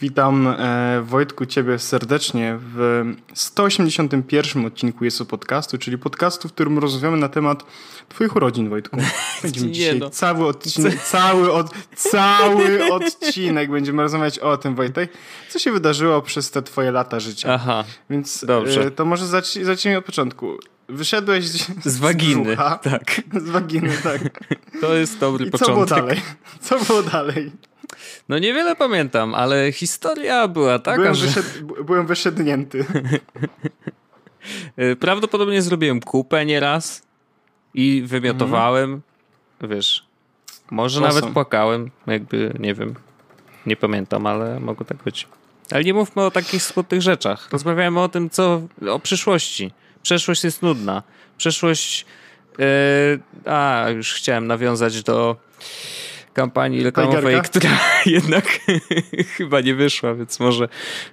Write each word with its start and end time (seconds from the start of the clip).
Witam 0.00 0.46
e, 0.46 1.02
Wojtku 1.02 1.46
Ciebie 1.46 1.78
serdecznie 1.78 2.58
w 2.60 3.04
181 3.34 4.66
odcinku 4.66 5.04
Jesu 5.04 5.26
Podcastu, 5.26 5.78
czyli 5.78 5.98
podcastu, 5.98 6.48
w 6.48 6.52
którym 6.52 6.78
rozmawiamy 6.78 7.16
na 7.16 7.28
temat 7.28 7.64
Twoich 8.08 8.36
urodzin, 8.36 8.68
Wojtku. 8.68 8.96
Będziemy 9.42 9.70
dzisiaj 9.70 9.98
no. 9.98 10.10
cały 10.10 10.46
odcinek, 10.46 11.02
cały, 11.02 11.52
od, 11.52 11.70
cały 12.12 12.92
odcinek 12.92 13.70
będziemy 13.70 14.02
rozmawiać 14.02 14.38
o 14.38 14.56
tym, 14.56 14.74
Wojtek, 14.74 15.12
co 15.48 15.58
się 15.58 15.72
wydarzyło 15.72 16.22
przez 16.22 16.50
te 16.50 16.62
Twoje 16.62 16.90
lata 16.90 17.20
życia. 17.20 17.54
Aha, 17.54 17.84
Więc 18.10 18.44
dobrze. 18.44 18.84
E, 18.84 18.90
to 18.90 19.04
może 19.04 19.26
zacz, 19.26 19.54
zacznijmy 19.54 19.98
od 19.98 20.04
początku. 20.04 20.58
Wyszedłeś 20.88 21.44
z, 21.48 21.84
z 21.84 21.98
waginy. 21.98 22.44
Brzucha, 22.44 22.78
tak. 22.78 23.20
Z 23.46 23.48
waginy, 23.48 23.90
tak. 24.02 24.20
To 24.80 24.94
jest 24.94 25.18
dobry 25.18 25.46
I 25.46 25.50
początek. 25.50 25.68
Co 25.68 25.72
było 25.74 25.86
dalej? 25.86 26.22
Co 26.60 26.78
było 26.78 27.02
dalej? 27.02 27.52
No 28.28 28.38
niewiele 28.38 28.76
pamiętam, 28.76 29.34
ale 29.34 29.72
historia 29.72 30.48
była 30.48 30.78
taka, 30.78 30.96
byłem 30.96 31.14
że... 31.14 31.26
Wyszed, 31.26 31.62
byłem 31.84 32.06
wyszednięty. 32.06 32.84
Y, 34.78 34.96
prawdopodobnie 34.96 35.62
zrobiłem 35.62 36.00
kupę 36.00 36.46
nieraz 36.46 37.02
i 37.74 38.02
wymiotowałem, 38.06 39.02
wiesz, 39.60 40.06
może 40.70 41.00
nawet 41.00 41.26
płakałem, 41.26 41.90
jakby, 42.06 42.54
nie 42.58 42.74
wiem, 42.74 42.94
nie 43.66 43.76
pamiętam, 43.76 44.26
ale 44.26 44.60
mogło 44.60 44.86
tak 44.86 44.96
być. 44.96 45.28
Ale 45.70 45.84
nie 45.84 45.94
mówmy 45.94 46.22
o 46.22 46.30
takich 46.30 46.62
smutnych 46.62 47.02
rzeczach. 47.02 47.48
Rozmawiamy 47.52 48.00
o 48.00 48.08
tym, 48.08 48.30
co, 48.30 48.62
o 48.90 48.98
przyszłości. 48.98 49.72
Przeszłość 50.02 50.44
jest 50.44 50.62
nudna. 50.62 51.02
Przeszłość, 51.38 52.06
yy, 52.58 52.64
a 53.52 53.86
już 53.90 54.14
chciałem 54.14 54.46
nawiązać 54.46 55.02
do 55.02 55.36
kampanii 56.32 56.82
reklamowej, 56.82 57.42
która 57.42 57.70
jednak 58.06 58.44
chyba 59.36 59.60
nie 59.60 59.74
wyszła, 59.74 60.14
więc 60.14 60.40
może 60.40 60.68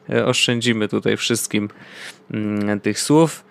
e, 0.09 0.25
oszczędzimy 0.25 0.87
tutaj 0.87 1.17
wszystkim 1.17 1.69
mm, 2.31 2.79
tych 2.79 2.99
słów. 2.99 3.43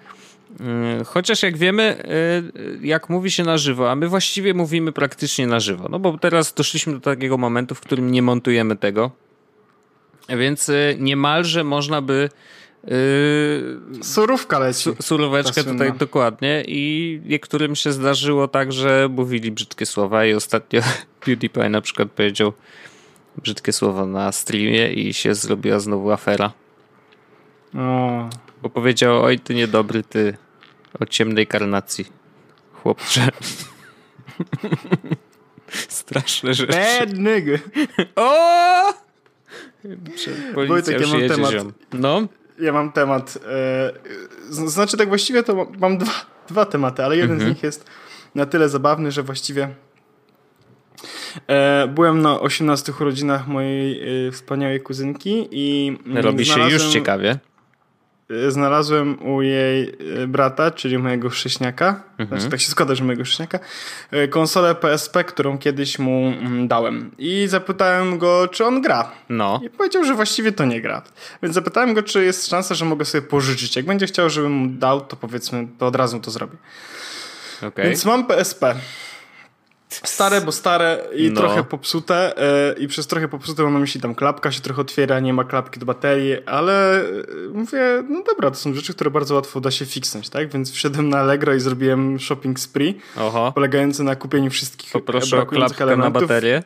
Mm, 0.61 1.05
chociaż 1.05 1.43
jak 1.43 1.57
wiemy, 1.57 1.83
e, 1.83 2.87
jak 2.87 3.09
mówi 3.09 3.31
się 3.31 3.45
na 3.45 3.59
żywo, 3.59 3.91
a 3.91 3.97
my 3.97 4.09
właściwie 4.09 4.55
mówimy 4.55 4.93
praktycznie 4.93 5.47
na 5.47 5.61
żywo, 5.61 5.89
no 5.91 5.99
bo 5.99 6.19
teraz 6.19 6.55
doszliśmy 6.55 6.93
do 6.93 7.01
takiego 7.01 7.39
momentu, 7.39 7.75
w 7.75 7.81
którym 7.81 8.13
nie 8.13 8.23
montujemy 8.23 8.77
tego, 8.77 9.11
więc 10.29 10.69
e, 10.69 10.75
niemalże 10.99 11.65
można 11.65 12.03
by 12.03 12.29
Yy, 12.87 14.05
Surówka 14.05 14.59
leci. 14.59 14.83
Su 14.83 14.97
suróweczkę 15.01 15.65
tutaj 15.65 15.93
dokładnie 15.93 16.65
i 16.67 17.21
niektórym 17.25 17.77
się 17.77 17.93
zdarzyło 17.93 18.49
tak, 18.49 18.73
że 18.73 19.09
mówili 19.11 19.51
brzydkie 19.51 19.87
słowa 19.87 20.27
i 20.27 20.35
ostatnio 20.35 20.81
PewDiePie 21.21 21.69
na 21.69 21.81
przykład 21.81 22.11
powiedział 22.11 22.53
brzydkie 23.43 23.73
słowa 23.73 24.07
na 24.07 24.33
streamie 24.33 24.93
i 24.93 25.15
się 25.15 25.35
zrobiła 25.35 25.81
znowu 25.81 26.13
afera. 26.13 26.53
O. 27.75 28.29
Bo 28.63 28.71
powiedział, 28.71 29.23
oj 29.23 29.39
ty 29.39 29.55
niedobry, 29.55 30.03
ty 30.03 30.37
o 31.01 31.07
ciemnej 31.07 31.47
karnacji, 31.47 32.05
chłopcze. 32.73 33.29
Straszne 35.89 36.55
rzeczy. 36.55 36.73
Bad 36.73 37.19
nigga. 37.19 37.59
O! 38.17 38.93
Wojtek, 40.67 41.01
ja 41.01 41.07
mam 41.07 41.29
temat. 41.29 41.53
Ziom. 41.53 41.73
No? 41.93 42.29
Ja 42.59 42.73
mam 42.73 42.93
temat. 42.93 43.39
E, 43.49 43.93
znaczy, 44.51 44.97
tak 44.97 45.09
właściwie 45.09 45.43
to 45.43 45.67
mam 45.79 45.99
dwa, 45.99 46.13
dwa 46.49 46.65
tematy, 46.65 47.05
ale 47.05 47.17
jeden 47.17 47.33
mhm. 47.33 47.51
z 47.51 47.55
nich 47.55 47.63
jest 47.63 47.91
na 48.35 48.47
tyle 48.47 48.69
zabawny, 48.69 49.13
że 49.13 49.23
właściwie 49.23 49.69
e, 51.47 51.89
byłem 51.89 52.23
na 52.23 52.41
18 52.41 52.93
urodzinach 53.01 53.49
mojej 53.49 54.27
e, 54.27 54.33
wspaniałej 54.33 54.81
kuzynki 54.81 55.49
i. 55.51 55.97
Robi 56.15 56.45
się 56.45 56.71
już 56.71 56.85
ciekawie. 56.87 57.39
Y, 58.31 58.51
znalazłem 58.51 59.27
u 59.27 59.43
jej 59.43 59.97
y, 60.23 60.29
brata, 60.29 60.71
czyli 60.71 60.99
mojego 60.99 61.31
chrześniaka, 61.31 62.03
mhm. 62.19 62.29
znaczy 62.29 62.51
tak 62.51 62.61
się 62.61 62.71
składa, 62.71 62.95
że 62.95 63.05
mojego 63.05 63.25
chrześniaka, 63.25 63.59
y, 64.13 64.29
konsolę 64.29 64.75
PSP, 64.75 65.25
którą 65.25 65.59
kiedyś 65.59 65.99
mu 65.99 66.27
mm, 66.27 66.69
dałem. 66.69 67.11
I 67.19 67.47
zapytałem 67.49 68.19
go, 68.19 68.49
czy 68.49 68.65
on 68.65 68.83
gra. 68.83 69.13
No. 69.29 69.61
I 69.65 69.71
powiedział, 69.71 70.05
że 70.05 70.15
właściwie 70.15 70.53
to 70.53 70.65
nie 70.65 70.81
gra. 70.81 71.03
Więc 71.43 71.55
zapytałem 71.55 71.95
go, 71.95 72.03
czy 72.03 72.25
jest 72.25 72.49
szansa, 72.49 72.75
że 72.75 72.85
mogę 72.85 73.05
sobie 73.05 73.23
pożyczyć. 73.23 73.77
Jak 73.77 73.87
będzie 73.87 74.07
chciał, 74.07 74.31
żebym 74.31 74.53
mu 74.53 74.69
dał, 74.69 75.01
to 75.01 75.17
powiedzmy, 75.17 75.69
to 75.79 75.87
od 75.87 75.97
razu 75.97 76.21
to 76.21 76.31
zrobię. 76.31 76.57
Okay. 77.63 77.85
Więc 77.85 78.05
mam 78.05 78.27
PSP. 78.27 78.75
Stare, 79.89 80.41
bo 80.41 80.53
stare 80.53 81.05
i 81.17 81.31
no. 81.31 81.41
trochę 81.41 81.65
popsute 81.65 82.35
yy, 82.77 82.85
i 82.85 82.89
przez 82.89 83.07
trochę 83.07 83.29
popsute 83.29 83.63
mam 83.63 83.73
na 83.73 83.79
myśli 83.79 84.01
tam 84.01 84.15
klapka 84.15 84.53
się 84.53 84.61
trochę 84.61 84.81
otwiera, 84.81 85.21
nie 85.21 85.33
ma 85.33 85.45
klapki 85.45 85.81
do 85.81 85.87
baterii, 85.87 86.45
ale 86.47 87.05
yy, 87.27 87.51
mówię, 87.55 88.05
no 88.09 88.23
dobra, 88.23 88.51
to 88.51 88.57
są 88.57 88.75
rzeczy, 88.75 88.95
które 88.95 89.11
bardzo 89.11 89.35
łatwo 89.35 89.61
da 89.61 89.71
się 89.71 89.87
fiksnąć, 89.87 90.29
tak? 90.29 90.53
Więc 90.53 90.73
wszedłem 90.73 91.09
na 91.09 91.19
Allegro 91.19 91.55
i 91.55 91.61
zrobiłem 91.61 92.21
shopping 92.21 92.61
spree, 92.61 93.01
Oho. 93.17 93.53
polegający 93.53 94.03
na 94.03 94.17
kupieniu 94.17 94.51
wszystkich 94.51 94.93
Poproszę 94.93 95.43
o 95.43 95.47
klapkę 95.47 95.85
elementów. 95.85 96.15
na 96.15 96.21
baterię. 96.21 96.63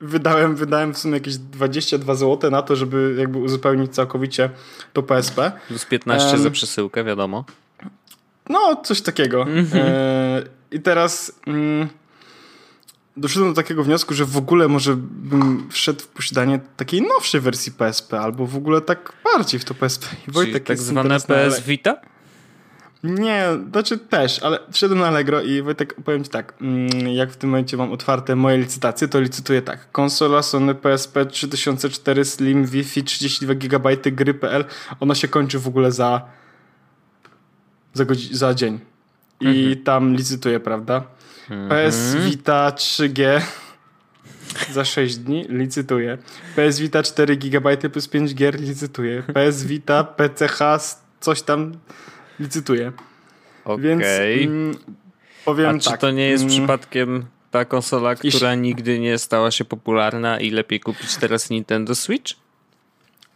Wydałem, 0.00 0.56
wydałem 0.56 0.94
w 0.94 0.98
sumie 0.98 1.14
jakieś 1.14 1.36
22 1.36 2.14
zł 2.14 2.50
na 2.50 2.62
to, 2.62 2.76
żeby 2.76 3.14
jakby 3.18 3.38
uzupełnić 3.38 3.94
całkowicie 3.94 4.50
to 4.92 5.02
PSP. 5.02 5.52
Plus 5.68 5.84
15 5.84 6.30
um, 6.30 6.38
za 6.38 6.50
przesyłkę, 6.50 7.04
wiadomo. 7.04 7.44
No, 8.48 8.76
coś 8.84 9.00
takiego. 9.00 9.42
Mm 9.42 9.64
-hmm. 9.64 9.80
I 10.70 10.80
teraz... 10.80 11.32
Mm, 11.46 11.88
doszedłem 13.16 13.54
do 13.54 13.62
takiego 13.62 13.84
wniosku, 13.84 14.14
że 14.14 14.24
w 14.24 14.36
ogóle 14.36 14.68
może 14.68 14.96
bym 14.96 15.68
wszedł 15.70 16.00
w 16.00 16.08
posiadanie 16.08 16.60
takiej 16.76 17.02
nowszej 17.02 17.40
wersji 17.40 17.72
PSP, 17.72 18.20
albo 18.20 18.46
w 18.46 18.56
ogóle 18.56 18.80
tak 18.80 19.12
bardziej 19.24 19.60
w 19.60 19.64
to 19.64 19.74
PSP. 19.74 20.06
I 20.28 20.30
Wojtek 20.30 20.64
tak 20.64 20.78
zwane 20.78 21.20
PS 21.20 21.60
Vita? 21.60 21.96
Nie, 23.04 23.46
znaczy 23.70 23.98
też, 23.98 24.42
ale 24.42 24.58
wszedłem 24.72 25.00
na 25.00 25.06
Allegro 25.06 25.42
i 25.42 25.62
Wojtek, 25.62 25.94
powiem 26.04 26.24
ci 26.24 26.30
tak, 26.30 26.54
mm, 26.60 27.08
jak 27.08 27.32
w 27.32 27.36
tym 27.36 27.50
momencie 27.50 27.76
mam 27.76 27.92
otwarte 27.92 28.36
moje 28.36 28.58
licytacje, 28.58 29.08
to 29.08 29.20
licytuję 29.20 29.62
tak. 29.62 29.90
Konsola 29.92 30.42
Sony 30.42 30.74
PSP 30.74 31.26
3004 31.26 32.24
Slim 32.24 32.66
Wi-Fi 32.66 33.04
32 33.04 33.54
GB 33.54 33.96
gry.pl, 33.96 34.64
ona 35.00 35.14
się 35.14 35.28
kończy 35.28 35.58
w 35.58 35.68
ogóle 35.68 35.92
za 35.92 36.22
za, 37.94 38.04
za 38.32 38.54
dzień. 38.54 38.80
I 39.40 39.46
mhm. 39.46 39.84
tam 39.84 40.14
licytuję, 40.14 40.60
prawda? 40.60 41.04
PS 41.68 42.14
mhm. 42.14 42.30
Vita 42.30 42.70
3G 42.70 43.40
za 44.72 44.84
6 44.84 45.16
dni 45.16 45.46
licytuję. 45.48 46.18
PS 46.56 46.78
Vita 46.78 47.02
4 47.02 47.36
GB 47.36 47.76
plus 47.76 48.08
5 48.08 48.34
gier 48.34 48.60
licytuję. 48.60 49.22
PS 49.22 49.64
Vita 49.64 50.04
PCH 50.04 50.58
coś 51.20 51.42
tam 51.42 51.72
licytuję. 52.40 52.92
Okay. 53.64 53.82
Więc 53.82 54.02
mm, 54.02 54.76
powiem 55.44 55.76
A 55.76 55.78
czy 55.78 55.90
tak, 55.90 56.00
to 56.00 56.10
nie 56.10 56.28
jest 56.28 56.44
mm, 56.44 56.56
przypadkiem 56.56 57.24
ta 57.50 57.64
konsola, 57.64 58.14
która 58.14 58.52
jeśli... 58.52 58.62
nigdy 58.62 59.00
nie 59.00 59.18
stała 59.18 59.50
się 59.50 59.64
popularna 59.64 60.40
i 60.40 60.50
lepiej 60.50 60.80
kupić 60.80 61.16
teraz 61.16 61.50
Nintendo 61.50 61.94
Switch? 61.94 62.45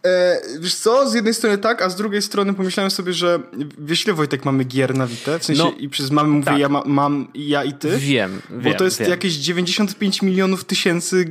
E, 0.05 0.41
wiesz 0.59 0.75
co, 0.75 1.09
z 1.09 1.13
jednej 1.13 1.33
strony 1.33 1.57
tak, 1.57 1.81
a 1.81 1.89
z 1.89 1.95
drugiej 1.95 2.21
strony 2.21 2.53
pomyślałem 2.53 2.91
sobie, 2.91 3.13
że 3.13 3.39
wiesz 3.77 4.05
ile 4.05 4.13
Wojtek 4.13 4.45
mamy 4.45 4.63
gier 4.63 4.95
na 4.95 5.07
Vita? 5.07 5.39
W 5.39 5.45
sensie 5.45 5.63
no, 5.63 5.71
i 5.71 5.89
przez 5.89 6.11
mamy 6.11 6.29
mówię 6.29 6.45
tak. 6.45 6.59
ja 6.59 6.69
ma, 6.69 6.83
mam 6.85 7.27
ja 7.35 7.63
i 7.63 7.73
ty? 7.73 7.97
Wiem, 7.97 8.41
Bo 8.49 8.61
wiem, 8.61 8.73
to 8.73 8.83
jest 8.83 8.99
wiem. 8.99 9.09
jakieś 9.09 9.33
95 9.33 10.21
milionów 10.21 10.63
tysięcy 10.63 11.25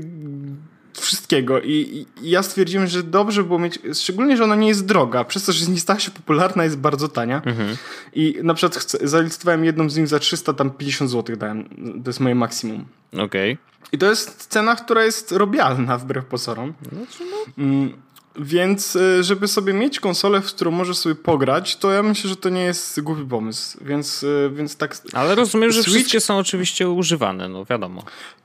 wszystkiego 1.00 1.60
I, 1.60 2.06
I, 2.22 2.30
ja 2.30 2.42
stwierdziłem, 2.42 2.86
że 2.86 3.02
dobrze 3.02 3.44
było 3.44 3.58
mieć, 3.58 3.78
szczególnie, 3.94 4.36
że 4.36 4.44
ona 4.44 4.56
nie 4.56 4.68
jest 4.68 4.86
droga, 4.86 5.24
przez 5.24 5.44
to, 5.44 5.52
że 5.52 5.66
nie 5.66 5.80
stała 5.80 5.98
się 5.98 6.10
popularna, 6.10 6.64
jest 6.64 6.78
bardzo 6.78 7.08
tania 7.08 7.42
mhm. 7.46 7.76
i 8.14 8.38
na 8.42 8.54
przykład 8.54 8.82
chcę, 8.82 8.98
zalicytowałem 9.08 9.64
jedną 9.64 9.90
z 9.90 9.96
nich 9.96 10.08
za 10.08 10.18
350 10.18 11.10
zł 11.10 11.36
dałem, 11.36 11.64
to 12.04 12.10
jest 12.10 12.20
moje 12.20 12.34
maksimum. 12.34 12.84
Okej. 13.12 13.52
Okay. 13.52 13.70
I 13.92 13.98
to 13.98 14.10
jest 14.10 14.46
cena, 14.46 14.76
która 14.76 15.04
jest 15.04 15.32
robialna 15.32 15.98
wbrew 15.98 16.24
pozorom. 16.24 16.74
Znaczy 16.92 17.24
no. 17.30 17.64
Mm, 17.64 17.92
więc 18.36 18.96
y, 18.96 19.24
żeby 19.24 19.48
sobie 19.48 19.72
mieć 19.72 20.00
konsolę, 20.00 20.40
w 20.40 20.46
którą 20.46 20.70
możesz 20.70 20.96
sobie 20.96 21.14
pograć, 21.14 21.76
to 21.76 21.90
ja 21.90 22.02
myślę, 22.02 22.30
że 22.30 22.36
to 22.36 22.48
nie 22.48 22.62
jest 22.62 23.00
głupi 23.00 23.24
pomysł. 23.24 23.78
Więc, 23.80 24.22
y, 24.22 24.50
więc 24.54 24.76
tak. 24.76 24.96
Ale 25.12 25.34
rozumiem, 25.34 25.72
że 25.72 25.82
Switch... 25.82 25.96
wszystkie 25.96 26.20
są 26.20 26.38
oczywiście 26.38 26.90
używane, 26.90 27.48
no 27.48 27.64
wiadomo. 27.64 28.02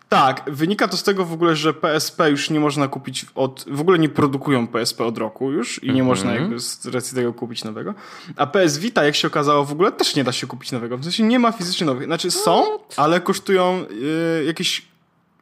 Tak, 0.09 0.43
wynika 0.47 0.87
to 0.87 0.97
z 0.97 1.03
tego 1.03 1.25
w 1.25 1.33
ogóle, 1.33 1.55
że 1.55 1.73
PSP 1.73 2.29
już 2.29 2.49
nie 2.49 2.59
można 2.59 2.87
kupić 2.87 3.25
od. 3.35 3.65
W 3.67 3.81
ogóle 3.81 3.99
nie 3.99 4.09
produkują 4.09 4.67
PSP 4.67 5.05
od 5.05 5.17
roku 5.17 5.51
już 5.51 5.83
i 5.83 5.85
nie 5.85 5.91
mm 5.91 6.03
-hmm. 6.03 6.07
można 6.07 6.33
jakby 6.33 6.59
z 6.59 6.85
racji 6.85 7.15
tego 7.15 7.33
kupić 7.33 7.63
nowego. 7.63 7.93
A 8.35 8.47
PS 8.47 8.77
Vita, 8.77 9.03
jak 9.03 9.15
się 9.15 9.27
okazało, 9.27 9.65
w 9.65 9.71
ogóle 9.71 9.91
też 9.91 10.15
nie 10.15 10.23
da 10.23 10.31
się 10.31 10.47
kupić 10.47 10.71
nowego. 10.71 10.97
W 10.97 11.03
sensie 11.03 11.23
nie 11.23 11.39
ma 11.39 11.51
fizycznie 11.51 11.85
nowych. 11.85 12.05
Znaczy 12.05 12.31
są, 12.31 12.63
ale 12.97 13.21
kosztują 13.21 13.85
y, 13.91 14.43
jakieś 14.45 14.94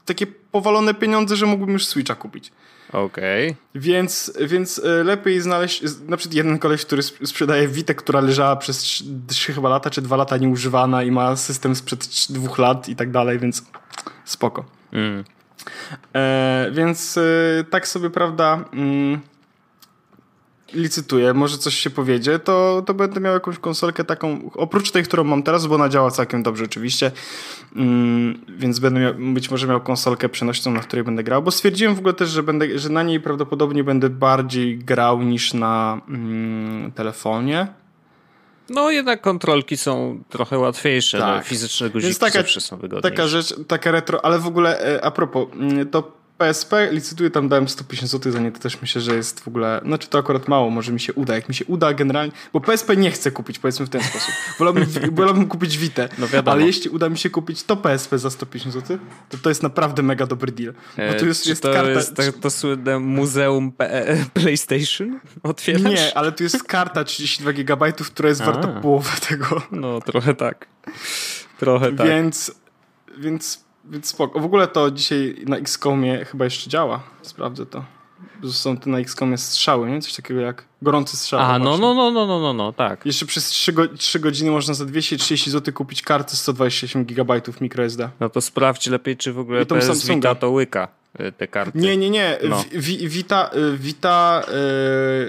takie 0.05 0.27
powalone 0.27 0.93
pieniądze, 0.93 1.35
że 1.35 1.45
mógłbym 1.45 1.73
już 1.73 1.85
Switcha 1.85 2.15
kupić. 2.15 2.51
Okej. 2.93 3.49
Okay. 3.49 3.57
Więc, 3.75 4.33
więc 4.41 4.79
e, 4.79 5.03
lepiej 5.03 5.41
znaleźć, 5.41 5.81
na 6.07 6.17
przykład 6.17 6.35
jeden 6.35 6.59
koleś, 6.59 6.85
który 6.85 7.03
sprzedaje 7.03 7.67
Witę, 7.67 7.95
która 7.95 8.21
leżała 8.21 8.55
przez 8.55 9.03
3 9.27 9.53
chyba 9.53 9.69
lata, 9.69 9.89
czy 9.89 10.01
2 10.01 10.15
lata 10.15 10.37
nieużywana 10.37 11.03
i 11.03 11.11
ma 11.11 11.35
system 11.35 11.75
sprzed 11.75 12.07
2 12.29 12.53
lat 12.57 12.89
i 12.89 12.95
tak 12.95 13.11
dalej, 13.11 13.39
więc 13.39 13.63
spoko. 14.25 14.65
Mm. 14.91 15.23
E, 16.15 16.71
więc 16.71 17.17
e, 17.17 17.63
tak 17.69 17.87
sobie, 17.87 18.09
prawda, 18.09 18.65
mm, 18.73 19.21
licytuję, 20.73 21.33
może 21.33 21.57
coś 21.57 21.75
się 21.75 21.89
powiedzie, 21.89 22.39
to, 22.39 22.83
to 22.85 22.93
będę 22.93 23.19
miał 23.19 23.33
jakąś 23.33 23.59
konsolkę 23.59 24.03
taką, 24.03 24.49
oprócz 24.53 24.91
tej, 24.91 25.03
którą 25.03 25.23
mam 25.23 25.43
teraz, 25.43 25.65
bo 25.65 25.75
ona 25.75 25.89
działa 25.89 26.11
całkiem 26.11 26.43
dobrze 26.43 26.63
oczywiście, 26.63 27.11
mm, 27.75 28.45
więc 28.49 28.79
będę 28.79 28.99
miał, 28.99 29.13
być 29.33 29.51
może 29.51 29.67
miał 29.67 29.81
konsolkę 29.81 30.29
przenośną, 30.29 30.71
na 30.71 30.79
której 30.79 31.05
będę 31.05 31.23
grał, 31.23 31.43
bo 31.43 31.51
stwierdziłem 31.51 31.95
w 31.95 31.99
ogóle 31.99 32.13
też, 32.13 32.29
że, 32.29 32.43
będę, 32.43 32.79
że 32.79 32.89
na 32.89 33.03
niej 33.03 33.19
prawdopodobnie 33.19 33.83
będę 33.83 34.09
bardziej 34.09 34.77
grał 34.77 35.21
niż 35.21 35.53
na 35.53 36.01
mm, 36.09 36.91
telefonie. 36.91 37.67
No 38.69 38.91
jednak 38.91 39.21
kontrolki 39.21 39.77
są 39.77 40.23
trochę 40.29 40.57
łatwiejsze, 40.57 41.17
no, 41.19 41.25
tak. 41.25 41.37
no, 41.37 41.43
fizyczne 41.43 41.89
guziki 41.89 42.19
taka, 42.19 42.39
zawsze 42.39 42.61
są 42.61 42.77
wygodniejsze. 42.77 43.15
Taka 43.15 43.27
rzecz, 43.27 43.55
taka 43.67 43.91
retro, 43.91 44.25
ale 44.25 44.39
w 44.39 44.47
ogóle 44.47 44.79
e, 44.95 45.05
a 45.05 45.11
propos, 45.11 45.47
mm, 45.53 45.89
to 45.89 46.22
PSP 46.37 46.89
licytuję, 46.91 47.29
tam 47.29 47.49
dałem 47.49 47.69
150 47.69 48.11
zł 48.11 48.31
za 48.31 48.39
nie, 48.39 48.51
to 48.51 48.59
też 48.59 48.81
myślę, 48.81 49.01
że 49.01 49.15
jest 49.15 49.39
w 49.39 49.47
ogóle, 49.47 49.81
znaczy 49.85 50.07
to 50.07 50.17
akurat 50.17 50.47
mało, 50.47 50.69
może 50.69 50.91
mi 50.91 50.99
się 50.99 51.13
uda, 51.13 51.35
jak 51.35 51.49
mi 51.49 51.55
się 51.55 51.65
uda 51.65 51.93
generalnie, 51.93 52.31
bo 52.53 52.61
PSP 52.61 52.97
nie 52.97 53.11
chcę 53.11 53.31
kupić, 53.31 53.59
powiedzmy 53.59 53.85
w 53.85 53.89
ten 53.89 54.03
sposób. 54.03 54.33
Wolałbym, 54.59 54.85
wolałbym 55.11 55.47
kupić 55.47 55.77
Vita, 55.77 56.03
no 56.17 56.27
ale 56.45 56.65
jeśli 56.65 56.89
uda 56.89 57.09
mi 57.09 57.17
się 57.17 57.29
kupić 57.29 57.63
to 57.63 57.77
PSP 57.77 58.19
za 58.19 58.29
150 58.29 58.73
zł, 58.75 58.97
to 59.29 59.37
to 59.37 59.49
jest 59.49 59.63
naprawdę 59.63 60.03
mega 60.03 60.25
dobry 60.25 60.51
deal. 60.51 60.73
Bo 60.97 61.19
tu 61.19 61.25
jest, 61.25 61.47
e, 61.47 61.49
jest 61.49 61.61
to 61.61 61.73
karta... 61.73 61.89
jest 61.89 62.15
to, 62.15 62.23
to 62.41 62.49
słynne 62.49 62.99
muzeum 62.99 63.71
P 63.71 64.15
PlayStation? 64.33 65.19
Otwierasz? 65.43 65.83
Nie, 65.83 66.17
ale 66.17 66.31
tu 66.31 66.43
jest 66.43 66.63
karta 66.63 67.03
32 67.03 67.53
GB, 67.53 67.91
która 67.91 68.29
jest 68.29 68.41
A. 68.41 68.45
warta 68.45 68.67
połowę 68.67 69.11
tego. 69.29 69.61
No, 69.71 70.01
trochę 70.01 70.35
tak. 70.35 70.67
Trochę 71.59 71.95
tak. 71.95 72.07
Więc, 72.07 72.51
więc 73.17 73.62
więc 73.85 74.07
spoko. 74.07 74.39
W 74.39 74.45
ogóle 74.45 74.67
to 74.67 74.91
dzisiaj 74.91 75.35
na 75.47 75.57
XCOMie 75.57 76.25
chyba 76.25 76.45
jeszcze 76.45 76.69
działa. 76.69 77.03
Sprawdzę 77.21 77.65
to. 77.65 77.83
Są 78.51 78.77
te 78.77 78.89
na 78.89 78.99
XCOMie 78.99 79.37
strzały, 79.37 79.89
nie? 79.89 80.01
Coś 80.01 80.13
takiego 80.13 80.39
jak 80.39 80.65
gorący 80.81 81.17
strzał. 81.17 81.39
A, 81.39 81.59
no, 81.59 81.77
no, 81.77 81.93
no, 81.93 82.11
no, 82.11 82.25
no, 82.25 82.39
no, 82.39 82.53
no, 82.53 82.73
tak. 82.73 83.05
Jeszcze 83.05 83.25
przez 83.25 83.47
3, 83.47 83.73
go 83.73 83.87
3 83.87 84.19
godziny 84.19 84.51
można 84.51 84.73
za 84.73 84.85
230 84.85 85.51
zł 85.51 85.73
kupić 85.73 86.01
kartę 86.01 86.35
128 86.35 87.05
GB 87.05 87.41
microSD. 87.61 88.09
No 88.19 88.29
to 88.29 88.41
sprawdź 88.41 88.87
lepiej, 88.87 89.17
czy 89.17 89.33
w 89.33 89.39
ogóle 89.39 89.65
PS. 89.65 90.07
Vita 90.07 90.35
to 90.35 90.49
łyka 90.49 91.02
te 91.37 91.47
karty. 91.47 91.79
Nie, 91.79 91.97
nie, 91.97 92.09
nie. 92.09 92.37
No. 92.49 92.63
Vita, 93.07 93.49
y, 93.55 93.77
Vita 93.77 94.41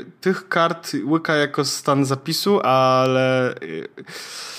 y, 0.00 0.04
tych 0.20 0.48
kart 0.48 0.92
łyka 1.04 1.34
jako 1.34 1.64
stan 1.64 2.04
zapisu, 2.04 2.60
ale... 2.60 3.54
Y, 3.62 3.88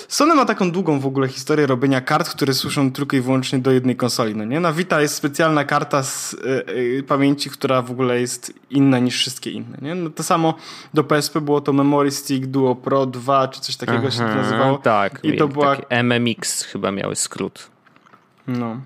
Sony 0.08 0.36
ma 0.36 0.46
taką 0.46 0.72
długą 0.72 1.00
w 1.00 1.06
ogóle 1.06 1.28
historię 1.28 1.68
robienia 1.68 2.02
kart, 2.02 2.30
które 2.30 2.54
służą 2.54 2.92
tylko 2.92 3.16
i 3.18 3.22
wyłącznie 3.22 3.60
do 3.60 3.72
jednej 3.72 3.96
konsoli. 3.96 4.36
No 4.36 4.46
nie? 4.46 4.60
Na 4.60 4.74
Vita 4.74 5.02
jest 5.02 5.16
specjalna 5.16 5.64
karta 5.64 6.04
z 6.04 6.34
y, 6.34 6.38
y, 7.00 7.04
pamięci, 7.08 7.50
która 7.50 7.82
w 7.82 7.92
ogóle 7.92 8.22
jest 8.22 8.54
inna 8.70 9.00
niż 9.00 9.18
wszystkie 9.18 9.52
inne. 9.52 9.78
Nie? 9.82 9.96
No 9.96 10.10
to 10.10 10.24
samo 10.24 10.54
do 10.94 11.04
PSP 11.04 11.42
było 11.42 11.62
to 11.62 11.74
Memory 11.74 12.12
Stick 12.12 12.46
Duo 12.46 12.76
Pro 12.76 13.06
2 13.06 13.48
czy 13.48 13.62
coś 13.62 13.76
takiego 13.76 13.98
Aha, 13.98 14.12
się 14.12 14.20
to 14.20 14.36
nazywało. 14.36 14.78
Tak, 14.78 15.20
i 15.24 15.38
to 15.38 15.48
była 15.48 15.78
MMX 16.04 16.64
chyba 16.64 16.92
miały 16.92 17.16
skrót. 17.16 17.70
No 18.48 18.78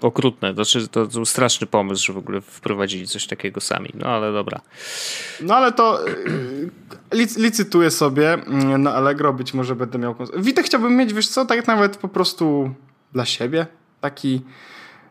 okrutne. 0.00 0.54
Znaczy, 0.54 0.88
to 0.88 1.06
był 1.06 1.24
straszny 1.24 1.66
pomysł, 1.66 2.06
że 2.06 2.12
w 2.12 2.16
ogóle 2.16 2.40
wprowadzili 2.40 3.06
coś 3.06 3.26
takiego 3.26 3.60
sami. 3.60 3.90
No 3.94 4.06
ale 4.06 4.32
dobra. 4.32 4.60
No 5.40 5.54
ale 5.54 5.72
to 5.72 6.08
y, 6.08 6.70
lic 7.12 7.36
licytuję 7.36 7.90
sobie 7.90 8.32
mm, 8.32 8.82
na 8.82 8.94
Allegro, 8.94 9.32
być 9.32 9.54
może 9.54 9.76
będę 9.76 9.98
miał... 9.98 10.14
Witę 10.36 10.62
chciałbym 10.62 10.96
mieć, 10.96 11.14
wiesz 11.14 11.28
co, 11.28 11.44
tak 11.44 11.66
nawet 11.66 11.96
po 11.96 12.08
prostu 12.08 12.74
dla 13.12 13.24
siebie. 13.24 13.66
Taki, 14.00 14.42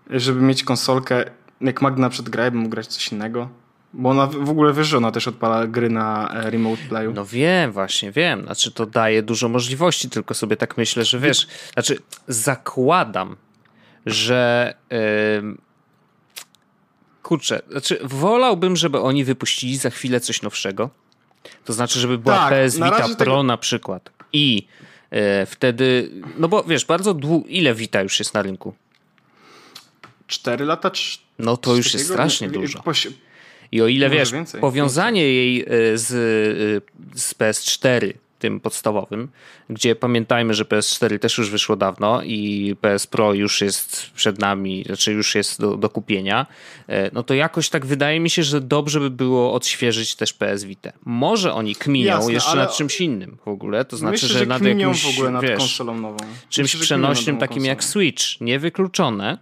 żeby 0.10 0.42
mieć 0.42 0.64
konsolkę, 0.64 1.26
jak 1.62 1.82
Magda 1.82 2.02
na 2.02 2.10
przykład 2.10 2.30
gra, 2.30 2.44
ja 2.44 2.52
bym 2.52 2.60
mógł 2.60 2.72
grać 2.72 2.88
coś 2.88 3.12
innego. 3.12 3.50
Bo 3.94 4.10
ona 4.10 4.28
w 4.28 4.50
ogóle 4.50 4.74
wiesz, 4.74 4.88
że 4.88 4.98
ona 4.98 5.12
też 5.12 5.28
odpala 5.28 5.68
gry 5.68 5.90
na 5.90 6.30
e, 6.34 6.50
remote 6.50 6.82
playu. 6.90 7.14
No 7.14 7.26
wiem, 7.26 7.72
właśnie 7.72 8.12
wiem. 8.12 8.44
Znaczy 8.44 8.72
to 8.72 8.86
daje 8.86 9.24
dużo 9.24 9.50
możliwości, 9.50 10.10
tylko 10.10 10.34
sobie 10.34 10.58
tak 10.58 10.78
myślę, 10.78 11.06
że 11.06 11.20
wiesz, 11.20 11.48
znaczy 11.74 12.00
zakładam, 12.28 13.36
że 14.06 14.74
kurczę, 17.24 17.62
znaczy 17.72 18.00
wolałbym, 18.04 18.76
żeby 18.76 19.00
oni 19.00 19.24
wypuścili 19.24 19.78
za 19.78 19.90
chwilę 19.90 20.20
coś 20.20 20.42
nowszego. 20.42 20.90
To 21.66 21.74
znaczy, 21.74 22.00
żeby 22.00 22.18
była 22.18 22.36
tak, 22.36 22.50
PS 22.50 22.76
Vita 22.76 23.08
Pro 23.08 23.16
tego... 23.16 23.44
na 23.44 23.58
przykład. 23.58 24.10
I 24.34 24.68
yy, 25.12 25.20
wtedy, 25.46 26.12
no 26.38 26.48
bo 26.48 26.64
wiesz, 26.64 26.86
bardzo 26.86 27.14
długo, 27.14 27.48
ile 27.48 27.74
Vita 27.74 28.02
już 28.02 28.20
jest 28.20 28.34
na 28.34 28.42
rynku? 28.42 28.74
Cztery 30.28 30.66
lata? 30.66 30.92
no 31.40 31.58
to 31.58 31.76
już 31.76 31.94
jest 31.94 32.06
strasznie 32.06 32.50
dużo. 32.50 32.84
I 33.72 33.82
o 33.82 33.88
ile 33.88 34.10
wiesz, 34.10 34.32
więcej, 34.32 34.62
powiązanie 34.62 35.22
jej 35.22 35.62
e, 35.62 35.68
z, 35.98 36.12
e, 36.12 37.20
z 37.20 37.34
PS4 37.34 38.14
tym 38.40 38.60
podstawowym, 38.60 39.28
gdzie 39.70 39.96
pamiętajmy, 39.96 40.54
że 40.54 40.64
PS4 40.64 41.20
też 41.20 41.38
już 41.38 41.50
wyszło 41.50 41.76
dawno 41.76 42.22
i 42.24 42.76
PS 42.82 43.08
Pro 43.08 43.34
już 43.34 43.62
jest 43.62 44.12
przed 44.16 44.40
nami, 44.40 44.84
znaczy 44.86 45.14
już 45.14 45.36
jest 45.36 45.62
do, 45.62 45.78
do 45.78 45.90
kupienia, 45.90 46.46
e, 46.88 47.10
no 47.14 47.24
to 47.24 47.34
jakoś 47.34 47.70
tak 47.70 47.86
wydaje 47.86 48.20
mi 48.20 48.30
się, 48.30 48.44
że 48.44 48.62
dobrze 48.62 49.00
by 49.00 49.10
było 49.10 49.54
odświeżyć 49.54 50.16
też 50.16 50.34
PS 50.34 50.64
Vita. 50.64 50.92
Może 51.06 51.54
oni 51.54 51.76
kminią 51.76 52.08
Jasne, 52.08 52.34
jeszcze 52.34 52.56
nad 52.56 52.78
czymś 52.78 53.02
innym 53.02 53.38
w 53.46 53.48
ogóle, 53.48 53.86
to 53.86 53.98
znaczy, 53.98 54.12
myślę, 54.12 54.30
że, 54.30 54.40
że 54.40 54.46
nad 54.46 54.62
jakimś, 54.62 55.04
w 55.04 55.10
ogóle 55.18 55.32
nad 55.32 55.44
wiesz, 55.44 55.60
konsolą 55.60 55.98
nową. 55.98 56.18
czymś 56.50 56.74
myślę, 56.74 56.86
przenośnym 56.86 57.38
takim 57.38 57.56
konsolą. 57.56 57.70
jak 57.70 57.84
Switch, 57.84 58.42
niewykluczone, 58.42 59.38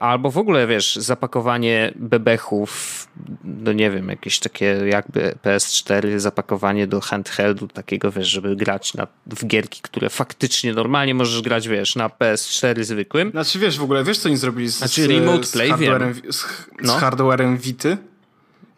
albo 0.00 0.30
w 0.30 0.38
ogóle, 0.38 0.66
wiesz, 0.66 0.96
zapakowanie 0.96 1.92
bebechów, 1.96 3.08
no 3.44 3.72
nie 3.72 3.90
wiem, 3.90 4.08
jakieś 4.08 4.38
takie 4.38 4.66
jakby 4.66 5.34
PS4, 5.44 6.18
zapakowanie 6.18 6.86
do 6.86 7.00
handheldu 7.00 7.68
takiego, 7.68 8.12
wiesz, 8.12 8.28
żeby 8.28 8.56
grać 8.56 8.94
na, 8.94 9.06
w 9.26 9.46
gierki, 9.46 9.80
które 9.82 10.10
faktycznie 10.10 10.72
normalnie 10.72 11.14
możesz 11.14 11.42
grać, 11.42 11.68
wiesz, 11.68 11.96
na 11.96 12.08
PS4 12.08 12.84
zwykłym. 12.84 13.30
Znaczy, 13.30 13.58
wiesz, 13.58 13.78
w 13.78 13.82
ogóle, 13.82 14.04
wiesz, 14.04 14.18
co 14.18 14.28
oni 14.28 14.36
zrobili 14.36 14.68
z, 14.68 14.78
znaczy, 14.78 15.06
remote 15.06 15.46
play, 15.52 15.68
z 15.68 15.70
hardwarem, 15.70 16.14
z, 16.14 16.36
z 16.36 16.46
no. 16.82 16.94
hardwarem 16.94 17.58
Vity? 17.58 17.96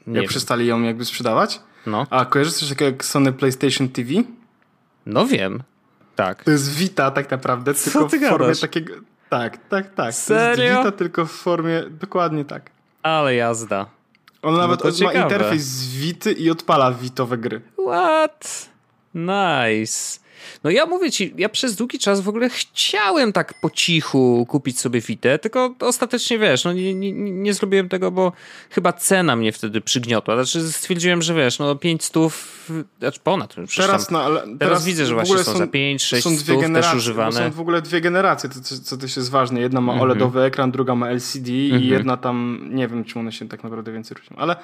Nie 0.07 0.21
jak 0.21 0.29
przestali 0.29 0.67
ją 0.67 0.83
jakby 0.83 1.05
sprzedawać? 1.05 1.61
No. 1.87 2.07
A 2.11 2.25
kojarzysz 2.25 2.55
coś 2.55 2.69
takiego 2.69 2.91
jak 2.91 3.05
Sony 3.05 3.33
PlayStation 3.33 3.89
TV? 3.89 4.11
No 5.07 5.27
wiem. 5.27 5.63
Tak. 6.17 6.45
To 6.45 6.51
jest 6.51 6.75
Vita 6.75 7.11
tak 7.11 7.31
naprawdę, 7.31 7.75
Co 7.75 8.05
tylko 8.05 8.27
w 8.27 8.29
formie 8.29 8.55
takiego 8.55 8.95
tak, 9.29 9.69
tak, 9.69 9.95
tak. 9.95 10.15
Serio? 10.15 10.79
Vita 10.79 10.93
tylko 10.93 11.27
w 11.27 11.33
formie, 11.33 11.83
dokładnie 11.91 12.45
tak. 12.45 12.71
Ale 13.03 13.35
jazda. 13.35 13.87
On 14.43 14.55
no 14.55 14.61
nawet 14.61 14.85
ma 14.85 14.93
ciekawe. 14.93 15.23
interfejs 15.23 15.63
z 15.63 15.97
Vity 15.97 16.33
i 16.33 16.51
odpala 16.51 16.93
Vitowe 16.93 17.39
gry. 17.39 17.61
What? 17.87 18.69
Nice. 19.15 20.21
No 20.65 20.71
ja 20.71 20.87
mówię 20.87 21.11
ci, 21.11 21.35
ja 21.37 21.49
przez 21.49 21.77
długi 21.77 21.99
czas 21.99 22.21
w 22.21 22.29
ogóle 22.29 22.49
chciałem 22.49 23.33
tak 23.33 23.55
po 23.61 23.71
cichu 23.71 24.47
kupić 24.49 24.81
sobie 24.81 25.01
Vita, 25.01 25.39
tylko 25.39 25.75
ostatecznie 25.81 26.39
wiesz, 26.39 26.65
no 26.65 26.73
nie, 26.73 26.95
nie, 26.95 27.13
nie 27.13 27.55
zrobiłem 27.55 27.89
tego, 27.89 28.11
bo 28.11 28.33
chyba 28.71 28.93
cena 28.93 29.37
mnie 29.37 29.53
wtedy 29.53 29.81
przygniotła. 29.81 30.35
Znaczy 30.35 30.73
stwierdziłem, 30.73 31.23
że 31.23 31.35
wiesz, 31.35 31.59
no 31.59 31.77
5 31.77 32.05
stów, 32.05 32.67
znaczy 32.99 33.21
ponad. 33.25 33.55
Teraz, 33.77 34.11
no, 34.11 34.23
ale 34.23 34.41
teraz, 34.41 34.59
teraz 34.59 34.85
widzę, 34.85 35.07
że 35.07 35.15
właśnie 35.15 35.39
są, 35.39 35.53
są 35.53 35.59
za 35.59 35.67
5, 35.67 36.03
6 36.03 36.25
są 36.25 36.37
dwie 36.37 36.69
też 36.75 36.95
używane. 36.95 37.33
Są 37.33 37.51
w 37.51 37.61
ogóle 37.61 37.83
dwie 37.83 38.01
generacje, 38.01 38.51
to, 38.51 38.61
co 38.83 38.97
też 38.97 39.17
jest 39.17 39.31
ważne. 39.31 39.61
Jedna 39.61 39.81
ma 39.81 39.93
mhm. 39.93 40.11
OLEDowy 40.11 40.43
ekran, 40.43 40.71
druga 40.71 40.95
ma 40.95 41.11
LCD 41.11 41.53
i 41.53 41.73
mhm. 41.73 41.93
jedna 41.93 42.17
tam, 42.17 42.69
nie 42.71 42.89
wiem, 42.89 43.05
czym 43.05 43.21
one 43.21 43.33
się 43.33 43.49
tak 43.49 43.63
naprawdę 43.63 43.93
więcej 43.93 44.17
różnią, 44.17 44.37
ale 44.37 44.57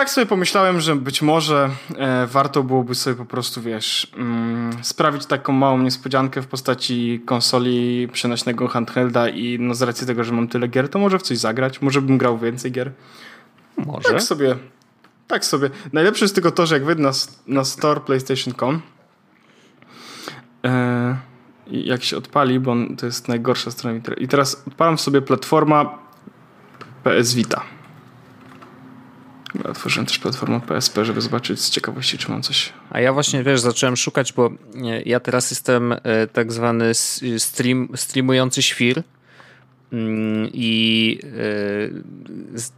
tak 0.00 0.10
sobie 0.10 0.26
pomyślałem, 0.26 0.80
że 0.80 0.96
być 0.96 1.22
może 1.22 1.70
e, 1.96 2.26
warto 2.26 2.62
byłoby 2.62 2.94
sobie 2.94 3.16
po 3.16 3.24
prostu, 3.24 3.62
wiesz, 3.62 4.12
mm, 4.16 4.70
sprawić 4.82 5.26
taką 5.26 5.52
małą 5.52 5.78
niespodziankę 5.78 6.42
w 6.42 6.46
postaci 6.46 7.22
konsoli 7.26 8.08
przenośnego 8.12 8.68
handhelda 8.68 9.28
i 9.28 9.58
no 9.58 9.74
z 9.74 9.82
racji 9.82 10.06
tego, 10.06 10.24
że 10.24 10.32
mam 10.32 10.48
tyle 10.48 10.68
gier, 10.68 10.88
to 10.88 10.98
może 10.98 11.18
w 11.18 11.22
coś 11.22 11.38
zagrać, 11.38 11.82
może 11.82 12.02
bym 12.02 12.18
grał 12.18 12.38
więcej 12.38 12.72
gier. 12.72 12.92
Może. 13.76 14.08
Tak 14.08 14.22
sobie, 14.22 14.56
tak 15.26 15.44
sobie. 15.44 15.70
Najlepsze 15.92 16.24
jest 16.24 16.34
tylko 16.34 16.50
to, 16.50 16.66
że 16.66 16.74
jak 16.74 16.84
wejdę 16.84 17.02
na, 17.02 17.12
na 17.46 17.64
store 17.64 18.00
PlayStation.com 18.00 18.80
e, 20.64 21.16
jak 21.66 22.04
się 22.04 22.16
odpali, 22.16 22.60
bo 22.60 22.76
to 22.98 23.06
jest 23.06 23.28
najgorsza 23.28 23.70
strona 23.70 24.00
i 24.16 24.28
teraz 24.28 24.62
odpalam 24.68 24.98
sobie 24.98 25.22
platforma 25.22 25.98
PS 27.04 27.34
Vita. 27.34 27.79
Otworzyłem 29.64 30.06
też 30.06 30.18
platformę 30.18 30.60
PSP, 30.60 31.04
żeby 31.04 31.20
zobaczyć 31.20 31.60
z 31.60 31.70
ciekawości, 31.70 32.18
czy 32.18 32.30
mam 32.30 32.42
coś. 32.42 32.72
A 32.90 33.00
ja 33.00 33.12
właśnie, 33.12 33.42
wiesz, 33.42 33.60
zacząłem 33.60 33.96
szukać, 33.96 34.32
bo 34.32 34.50
ja 35.04 35.20
teraz 35.20 35.50
jestem 35.50 35.92
e, 35.92 35.98
tak 36.32 36.52
zwany 36.52 36.94
stream, 37.38 37.88
streamujący 37.94 38.62
świr 38.62 39.02
mm, 39.92 40.50
i 40.52 41.18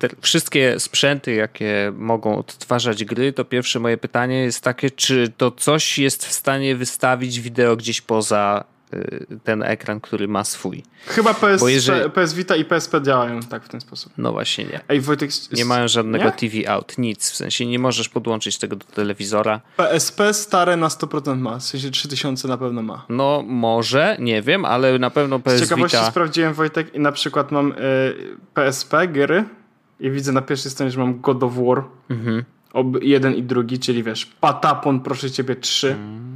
e, 0.00 0.12
wszystkie 0.21 0.81
sprzęty, 0.81 1.33
jakie 1.33 1.93
mogą 1.97 2.38
odtwarzać 2.38 3.05
gry, 3.05 3.33
to 3.33 3.45
pierwsze 3.45 3.79
moje 3.79 3.97
pytanie 3.97 4.43
jest 4.43 4.64
takie, 4.64 4.91
czy 4.91 5.33
to 5.37 5.50
coś 5.50 5.99
jest 5.99 6.26
w 6.26 6.33
stanie 6.33 6.76
wystawić 6.76 7.41
wideo 7.41 7.76
gdzieś 7.76 8.00
poza 8.00 8.72
ten 9.45 9.63
ekran, 9.63 10.01
który 10.01 10.29
ma 10.29 10.45
swój. 10.45 10.83
Chyba 11.07 11.35
PS, 11.35 11.63
jeżeli... 11.67 12.11
PS 12.11 12.35
Vita 12.35 12.57
i 12.57 12.65
PSP 12.65 13.03
działają 13.03 13.41
tak 13.41 13.65
w 13.65 13.69
ten 13.69 13.81
sposób. 13.81 14.13
No 14.19 14.33
właśnie 14.33 14.65
nie. 14.65 14.81
Ej, 14.89 15.01
Wojtek, 15.01 15.31
nie 15.53 15.65
mają 15.65 15.89
żadnego 15.89 16.25
nie? 16.25 16.33
TV 16.33 16.71
out, 16.71 16.99
nic. 16.99 17.31
W 17.31 17.37
sensie 17.37 17.67
nie 17.67 17.79
możesz 17.79 18.09
podłączyć 18.09 18.59
tego 18.59 18.77
do 18.77 18.85
telewizora. 18.85 19.61
PSP 19.77 20.35
stare 20.35 20.77
na 20.77 20.89
100% 20.89 21.39
ma, 21.39 21.59
w 21.59 21.63
sensie 21.63 21.91
3000 21.91 22.49
na 22.49 22.59
pewno 22.59 22.83
ma. 22.83 23.07
No 23.09 23.45
może, 23.47 24.17
nie 24.21 24.43
wiem, 24.43 24.65
ale 24.65 24.99
na 24.99 25.11
pewno 25.11 25.39
PS 25.41 25.59
Z 25.59 25.63
ciekawości 25.63 25.97
Vita... 25.97 26.11
sprawdziłem 26.11 26.55
Wojtek 26.55 26.95
i 26.95 27.01
na 27.01 27.13
przykład 27.13 27.53
mam 27.53 27.73
y, 27.73 27.75
PSP 28.55 29.09
gry 29.09 29.45
i 30.01 30.11
widzę 30.11 30.33
na 30.33 30.43
pierwszej 30.43 30.71
stronie, 30.71 30.91
że 30.91 30.99
mam 30.99 31.21
God 31.21 31.43
of 31.43 31.53
War. 31.57 31.85
Mhm. 32.11 32.45
Ob, 32.73 32.87
jeden 33.03 33.35
i 33.35 33.43
drugi, 33.43 33.79
czyli 33.79 34.03
wiesz, 34.03 34.27
Patapon, 34.27 35.01
proszę 35.01 35.31
ciebie, 35.31 35.57
3. 35.57 35.93
Mm. 35.93 36.32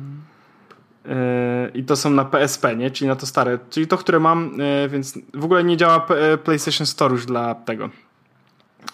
I 1.75 1.85
to 1.85 1.97
są 1.97 2.11
na 2.11 2.25
PSP, 2.25 2.77
nie? 2.77 2.91
Czyli 2.91 3.09
na 3.09 3.17
to 3.17 3.27
stare. 3.27 3.59
Czyli 3.71 3.87
to, 3.87 3.99
które 3.99 4.21
mam, 4.21 4.61
e, 4.61 4.89
więc 4.89 5.19
w 5.35 5.45
ogóle 5.45 5.65
nie 5.65 5.77
działa 5.77 6.07
e, 6.09 6.39
PlayStation 6.39 6.87
Store 6.87 7.13
już 7.13 7.27
dla 7.27 7.55
tego. 7.55 7.91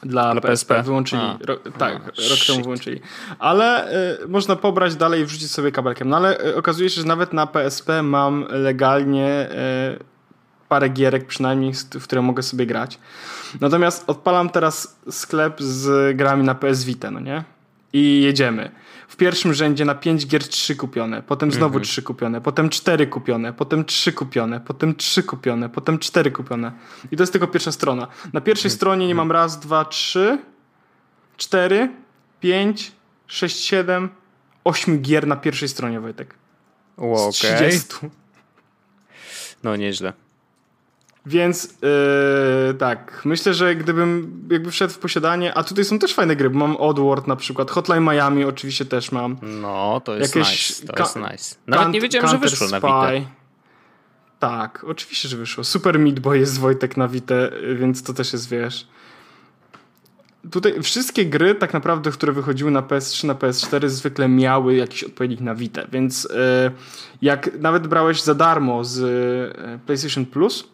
Dla, 0.03 0.33
dla 0.33 0.41
PSP. 0.41 0.75
PSP. 0.75 0.83
Wyłączyli. 0.83 1.23
Ro, 1.41 1.57
tak, 1.79 1.95
A, 1.95 2.07
rok 2.07 2.17
shit. 2.17 2.47
temu 2.47 2.63
wyłączyli. 2.63 3.01
Ale 3.39 3.93
y, 4.23 4.29
można 4.29 4.57
pobrać 4.57 4.97
dalej 4.97 5.21
i 5.21 5.25
wrzucić 5.25 5.51
sobie 5.51 5.73
kabelkiem. 5.73 6.09
No 6.09 6.17
ale 6.17 6.47
y, 6.47 6.57
okazuje 6.57 6.91
się, 6.91 7.01
że 7.01 7.07
nawet 7.07 7.33
na 7.33 7.47
PSP 7.47 8.03
mam 8.03 8.47
legalnie 8.51 9.49
y, 10.01 10.05
parę 10.69 10.89
gierek 10.89 11.27
przynajmniej, 11.27 11.73
w 11.75 12.03
które 12.03 12.23
mogę 12.23 12.43
sobie 12.43 12.67
grać. 12.67 12.99
Natomiast 13.61 14.05
odpalam 14.07 14.51
teraz 14.51 14.97
sklep 15.11 15.63
z 15.63 16.17
grami 16.17 16.45
na 16.45 16.55
PS 16.55 16.85
Vita, 16.85 17.11
no 17.11 17.21
nie? 17.21 17.45
I 17.93 18.23
jedziemy 18.23 18.71
w 19.13 19.17
pierwszym 19.17 19.55
rzędzie 19.55 19.85
na 19.85 19.95
5 19.95 20.27
gier 20.27 20.49
3 20.49 20.77
kupione, 20.77 21.23
potem 21.23 21.53
znowu 21.53 21.67
mhm. 21.67 21.85
3 21.85 22.03
kupione, 22.03 22.41
potem 22.41 22.71
4 22.71 23.07
kupione, 23.07 23.53
potem 23.53 23.85
3 23.85 24.13
kupione, 24.13 24.61
potem 24.61 24.95
3 24.95 25.23
kupione, 25.23 25.69
potem 25.69 25.99
4 25.99 26.31
kupione. 26.31 26.73
I 27.11 27.17
to 27.17 27.23
jest 27.23 27.33
tylko 27.33 27.47
pierwsza 27.47 27.73
strona. 27.73 28.09
Na 28.33 28.41
pierwszej 28.41 28.69
mhm. 28.69 28.77
stronie 28.77 29.07
nie 29.07 29.15
mam 29.15 29.33
raz, 29.33 29.61
dwa, 29.61 29.85
trzy, 29.85 30.39
cztery, 31.37 31.91
pięć, 32.41 32.93
sześć, 33.27 33.65
siedem, 33.65 34.09
ośmiu 34.65 34.99
gier 34.99 35.27
na 35.27 35.37
pierwszej 35.37 35.69
stronie, 35.69 36.01
Wojtek. 36.01 36.35
Wow, 36.97 37.29
okay. 37.29 37.57
30. 37.57 37.89
No 39.63 39.77
nieźle. 39.77 40.13
Więc 41.27 41.79
yy, 42.69 42.75
tak, 42.75 43.23
myślę, 43.25 43.55
że 43.55 43.77
gdybym 43.77 44.41
jakby 44.51 44.71
wszedł 44.71 44.93
w 44.93 44.99
posiadanie, 44.99 45.55
a 45.55 45.65
tutaj 45.65 45.85
są 45.85 45.99
też 45.99 46.15
fajne 46.15 46.37
gry, 46.37 46.51
bo 46.51 46.59
mam 46.59 46.77
Oddworld 46.77 47.27
na 47.27 47.37
przykład, 47.37 47.71
Hotline 47.71 48.05
Miami 48.05 48.45
oczywiście 48.45 48.85
też 48.85 49.13
mam. 49.13 49.37
No, 49.43 50.01
to 50.05 50.17
jest 50.17 50.37
Jakieś 50.37 50.81
nice, 50.81 50.93
to 50.93 51.03
jest 51.03 51.17
nice. 51.17 51.57
Nawet 51.67 51.89
nie 51.89 52.01
wiedziałem, 52.01 52.29
że 52.29 52.39
wyszło 52.39 52.67
Spy. 52.67 52.73
na 52.73 52.81
Vita. 52.81 53.31
Tak, 54.39 54.85
oczywiście, 54.89 55.29
że 55.29 55.37
wyszło. 55.37 55.65
Super 55.65 55.99
Meat 55.99 56.21
Boy 56.21 56.39
jest 56.39 56.59
Wojtek 56.59 56.97
na 56.97 57.09
Vita, 57.09 57.35
więc 57.75 58.03
to 58.03 58.15
też 58.15 58.33
jest, 58.33 58.49
wiesz... 58.49 58.87
Tutaj 60.51 60.83
wszystkie 60.83 61.27
gry 61.27 61.55
tak 61.55 61.73
naprawdę, 61.73 62.11
które 62.11 62.33
wychodziły 62.33 62.71
na 62.71 62.83
PS3, 62.83 63.27
na 63.27 63.35
PS4 63.35 63.89
zwykle 63.89 64.29
miały 64.29 64.75
jakiś 64.75 65.05
odpowiednik 65.05 65.41
na 65.41 65.55
Vita, 65.55 65.83
więc 65.93 66.25
yy, 66.25 66.31
jak 67.23 67.61
nawet 67.61 67.87
brałeś 67.87 68.23
za 68.23 68.35
darmo 68.35 68.85
z 68.85 68.99
yy, 68.99 69.79
PlayStation 69.87 70.27
Plus, 70.27 70.72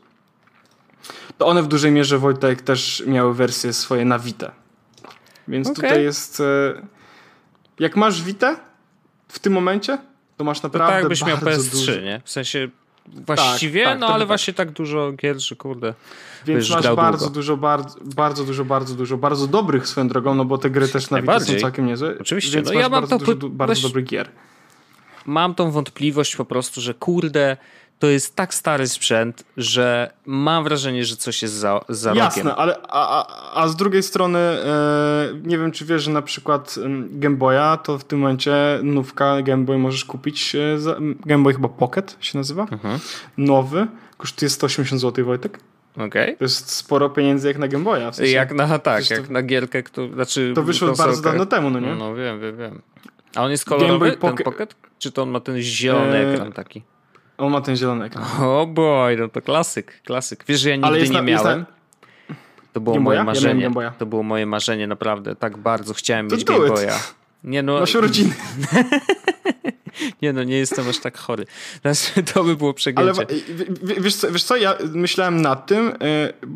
to 1.38 1.46
one 1.46 1.62
w 1.62 1.68
dużej 1.68 1.92
mierze 1.92 2.18
Wojtek 2.18 2.62
też 2.62 3.02
miały 3.06 3.34
wersje 3.34 3.72
swoje 3.72 4.04
na 4.04 4.18
Vita. 4.18 4.52
Więc 5.48 5.68
okay. 5.68 5.74
tutaj 5.74 6.02
jest. 6.02 6.40
E, 6.40 6.82
jak 7.78 7.96
masz 7.96 8.22
Vita 8.22 8.60
w 9.28 9.38
tym 9.38 9.52
momencie, 9.52 9.98
to 10.36 10.44
masz 10.44 10.62
naprawdę. 10.62 10.86
To 10.86 10.92
tak, 10.92 11.02
jakbyś 11.02 11.24
miał 11.24 11.36
PS3, 11.36 11.70
dużo... 11.72 12.00
nie? 12.00 12.20
W 12.24 12.30
sensie 12.30 12.68
właściwie, 13.26 13.84
tak, 13.84 13.92
tak, 13.92 14.00
no 14.00 14.06
ale 14.06 14.18
tak. 14.18 14.26
właśnie 14.26 14.54
tak 14.54 14.70
dużo 14.70 15.12
gier, 15.12 15.38
że 15.38 15.56
kurde. 15.56 15.94
Więc 16.46 16.70
masz 16.70 16.94
bardzo 16.96 17.24
długo. 17.24 17.34
dużo, 17.34 17.56
bardzo, 17.56 17.98
bardzo 18.14 18.44
dużo, 18.44 18.64
bardzo 18.64 18.94
dużo, 18.94 19.16
bardzo 19.16 19.46
dobrych 19.46 19.88
swoją 19.88 20.08
drogą, 20.08 20.34
no 20.34 20.44
bo 20.44 20.58
te 20.58 20.70
gry 20.70 20.88
też 20.88 21.10
na 21.10 21.20
Vita 21.20 21.40
są 21.40 21.54
całkiem 21.54 21.86
niezłe. 21.86 22.14
Oczywiście, 22.20 22.56
więc 22.56 22.68
no 22.68 22.74
masz 22.74 22.82
ja 22.82 22.88
mam 22.88 23.00
bardzo, 23.00 23.18
to, 23.18 23.34
dużo, 23.34 23.48
bardzo 23.48 23.82
dobrych 23.82 24.04
gier. 24.04 24.30
Mam 25.26 25.54
tą 25.54 25.70
wątpliwość 25.70 26.36
po 26.36 26.44
prostu, 26.44 26.80
że 26.80 26.94
kurde, 26.94 27.56
to 27.98 28.06
jest 28.06 28.36
tak 28.36 28.54
stary 28.54 28.88
sprzęt, 28.88 29.44
że 29.56 30.10
mam 30.26 30.64
wrażenie, 30.64 31.04
że 31.04 31.16
coś 31.16 31.42
jest 31.42 31.54
za, 31.54 31.80
za 31.88 32.14
Jasne, 32.14 32.54
ale 32.54 32.76
a, 32.88 33.22
a, 33.22 33.62
a 33.62 33.68
z 33.68 33.76
drugiej 33.76 34.02
strony 34.02 34.38
e, 34.38 35.32
nie 35.44 35.58
wiem, 35.58 35.72
czy 35.72 35.84
wiesz, 35.84 36.02
że 36.02 36.10
na 36.10 36.22
przykład 36.22 36.74
Game 37.10 37.36
Boya 37.36 37.76
to 37.82 37.98
w 37.98 38.04
tym 38.04 38.18
momencie 38.18 38.54
nówka 38.82 39.42
Game 39.42 39.64
Boy 39.64 39.78
możesz 39.78 40.04
kupić 40.04 40.56
za, 40.76 40.96
Game 41.26 41.42
Boy 41.42 41.54
chyba 41.54 41.68
Pocket 41.68 42.16
się 42.20 42.38
nazywa. 42.38 42.66
Mhm. 42.70 42.98
Nowy. 43.38 43.86
Kosztuje 44.16 44.50
180 44.50 45.00
zł, 45.00 45.24
Wojtek. 45.24 45.60
Okay. 46.06 46.36
To 46.36 46.44
jest 46.44 46.70
sporo 46.70 47.10
pieniędzy 47.10 47.48
jak 47.48 47.58
na 47.58 47.68
Game 47.68 47.84
Boya. 47.84 48.10
W 48.10 48.16
sensie, 48.16 48.32
jak 48.32 48.54
na 48.54 48.78
tak, 48.78 49.10
jak 49.10 49.26
to, 49.26 49.32
na 49.32 49.42
gierkę, 49.42 49.82
kto, 49.82 50.08
znaczy 50.08 50.52
To 50.54 50.62
wyszło 50.62 50.92
bardzo 50.92 51.22
dawno 51.22 51.46
temu, 51.46 51.70
no 51.70 51.80
nie? 51.80 51.94
No 51.94 52.14
wiem, 52.14 52.40
wiem, 52.40 52.56
wiem. 52.56 52.82
A 53.34 53.44
on 53.44 53.50
jest 53.50 53.64
kolorowy, 53.64 54.16
ten 54.16 54.36
Pocket? 54.36 54.76
Czy 54.98 55.12
to 55.12 55.22
on 55.22 55.30
ma 55.30 55.40
ten 55.40 55.60
zielony 55.60 56.16
e... 56.16 56.34
ekran 56.34 56.52
taki? 56.52 56.82
On 57.38 57.52
ma 57.52 57.60
ten 57.60 57.76
zielony 57.76 58.04
ekran. 58.04 58.24
O 58.40 58.60
oh 58.60 58.66
boy, 58.66 59.16
no 59.16 59.28
to 59.28 59.42
klasyk, 59.42 60.02
klasyk. 60.02 60.44
Wiesz, 60.48 60.60
że 60.60 60.70
ja 60.70 60.76
nigdy 60.76 61.08
nie 61.08 61.22
miałem. 61.22 61.66
To 62.72 62.80
było 62.80 63.00
moje 63.00 63.24
marzenie. 63.24 63.70
Ja 63.80 63.90
to 63.90 64.06
było 64.06 64.22
moje 64.22 64.46
marzenie, 64.46 64.86
naprawdę. 64.86 65.36
Tak 65.36 65.56
bardzo 65.56 65.94
chciałem 65.94 66.28
to 66.28 66.36
mieć 66.36 66.44
Game 66.44 66.68
Boya. 66.68 66.98
Nie 67.44 67.62
no. 67.62 67.80
Masz 67.80 67.94
urodziny. 67.94 68.34
nie 70.22 70.32
no, 70.32 70.44
nie 70.44 70.56
jestem 70.56 70.88
aż 70.88 70.98
tak 70.98 71.18
chory. 71.18 71.46
To 72.34 72.44
by 72.44 72.56
było 72.56 72.74
przegięcie. 72.74 73.12
Ale 73.12 73.26
wiesz 74.00 74.14
co, 74.14 74.32
wiesz 74.32 74.44
co, 74.44 74.56
ja 74.56 74.74
myślałem 74.92 75.42
nad 75.42 75.66
tym, 75.66 75.92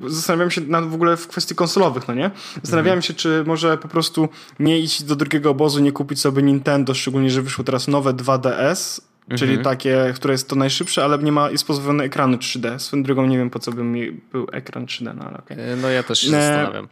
yy, 0.00 0.10
zastanawiałem 0.10 0.50
się 0.50 0.60
nad, 0.60 0.84
w 0.84 0.94
ogóle 0.94 1.16
w 1.16 1.28
kwestii 1.28 1.54
konsolowych, 1.54 2.08
no 2.08 2.14
nie? 2.14 2.30
Zastanawiałem 2.62 2.96
mm. 2.96 3.02
się, 3.02 3.14
czy 3.14 3.44
może 3.46 3.78
po 3.78 3.88
prostu 3.88 4.28
nie 4.58 4.78
iść 4.78 5.02
do 5.02 5.16
drugiego 5.16 5.50
obozu, 5.50 5.80
nie 5.80 5.92
kupić 5.92 6.20
sobie 6.20 6.42
Nintendo, 6.42 6.94
szczególnie, 6.94 7.30
że 7.30 7.42
wyszło 7.42 7.64
teraz 7.64 7.88
nowe 7.88 8.12
2DS, 8.12 9.00
Czyli 9.28 9.54
mhm. 9.54 9.64
takie, 9.64 10.12
które 10.16 10.34
jest 10.34 10.48
to 10.48 10.56
najszybsze, 10.56 11.04
ale 11.04 11.18
nie 11.18 11.32
ma, 11.32 11.50
jest 11.50 11.66
pozbawione 11.66 12.04
ekranu 12.04 12.36
3D. 12.36 12.78
Swoją 12.78 13.02
drogą 13.02 13.26
nie 13.26 13.38
wiem, 13.38 13.50
po 13.50 13.58
co 13.58 13.72
by 13.72 13.84
mi 13.84 14.12
był 14.12 14.46
ekran 14.52 14.86
3D, 14.86 15.14
no 15.16 15.24
ale 15.24 15.38
okay. 15.38 15.56
E, 15.58 15.76
no 15.76 15.88
ja 15.88 16.02
też 16.02 16.20
się 16.20 16.28
e... 16.28 16.30
zastanawiam. 16.30 16.88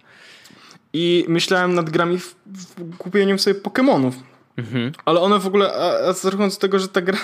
I 0.93 1.25
myślałem 1.29 1.75
nad 1.75 1.91
grami 1.91 2.19
w, 2.19 2.35
w 2.47 2.97
kupieniem 2.97 3.39
sobie 3.39 3.61
Pokémonów. 3.61 4.13
Mhm. 4.57 4.93
Ale 5.05 5.21
one 5.21 5.39
w 5.39 5.47
ogóle, 5.47 5.73
a, 5.73 6.09
a 6.09 6.13
z 6.51 6.59
tego, 6.59 6.79
że 6.79 6.89
ta 6.89 7.01
gra, 7.01 7.19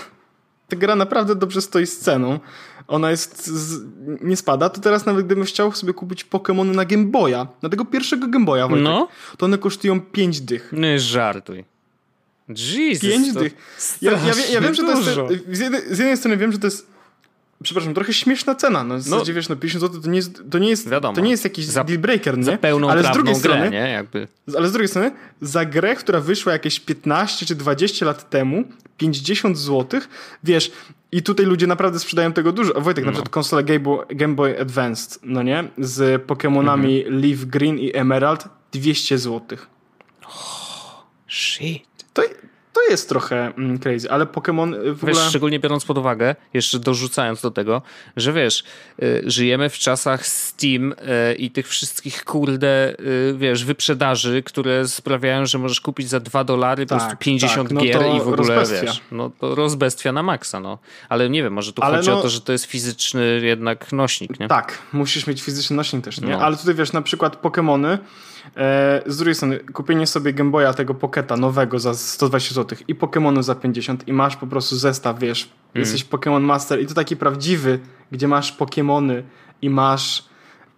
ta 0.69 0.77
gra 0.77 0.97
naprawdę 0.97 1.35
dobrze 1.35 1.63
stoi 1.63 1.87
z 1.87 1.99
ceną, 1.99 2.41
ona 2.89 3.11
jest, 3.11 3.47
z, 3.47 3.85
nie 4.23 4.37
spada, 4.37 4.69
to 4.69 4.81
teraz 4.81 5.07
nawet 5.07 5.27
gdybym 5.27 5.45
chciał 5.45 5.73
sobie 5.73 5.93
kupić 5.93 6.25
Pokémony 6.25 6.75
na 6.75 6.85
Game 6.85 7.05
Boya, 7.05 7.47
na 7.63 7.69
tego 7.69 7.85
pierwszego 7.85 8.29
Game 8.29 8.45
Boya, 8.45 8.69
no. 8.69 9.09
to 9.39 9.47
one 9.47 9.59
kosztują 9.59 10.01
5 10.01 10.41
dych. 10.41 10.69
No 10.73 10.99
żartuj. 10.99 11.65
Jesus, 12.49 13.00
Pięć 13.00 13.33
dych. 13.33 13.55
Ja, 14.03 14.12
ja, 14.12 14.19
ja, 14.53 14.61
wiem, 14.61 14.75
że 14.75 14.83
to 14.83 14.99
jest. 14.99 15.45
Z 15.53 15.59
jednej, 15.59 15.83
z 15.91 15.99
jednej 15.99 16.17
strony 16.17 16.37
wiem, 16.37 16.53
że 16.53 16.59
to 16.59 16.67
jest 16.67 16.87
przepraszam, 17.62 17.95
trochę 17.95 18.12
śmieszna 18.12 18.55
cena. 18.55 18.85
No, 18.85 18.99
w 18.99 19.03
zasadzie, 19.03 19.33
no, 19.33 19.37
wiesz, 19.37 19.49
no 19.49 19.57
50 19.57 19.81
zł 19.81 20.03
to 20.03 20.11
nie 20.11 20.17
jest, 20.17 20.43
to 20.50 20.59
nie 20.59 20.69
jest, 20.69 20.88
Wiadomo, 20.88 21.15
to 21.15 21.21
nie 21.21 21.31
jest 21.31 21.45
jakiś 21.45 21.65
za, 21.65 21.85
deal 21.85 21.99
breaker, 21.99 22.38
nie? 22.38 22.45
Za 22.45 22.59
pełną 22.59 22.91
ale 22.91 23.03
z 23.03 23.11
drugiej 23.11 23.35
grę, 23.35 23.41
strony, 23.41 23.71
nie? 23.71 23.91
Jakby. 23.91 24.29
Ale 24.57 24.69
z 24.69 24.73
drugiej 24.73 24.88
strony, 24.88 25.12
za 25.41 25.65
grę, 25.65 25.97
która 25.97 26.21
wyszła 26.21 26.53
jakieś 26.53 26.81
15 26.81 27.47
czy 27.47 27.55
20 27.55 28.07
lat 28.07 28.31
temu, 28.31 28.65
50 28.97 29.59
zł, 29.59 30.00
wiesz, 30.45 30.73
i 31.12 31.23
tutaj 31.23 31.47
ludzie 31.47 31.67
naprawdę 31.67 31.99
sprzedają 31.99 32.33
tego 32.33 32.53
dużo. 32.53 32.81
Wojtek, 32.81 33.05
no. 33.05 33.11
na 33.11 33.12
przykład 33.12 33.29
konsola 33.29 33.62
Game 33.62 33.81
Boy, 33.81 34.07
Game 34.09 34.35
Boy 34.35 34.61
Advanced, 34.61 35.19
no 35.23 35.43
nie? 35.43 35.65
Z 35.79 36.26
Pokémonami 36.26 36.99
mhm. 36.99 37.23
Leaf 37.23 37.45
Green 37.45 37.79
i 37.79 37.97
Emerald, 37.97 38.45
200 38.73 39.19
zł. 39.19 39.59
Oh, 40.26 41.07
shit. 41.29 41.96
To, 42.76 42.90
jest 42.90 43.09
trochę 43.09 43.52
mm, 43.59 43.78
crazy, 43.78 44.11
ale 44.11 44.26
Pokémon 44.26 44.95
w 44.95 45.02
ogóle... 45.02 45.12
Wiesz, 45.12 45.28
szczególnie 45.28 45.61
biorąc 45.61 45.85
pod 45.85 45.99
uwagę, 45.99 46.35
jeszcze 46.54 46.78
dorzucając 46.78 47.40
do 47.40 47.50
tego, 47.50 47.83
że 48.16 48.33
wiesz, 48.33 48.64
y, 49.02 49.23
żyjemy 49.26 49.71
w 49.71 49.78
czasach 49.78 50.26
Steam 50.26 50.92
y, 50.92 51.35
i 51.35 51.50
tych 51.50 51.68
wszystkich 51.68 52.25
kurde, 52.25 52.95
y, 53.00 53.35
wiesz, 53.38 53.64
wyprzedaży, 53.64 54.42
które 54.42 54.88
sprawiają, 54.88 55.47
że 55.47 55.59
możesz 55.59 55.80
kupić 55.80 56.09
za 56.09 56.21
2 56.21 56.45
dolary 56.45 56.87
tak, 56.87 56.99
po 56.99 57.04
prostu 57.04 57.25
50 57.25 57.68
tak, 57.68 57.75
no 57.75 57.80
gier 57.80 58.02
i 58.16 58.18
w 58.18 58.28
ogóle, 58.28 58.37
rozbestwia. 58.37 58.83
wiesz, 58.83 59.00
no 59.12 59.30
to 59.40 59.54
rozbestwia 59.54 60.12
na 60.12 60.23
maksa, 60.23 60.61
no. 60.61 60.78
Ale 61.09 61.30
nie 61.30 61.42
wiem, 61.42 61.52
może 61.52 61.73
tu 61.73 61.83
ale 61.83 61.97
chodzi 61.97 62.11
no... 62.11 62.18
o 62.18 62.23
to, 62.23 62.28
że 62.28 62.40
to 62.40 62.52
jest 62.52 62.64
fizyczny 62.64 63.40
jednak 63.42 63.92
nośnik, 63.92 64.40
nie? 64.40 64.49
Tak, 64.49 64.78
musisz 64.92 65.26
mieć 65.26 65.42
fizyczny 65.42 65.76
nośnik 65.76 66.04
też, 66.04 66.21
nie? 66.21 66.28
No. 66.28 66.40
Ale 66.40 66.56
tutaj 66.56 66.75
wiesz, 66.75 66.92
na 66.92 67.02
przykład 67.02 67.42
Pokémony 67.42 67.99
z 69.07 69.17
drugiej 69.17 69.35
strony, 69.35 69.59
kupienie 69.59 70.07
sobie 70.07 70.33
Game 70.33 70.50
Boya 70.50 70.75
tego 70.75 70.95
Pocketa 70.95 71.37
nowego 71.37 71.79
za 71.79 71.95
120 71.95 72.55
zł 72.55 72.79
i 72.88 72.95
Pokémonu 72.95 73.43
za 73.43 73.55
50 73.55 74.09
i 74.09 74.12
masz 74.12 74.37
po 74.37 74.47
prostu 74.47 74.76
zestaw, 74.76 75.19
wiesz, 75.19 75.43
mm. 75.45 75.53
jesteś 75.75 76.05
Pokémon 76.05 76.41
Master 76.41 76.81
i 76.81 76.87
to 76.87 76.95
taki 76.95 77.17
prawdziwy, 77.17 77.79
gdzie 78.12 78.29
masz 78.29 78.57
Pokémony 78.57 79.23
i 79.62 79.71
masz 79.71 80.25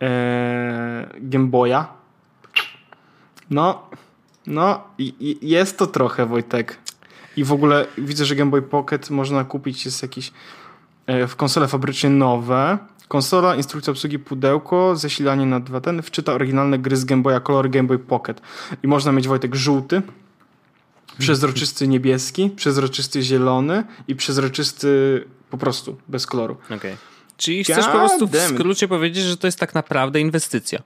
e, 0.02 1.10
Game 1.20 1.46
Boya. 1.46 1.84
No, 3.50 3.82
no, 4.46 4.84
i, 4.98 5.14
i 5.20 5.48
jest 5.48 5.78
to 5.78 5.86
trochę, 5.86 6.26
Wojtek. 6.26 6.78
I 7.36 7.44
w 7.44 7.52
ogóle 7.52 7.86
widzę, 7.98 8.24
że 8.24 8.36
Game 8.36 8.50
Boy 8.50 8.62
Pocket 8.62 9.10
można 9.10 9.44
kupić, 9.44 9.84
jest 9.84 10.02
jakiś 10.02 10.32
w 11.28 11.36
konsole 11.36 11.68
fabrycznie 11.68 12.10
nowe. 12.10 12.78
Konsola, 13.08 13.56
instrukcja 13.56 13.90
obsługi, 13.90 14.18
pudełko, 14.18 14.96
zasilanie 14.96 15.46
na 15.46 15.60
dwa 15.60 15.80
ten, 15.80 16.02
wczyta 16.02 16.32
oryginalne 16.32 16.78
gry 16.78 16.96
z 16.96 17.04
Game 17.04 17.22
Boya 17.22 17.40
Color, 17.40 17.70
Game 17.70 17.88
Boy 17.88 17.98
Pocket. 17.98 18.40
I 18.82 18.88
można 18.88 19.12
mieć 19.12 19.28
Wojtek 19.28 19.54
żółty, 19.54 20.02
przezroczysty 21.18 21.88
niebieski, 21.88 22.50
przezroczysty 22.50 23.22
zielony 23.22 23.84
i 24.08 24.16
przezroczysty 24.16 25.24
po 25.50 25.58
prostu, 25.58 25.96
bez 26.08 26.26
koloru. 26.26 26.56
Okay. 26.70 26.96
Czyli 27.36 27.64
chcesz 27.64 27.76
God 27.76 27.86
po 27.86 27.98
prostu 27.98 28.26
w 28.26 28.36
skrócie 28.36 28.88
powiedzieć, 28.88 29.24
że 29.24 29.36
to 29.36 29.46
jest 29.46 29.58
tak 29.58 29.74
naprawdę 29.74 30.20
inwestycja. 30.20 30.82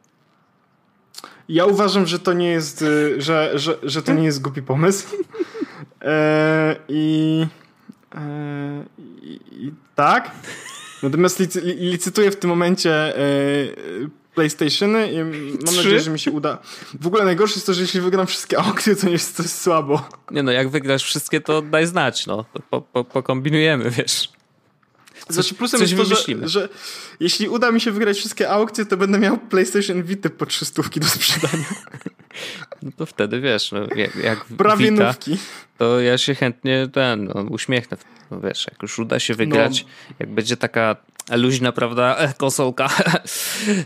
Ja 1.49 1.67
uważam, 1.67 2.07
że 2.07 2.19
to 2.19 2.33
nie 2.33 2.49
jest, 2.49 2.83
y, 2.83 3.23
że, 3.23 3.51
że, 3.55 3.79
że 3.83 4.03
to 4.03 4.13
nie 4.13 4.25
jest 4.25 4.43
głupi 4.43 4.63
pomysł. 4.63 5.09
E, 6.05 6.77
i, 6.89 7.47
e, 8.15 8.85
i, 9.23 9.41
i, 9.51 9.73
tak. 9.95 10.31
Natomiast 11.03 11.41
licy, 11.41 11.61
licytuję 11.61 12.31
w 12.31 12.37
tym 12.37 12.51
momencie 12.51 13.19
e, 13.19 13.23
PlayStationy 14.35 15.13
i 15.13 15.19
mam 15.65 15.77
nadzieję, 15.77 16.01
że 16.01 16.11
mi 16.11 16.19
się 16.19 16.31
uda. 16.31 16.59
W 17.01 17.07
ogóle 17.07 17.25
najgorsze 17.25 17.55
jest 17.55 17.67
to, 17.67 17.75
że 17.75 17.83
jeśli 17.83 18.01
wygram 18.01 18.27
wszystkie 18.27 18.59
aukcje, 18.59 18.97
to 18.97 19.07
nie 19.07 19.13
jest 19.13 19.37
to 19.37 19.43
słabo. 19.43 20.09
Nie 20.31 20.43
no, 20.43 20.53
jak 20.53 20.69
wygrasz 20.69 21.05
wszystkie, 21.05 21.41
to 21.41 21.63
daj 21.63 21.87
znać, 21.87 22.27
no. 22.27 22.45
Po, 22.71 22.81
po, 22.81 23.05
pokombinujemy, 23.05 23.91
wiesz. 23.91 24.29
Znaczy 25.29 25.55
plusem 25.55 25.81
coś 25.81 25.91
jest 25.91 26.11
to, 26.11 26.17
że, 26.17 26.49
że, 26.49 26.69
jeśli 27.21 27.49
uda 27.49 27.71
mi 27.71 27.81
się 27.81 27.91
wygrać 27.91 28.19
wszystkie 28.19 28.51
aukcje, 28.51 28.87
to 28.87 28.97
będę 28.97 29.19
miał 29.19 29.39
PlayStation 29.39 30.03
Vita 30.03 30.31
po 30.31 30.47
300 30.47 30.83
do 30.97 31.07
sprzedania. 31.07 31.65
No 32.83 32.91
to 32.97 33.07
wtedy 33.07 33.41
wiesz, 33.41 33.73
no, 33.73 33.79
jak, 33.97 34.17
jak 34.17 34.45
Prawie 34.59 34.91
Vita, 34.91 35.07
nówki. 35.07 35.37
to 35.79 36.01
ja 36.01 36.19
się 36.19 36.35
chętnie 36.35 36.89
ten, 36.93 37.25
no, 37.25 37.43
uśmiechnę. 37.43 37.97
No 38.31 38.41
wiesz, 38.41 38.67
jak 38.71 38.83
już 38.83 38.99
uda 38.99 39.19
się 39.19 39.35
wygrać, 39.35 39.85
no. 39.85 40.15
jak 40.19 40.31
będzie 40.31 40.57
taka 40.57 40.97
luźna, 41.31 41.73
prawda, 41.73 42.17
konsolka, 42.39 42.91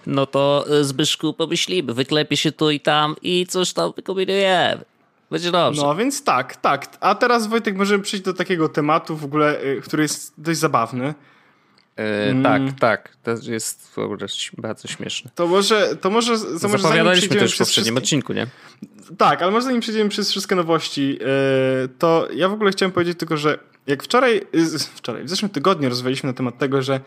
no 0.07 0.26
to 0.26 0.66
e, 0.71 0.85
Zbyszku 0.85 1.35
pomyślimy, 1.35 1.95
wyklepie 1.95 2.37
się 2.37 2.52
tu 2.52 2.71
i 2.71 2.81
tam 2.81 3.16
i 3.23 3.47
coś 3.47 3.73
tam 3.73 3.93
wykombinujemy. 3.97 4.85
Będzie 5.30 5.50
dobrze. 5.50 5.83
No 5.83 5.95
więc 5.95 6.25
tak, 6.25 6.56
tak. 6.56 6.87
A 7.00 7.14
teraz 7.14 7.47
Wojtek 7.47 7.76
możemy 7.76 8.02
przejść 8.02 8.25
do 8.25 8.35
takiego 8.35 8.68
tematu 8.68 9.16
w 9.16 9.25
ogóle, 9.25 9.62
y, 9.64 9.80
który 9.80 10.02
jest 10.02 10.35
dość 10.38 10.59
zabawny. 10.59 11.14
Yy, 11.97 12.04
mm. 12.04 12.42
Tak, 12.42 12.80
tak. 12.80 13.16
To 13.23 13.50
jest 13.50 13.88
w 13.88 13.99
ogóle 13.99 14.26
bardzo 14.59 14.88
śmieszne. 14.88 15.30
To 15.35 15.47
może, 15.47 15.97
to 15.97 16.11
może, 16.11 16.38
to 16.38 16.68
może 16.68 16.83
Zapowiadaliśmy 16.83 17.37
też 17.37 17.54
w 17.54 17.59
poprzednim 17.59 17.95
wszystkie... 17.95 17.99
odcinku, 17.99 18.33
nie? 18.33 18.47
Tak, 19.18 19.42
ale 19.42 19.50
może 19.50 19.64
zanim 19.64 19.80
przejdziemy 19.80 20.11
przez 20.11 20.30
wszystkie 20.30 20.54
nowości, 20.54 21.09
yy, 21.09 21.88
to 21.99 22.28
ja 22.35 22.49
w 22.49 22.52
ogóle 22.52 22.71
chciałem 22.71 22.92
powiedzieć 22.92 23.18
tylko, 23.18 23.37
że 23.37 23.59
jak 23.87 24.02
wczoraj, 24.02 24.47
yy, 24.52 24.78
wczoraj, 24.95 25.25
w 25.25 25.30
zeszłym 25.30 25.50
tygodniu 25.50 25.88
rozmawialiśmy 25.88 26.26
na 26.26 26.35
temat 26.35 26.59
tego, 26.59 26.83
że 26.83 27.00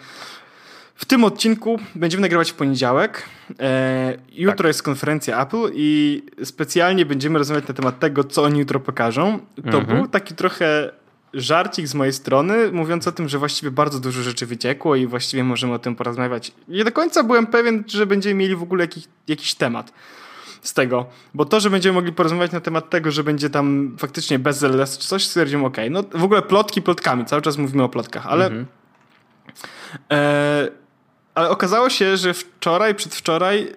w 1.00 1.06
tym 1.06 1.24
odcinku 1.24 1.80
będziemy 1.96 2.22
nagrywać 2.22 2.52
w 2.52 2.54
poniedziałek. 2.54 3.24
E, 3.60 4.18
jutro 4.32 4.58
tak. 4.58 4.68
jest 4.68 4.84
konferencja 4.84 5.42
Apple 5.42 5.72
i 5.74 6.22
specjalnie 6.44 7.06
będziemy 7.06 7.40
rozmawiać 7.40 7.68
na 7.68 7.74
temat 7.74 8.00
tego, 8.00 8.24
co 8.24 8.44
oni 8.44 8.60
jutro 8.60 8.80
pokażą. 8.80 9.40
To 9.72 9.78
mhm. 9.78 9.98
był 9.98 10.08
taki 10.08 10.36
trochę 10.36 10.92
żarcik 11.34 11.88
z 11.88 11.96
mojej 11.96 12.14
strony, 12.14 12.72
mówiąc 12.72 13.08
o 13.08 13.12
tym, 13.12 13.30
że 13.30 13.38
właściwie 13.38 13.72
bardzo 13.72 14.00
dużo 14.00 14.22
rzeczy 14.22 14.46
wyciekło 14.46 14.96
i 14.96 15.08
właściwie 15.08 15.44
możemy 15.44 15.74
o 15.74 15.80
tym 15.80 15.96
porozmawiać. 15.96 16.52
Nie 16.68 16.84
do 16.84 16.92
końca 16.92 17.24
byłem 17.24 17.48
pewien, 17.48 17.84
że 17.88 18.06
będziemy 18.06 18.36
mieli 18.36 18.56
w 18.56 18.64
ogóle 18.64 18.84
jakiś, 18.84 19.04
jakiś 19.28 19.56
temat 19.56 19.94
z 20.62 20.74
tego. 20.74 21.06
Bo 21.34 21.46
to, 21.46 21.60
że 21.60 21.70
będziemy 21.70 21.94
mogli 21.94 22.14
porozmawiać 22.14 22.52
na 22.52 22.60
temat 22.62 22.90
tego, 22.90 23.12
że 23.12 23.24
będzie 23.24 23.50
tam 23.50 23.96
faktycznie 24.00 24.40
bez 24.40 24.64
LS 24.64 24.98
czy 24.98 25.08
coś, 25.08 25.26
stwierdziłem, 25.28 25.66
ok, 25.66 25.78
no 25.92 26.04
w 26.12 26.24
ogóle 26.24 26.42
plotki 26.42 26.82
plotkami, 26.82 27.26
cały 27.26 27.42
czas 27.42 27.58
mówimy 27.58 27.84
o 27.84 27.90
plotkach, 27.90 28.28
ale 28.28 28.46
mhm. 28.46 28.66
e, 30.12 30.79
ale 31.40 31.50
okazało 31.50 31.90
się, 31.90 32.18
że 32.18 32.34
wczoraj, 32.34 32.96
przedwczoraj 32.96 33.74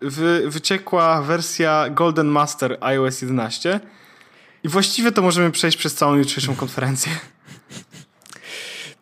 wy, 0.00 0.50
wyciekła 0.50 1.22
wersja 1.22 1.90
Golden 1.90 2.26
Master 2.26 2.78
iOS 2.80 3.22
11 3.22 3.80
i 4.64 4.68
właściwie 4.68 5.12
to 5.12 5.22
możemy 5.22 5.50
przejść 5.50 5.76
przez 5.76 5.94
całą 5.94 6.14
jutrzejszą 6.14 6.56
konferencję. 6.56 7.12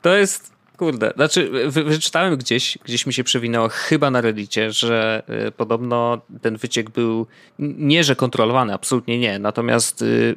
To 0.02 0.16
jest, 0.16 0.52
kurde, 0.76 1.12
znaczy 1.16 1.50
wy, 1.68 1.84
wyczytałem 1.84 2.36
gdzieś, 2.36 2.78
gdzieś 2.84 3.06
mi 3.06 3.12
się 3.12 3.24
przewinęło 3.24 3.68
chyba 3.68 4.10
na 4.10 4.20
Reddicie, 4.20 4.72
że 4.72 5.22
y, 5.48 5.52
podobno 5.52 6.20
ten 6.42 6.56
wyciek 6.56 6.90
był 6.90 7.26
nie, 7.58 8.04
że 8.04 8.16
kontrolowany, 8.16 8.74
absolutnie 8.74 9.18
nie, 9.18 9.38
natomiast 9.38 10.02
y, 10.02 10.34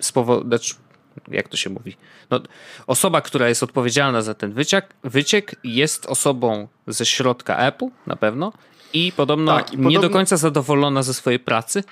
z 0.00 0.12
powodu, 0.12 0.48
znaczy, 0.48 0.74
jak 1.28 1.48
to 1.48 1.56
się 1.56 1.70
mówi? 1.70 1.96
No, 2.30 2.40
osoba, 2.86 3.20
która 3.20 3.48
jest 3.48 3.62
odpowiedzialna 3.62 4.22
za 4.22 4.34
ten 4.34 4.52
wyciek, 4.52 4.94
wyciek 5.04 5.56
jest 5.64 6.06
osobą 6.06 6.68
ze 6.86 7.06
środka 7.06 7.56
Apple 7.56 7.86
na 8.06 8.16
pewno 8.16 8.52
i 8.92 9.12
podobno 9.16 9.56
tak, 9.56 9.72
i 9.72 9.78
nie 9.78 9.98
do 9.98 10.10
końca 10.10 10.36
zadowolona 10.36 11.02
ze 11.02 11.14
swojej 11.14 11.38
pracy 11.38 11.84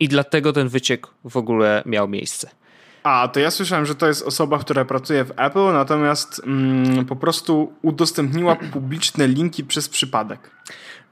i 0.00 0.08
dlatego 0.08 0.52
ten 0.52 0.68
wyciek 0.68 1.06
w 1.24 1.36
ogóle 1.36 1.82
miał 1.86 2.08
miejsce. 2.08 2.50
A, 3.02 3.28
to 3.28 3.40
ja 3.40 3.50
słyszałem, 3.50 3.86
że 3.86 3.94
to 3.94 4.06
jest 4.06 4.22
osoba, 4.22 4.58
która 4.58 4.84
pracuje 4.84 5.24
w 5.24 5.30
Apple, 5.36 5.72
natomiast 5.72 6.42
mm, 6.46 7.06
po 7.06 7.16
prostu 7.16 7.72
udostępniła 7.82 8.56
publiczne 8.72 9.28
linki 9.28 9.64
przez 9.64 9.88
przypadek. 9.88 10.50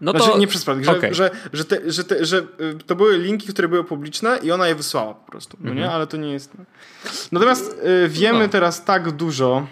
No 0.00 0.12
to 0.12 0.24
znaczy, 0.24 0.38
nie 0.38 0.46
przez 0.46 0.62
przypadek, 0.62 0.84
że, 0.84 0.96
okay. 0.96 1.14
że, 1.14 1.30
że, 1.52 1.64
te, 1.64 1.92
że, 1.92 2.04
te, 2.04 2.24
że 2.24 2.38
y, 2.38 2.44
to 2.86 2.96
były 2.96 3.18
linki, 3.18 3.48
które 3.48 3.68
były 3.68 3.84
publiczne 3.84 4.38
i 4.42 4.52
ona 4.52 4.68
je 4.68 4.74
wysłała 4.74 5.14
po 5.14 5.30
prostu, 5.30 5.56
no 5.60 5.74
nie? 5.74 5.80
Mhm. 5.80 5.94
Ale 5.94 6.06
to 6.06 6.16
nie 6.16 6.32
jest... 6.32 6.52
Natomiast 7.32 7.82
y, 8.04 8.08
wiemy 8.08 8.38
no. 8.38 8.48
teraz 8.48 8.84
tak 8.84 9.10
dużo 9.10 9.66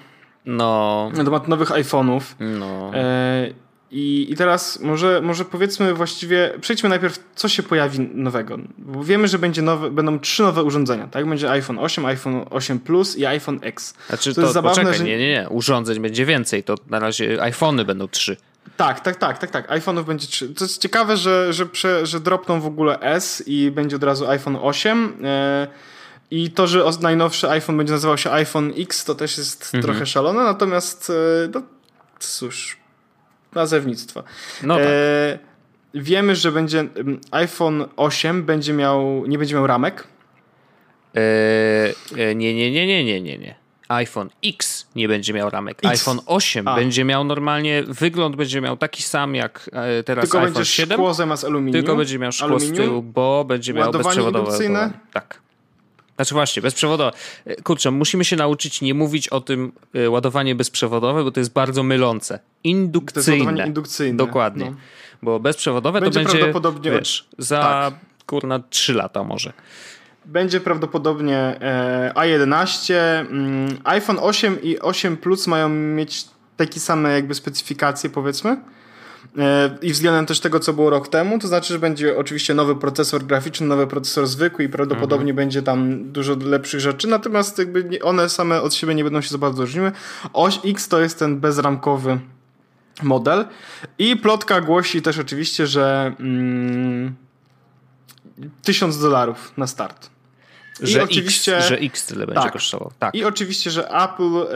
no. 0.46 1.11
na 1.14 1.24
temat 1.24 1.48
nowych 1.48 1.70
iPhone'ów. 1.70 2.20
No. 2.40 2.90
E, 2.94 3.65
i, 3.90 4.27
I 4.31 4.37
teraz 4.37 4.81
może, 4.81 5.20
może 5.20 5.44
powiedzmy 5.44 5.94
właściwie, 5.94 6.53
przejdźmy 6.61 6.88
najpierw, 6.88 7.18
co 7.35 7.49
się 7.49 7.62
pojawi 7.62 8.01
nowego. 8.01 8.59
Bo 8.79 9.05
wiemy, 9.05 9.29
że 9.29 9.38
będzie 9.38 9.62
nowe, 9.62 9.90
będą 9.90 10.18
trzy 10.18 10.42
nowe 10.42 10.62
urządzenia, 10.62 11.07
tak? 11.07 11.27
Będzie 11.27 11.51
iPhone 11.51 11.79
8, 11.79 12.07
iPhone 12.07 12.44
8 12.51 12.79
Plus 12.79 13.16
i 13.16 13.27
iPhone 13.27 13.59
X. 13.62 13.94
Znaczy, 14.09 14.31
to, 14.31 14.35
to 14.35 14.40
jest 14.40 14.55
zabawne, 14.55 14.83
poczekaj, 14.83 14.99
że... 14.99 15.05
nie, 15.05 15.18
nie, 15.18 15.29
nie. 15.29 15.49
Urządzeń 15.49 16.01
będzie 16.01 16.27
więcej, 16.27 16.62
to 16.62 16.75
na 16.90 16.99
razie 16.99 17.42
iPhony 17.42 17.85
będą 17.85 18.09
trzy. 18.09 18.37
Tak, 18.77 19.01
tak, 19.01 19.16
tak, 19.16 19.38
tak, 19.38 19.51
tak. 19.51 19.70
iPhone'ów 19.70 20.05
będzie 20.05 20.27
trzy. 20.27 20.49
To 20.49 20.64
jest 20.64 20.83
ciekawe, 20.83 21.16
że, 21.16 21.53
że, 21.53 21.66
prze, 21.66 22.07
że 22.07 22.20
dropną 22.20 22.61
w 22.61 22.66
ogóle 22.66 23.01
S 23.01 23.42
i 23.46 23.70
będzie 23.70 23.96
od 23.96 24.03
razu 24.03 24.29
iPhone 24.29 24.57
8. 24.62 25.16
E, 25.25 25.66
I 26.31 26.51
to, 26.51 26.66
że 26.66 26.85
najnowszy 27.01 27.51
iPhone 27.51 27.77
będzie 27.77 27.92
nazywał 27.92 28.18
się 28.18 28.31
iPhone 28.33 28.72
X, 28.77 29.05
to 29.05 29.14
też 29.14 29.38
jest 29.38 29.64
mhm. 29.64 29.83
trochę 29.83 30.07
szalone, 30.07 30.44
natomiast 30.44 31.11
e, 31.11 31.49
no 31.55 31.62
cóż, 32.18 32.77
nazewnictwa. 33.57 34.23
No 34.62 34.77
tak. 34.77 34.85
E, 34.87 35.38
wiemy, 35.95 36.37
że 36.37 36.53
będzie 36.53 36.85
iPhone 37.31 37.85
8 37.97 38.45
będzie 38.45 38.73
miał, 38.73 39.27
nie 39.27 39.38
będzie 39.38 39.55
miał 39.55 39.66
ramek. 39.66 40.07
E, 41.16 42.35
nie, 42.35 42.55
nie, 42.55 42.71
nie, 42.71 42.87
nie, 42.87 43.05
nie, 43.05 43.21
nie, 43.21 43.38
nie. 43.38 43.55
iPhone 43.88 44.31
X 44.45 44.87
nie 44.97 45.09
będzie 45.09 45.33
miał 45.33 45.51
ramek. 45.51 45.79
X. 45.79 45.87
iPhone 45.87 46.21
8 46.27 46.69
A. 46.69 46.77
będzie 46.77 47.05
miał 47.05 47.25
normalnie, 47.25 47.83
wygląd 47.87 48.37
będzie 48.37 48.61
miał 48.61 48.77
taki 48.77 49.03
sam 49.03 49.35
jak 49.35 49.71
teraz 50.05 50.23
tylko 50.23 50.38
iPhone 50.38 50.55
będzie 50.55 50.71
7. 50.71 50.97
Szkło 50.97 51.14
zamiast 51.14 51.45
aluminium. 51.45 51.73
Tylko 51.73 51.97
będzie 51.97 52.19
miał 52.19 52.33
szkło 52.33 52.47
aluminium. 52.47 52.77
z 52.77 52.79
tyłu, 52.79 53.03
bo 53.03 53.45
będzie 53.45 53.75
miał 53.75 53.92
bezprzewodowe. 53.92 54.59
Tak. 55.12 55.40
Znaczy 56.16 56.35
właśnie, 56.35 56.62
bezprzewodowe. 56.62 57.12
Kurczę, 57.64 57.90
musimy 57.90 58.25
się 58.25 58.37
nauczyć 58.37 58.81
nie 58.81 58.95
mówić 58.95 59.29
o 59.29 59.40
tym 59.40 59.73
ładowanie 60.09 60.55
bezprzewodowe, 60.55 61.25
bo 61.25 61.31
to 61.31 61.40
jest 61.40 61.53
bardzo 61.53 61.83
mylące. 61.83 62.38
Indukcyjne. 62.66 63.57
To 63.57 63.66
indukcyjne. 63.66 64.16
Dokładnie. 64.16 64.70
No. 64.70 64.76
Bo 65.22 65.40
bezprzewodowe 65.40 66.00
będzie 66.00 66.20
to 66.20 66.24
będzie, 66.24 66.38
prawdopodobnie 66.38 66.90
wiesz, 66.90 67.29
za 67.38 67.61
tak. 67.61 67.94
kurna 68.26 68.61
3 68.70 68.94
lata 68.94 69.24
może. 69.24 69.52
Będzie 70.24 70.61
prawdopodobnie 70.61 71.38
e, 71.38 72.12
A11. 72.14 72.94
Mm, 72.94 73.79
iPhone 73.85 74.18
8 74.20 74.62
i 74.62 74.79
8 74.79 75.16
Plus 75.16 75.46
mają 75.46 75.68
mieć 75.68 76.24
takie 76.57 76.81
same 76.81 77.12
jakby 77.12 77.35
specyfikacje 77.35 78.11
powiedzmy. 78.11 78.57
E, 79.38 79.79
i 79.83 79.92
względem 79.92 80.26
też 80.26 80.40
tego, 80.40 80.61
co 80.61 80.72
było 80.72 80.90
rok 80.90 81.09
temu, 81.09 81.38
to 81.38 81.48
znaczy, 81.48 81.72
że 81.72 81.79
będzie 81.79 82.16
oczywiście 82.16 82.55
nowy 82.55 82.76
procesor 82.76 83.24
graficzny, 83.24 83.66
nowy 83.66 83.87
procesor 83.87 84.26
zwykły 84.26 84.64
i 84.64 84.68
prawdopodobnie 84.68 85.31
mhm. 85.31 85.37
będzie 85.37 85.62
tam 85.62 86.12
dużo 86.12 86.37
lepszych 86.44 86.81
rzeczy, 86.81 87.09
natomiast 87.09 87.59
jakby 87.59 87.98
one 88.02 88.29
same 88.29 88.62
od 88.62 88.74
siebie 88.74 88.94
nie 88.94 89.05
będą 89.05 89.20
się 89.20 89.29
za 89.29 89.38
bardzo 89.38 89.62
różniły. 89.62 89.92
Oś 90.33 90.61
X 90.64 90.88
to 90.88 91.00
jest 91.00 91.18
ten 91.18 91.40
bezramkowy 91.40 92.18
model 93.03 93.45
i 93.99 94.17
plotka 94.17 94.61
głosi 94.61 95.03
też 95.03 95.19
oczywiście, 95.19 95.67
że 95.67 96.13
mm, 96.21 97.15
1000 98.63 98.99
dolarów 98.99 99.53
na 99.57 99.67
start. 99.67 100.11
Że, 100.81 100.99
I 100.99 101.03
oczywiście, 101.03 101.57
X, 101.57 101.69
że 101.69 101.79
X 101.79 102.07
tyle 102.07 102.27
będzie 102.27 102.43
tak, 102.43 102.53
kosztował. 102.53 102.93
Tak. 102.99 103.15
I 103.15 103.25
oczywiście, 103.25 103.71
że 103.71 103.89
Apple 103.89 104.47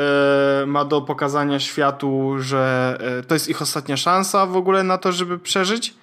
e, 0.62 0.66
ma 0.66 0.84
do 0.84 1.00
pokazania 1.00 1.60
światu, 1.60 2.36
że 2.40 2.96
e, 3.18 3.22
to 3.22 3.34
jest 3.34 3.48
ich 3.48 3.62
ostatnia 3.62 3.96
szansa 3.96 4.46
w 4.46 4.56
ogóle 4.56 4.82
na 4.82 4.98
to, 4.98 5.12
żeby 5.12 5.38
przeżyć. 5.38 5.94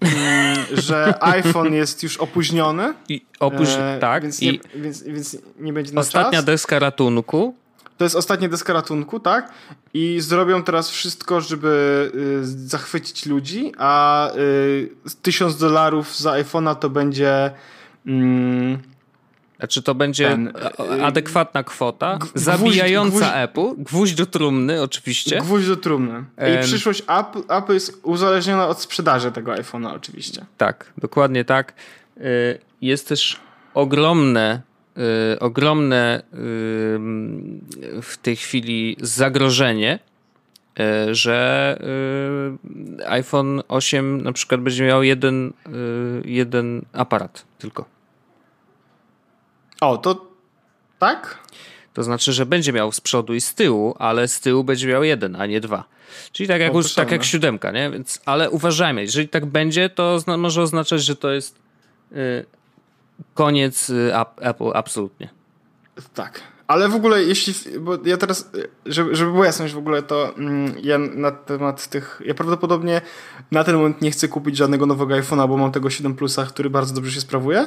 Mm, 0.00 0.66
że 0.72 1.14
iPhone 1.36 1.74
jest 1.74 2.02
już 2.02 2.16
opóźniony. 2.16 2.94
I 3.08 3.24
opóź... 3.40 3.68
e, 3.68 3.98
tak. 4.00 4.22
Więc 4.22 4.40
nie, 4.40 4.50
i 4.50 4.60
więc, 4.74 5.02
więc 5.02 5.36
nie 5.58 5.72
będzie 5.72 5.92
na 5.92 6.00
Ostatnia 6.00 6.38
czas. 6.38 6.44
deska 6.44 6.78
ratunku 6.78 7.54
to 8.00 8.04
jest 8.04 8.16
ostatnia 8.16 8.48
deska 8.48 8.72
ratunku, 8.72 9.20
tak? 9.20 9.52
I 9.94 10.20
zrobią 10.20 10.62
teraz 10.62 10.90
wszystko, 10.90 11.40
żeby 11.40 12.12
y, 12.14 12.68
zachwycić 12.68 13.26
ludzi, 13.26 13.72
a 13.78 14.30
y, 14.36 14.90
1000 15.22 15.56
dolarów 15.56 16.16
za 16.16 16.30
iPhone'a 16.32 16.74
to 16.74 16.90
będzie... 16.90 17.50
Mm, 18.06 18.78
czy 19.68 19.82
to 19.82 19.94
będzie 19.94 20.28
ten, 20.28 20.48
y, 20.96 21.04
adekwatna 21.04 21.62
kwota, 21.62 22.18
zabijająca 22.34 23.10
gwóźdź, 23.10 23.32
Apple, 23.34 23.74
gwóźdź 23.78 24.14
do 24.14 24.26
trumny 24.26 24.82
oczywiście. 24.82 25.40
Gwóźdź 25.40 25.68
do 25.68 25.76
trumny. 25.76 26.24
I 26.60 26.62
przyszłość 26.62 27.02
Apple, 27.02 27.42
Apple 27.48 27.74
jest 27.74 28.00
uzależniona 28.02 28.68
od 28.68 28.80
sprzedaży 28.80 29.32
tego 29.32 29.52
iPhone'a 29.52 29.94
oczywiście. 29.94 30.46
Tak, 30.56 30.92
dokładnie 30.98 31.44
tak. 31.44 31.74
Y, 32.16 32.58
jest 32.80 33.08
też 33.08 33.40
ogromne 33.74 34.69
ogromne 35.40 36.22
w 38.02 38.14
tej 38.22 38.36
chwili 38.36 38.96
zagrożenie, 39.00 39.98
że 41.10 41.78
iPhone 43.06 43.62
8 43.68 44.22
na 44.22 44.32
przykład 44.32 44.60
będzie 44.60 44.84
miał 44.84 45.02
jeden, 45.02 45.52
jeden 46.24 46.82
aparat 46.92 47.44
tylko. 47.58 47.84
O, 49.80 49.98
to 49.98 50.26
tak? 50.98 51.38
To 51.94 52.02
znaczy, 52.02 52.32
że 52.32 52.46
będzie 52.46 52.72
miał 52.72 52.92
z 52.92 53.00
przodu 53.00 53.34
i 53.34 53.40
z 53.40 53.54
tyłu, 53.54 53.94
ale 53.98 54.28
z 54.28 54.40
tyłu 54.40 54.64
będzie 54.64 54.88
miał 54.88 55.04
jeden, 55.04 55.36
a 55.36 55.46
nie 55.46 55.60
dwa. 55.60 55.84
Czyli 56.32 56.48
tak 56.48 56.60
jak, 56.60 56.74
już, 56.74 56.94
tak 56.94 57.10
jak 57.10 57.24
siódemka, 57.24 57.70
nie? 57.70 57.90
Więc, 57.90 58.20
ale 58.26 58.50
uważajmy, 58.50 59.00
jeżeli 59.00 59.28
tak 59.28 59.46
będzie, 59.46 59.88
to 59.88 60.18
może 60.38 60.62
oznaczać, 60.62 61.02
że 61.02 61.16
to 61.16 61.30
jest 61.30 61.58
y, 62.12 62.44
koniec 63.34 63.90
y, 63.90 64.12
Apple 64.40 64.70
absolutnie. 64.74 65.28
Tak. 66.14 66.40
Ale 66.66 66.88
w 66.88 66.94
ogóle, 66.94 67.22
jeśli, 67.22 67.78
bo 67.80 67.98
ja 68.04 68.16
teraz, 68.16 68.50
żeby, 68.86 69.16
żeby 69.16 69.32
była 69.32 69.46
jasność 69.46 69.74
w 69.74 69.78
ogóle, 69.78 70.02
to 70.02 70.34
mm, 70.36 70.74
ja 70.82 70.98
na 70.98 71.30
temat 71.30 71.88
tych, 71.88 72.22
ja 72.24 72.34
prawdopodobnie 72.34 73.00
na 73.50 73.64
ten 73.64 73.76
moment 73.76 74.02
nie 74.02 74.10
chcę 74.10 74.28
kupić 74.28 74.56
żadnego 74.56 74.86
nowego 74.86 75.14
iPhone'a, 75.14 75.48
bo 75.48 75.56
mam 75.56 75.72
tego 75.72 75.90
7 75.90 76.14
Plusa, 76.14 76.46
który 76.46 76.70
bardzo 76.70 76.94
dobrze 76.94 77.12
się 77.12 77.20
sprawuje. 77.20 77.66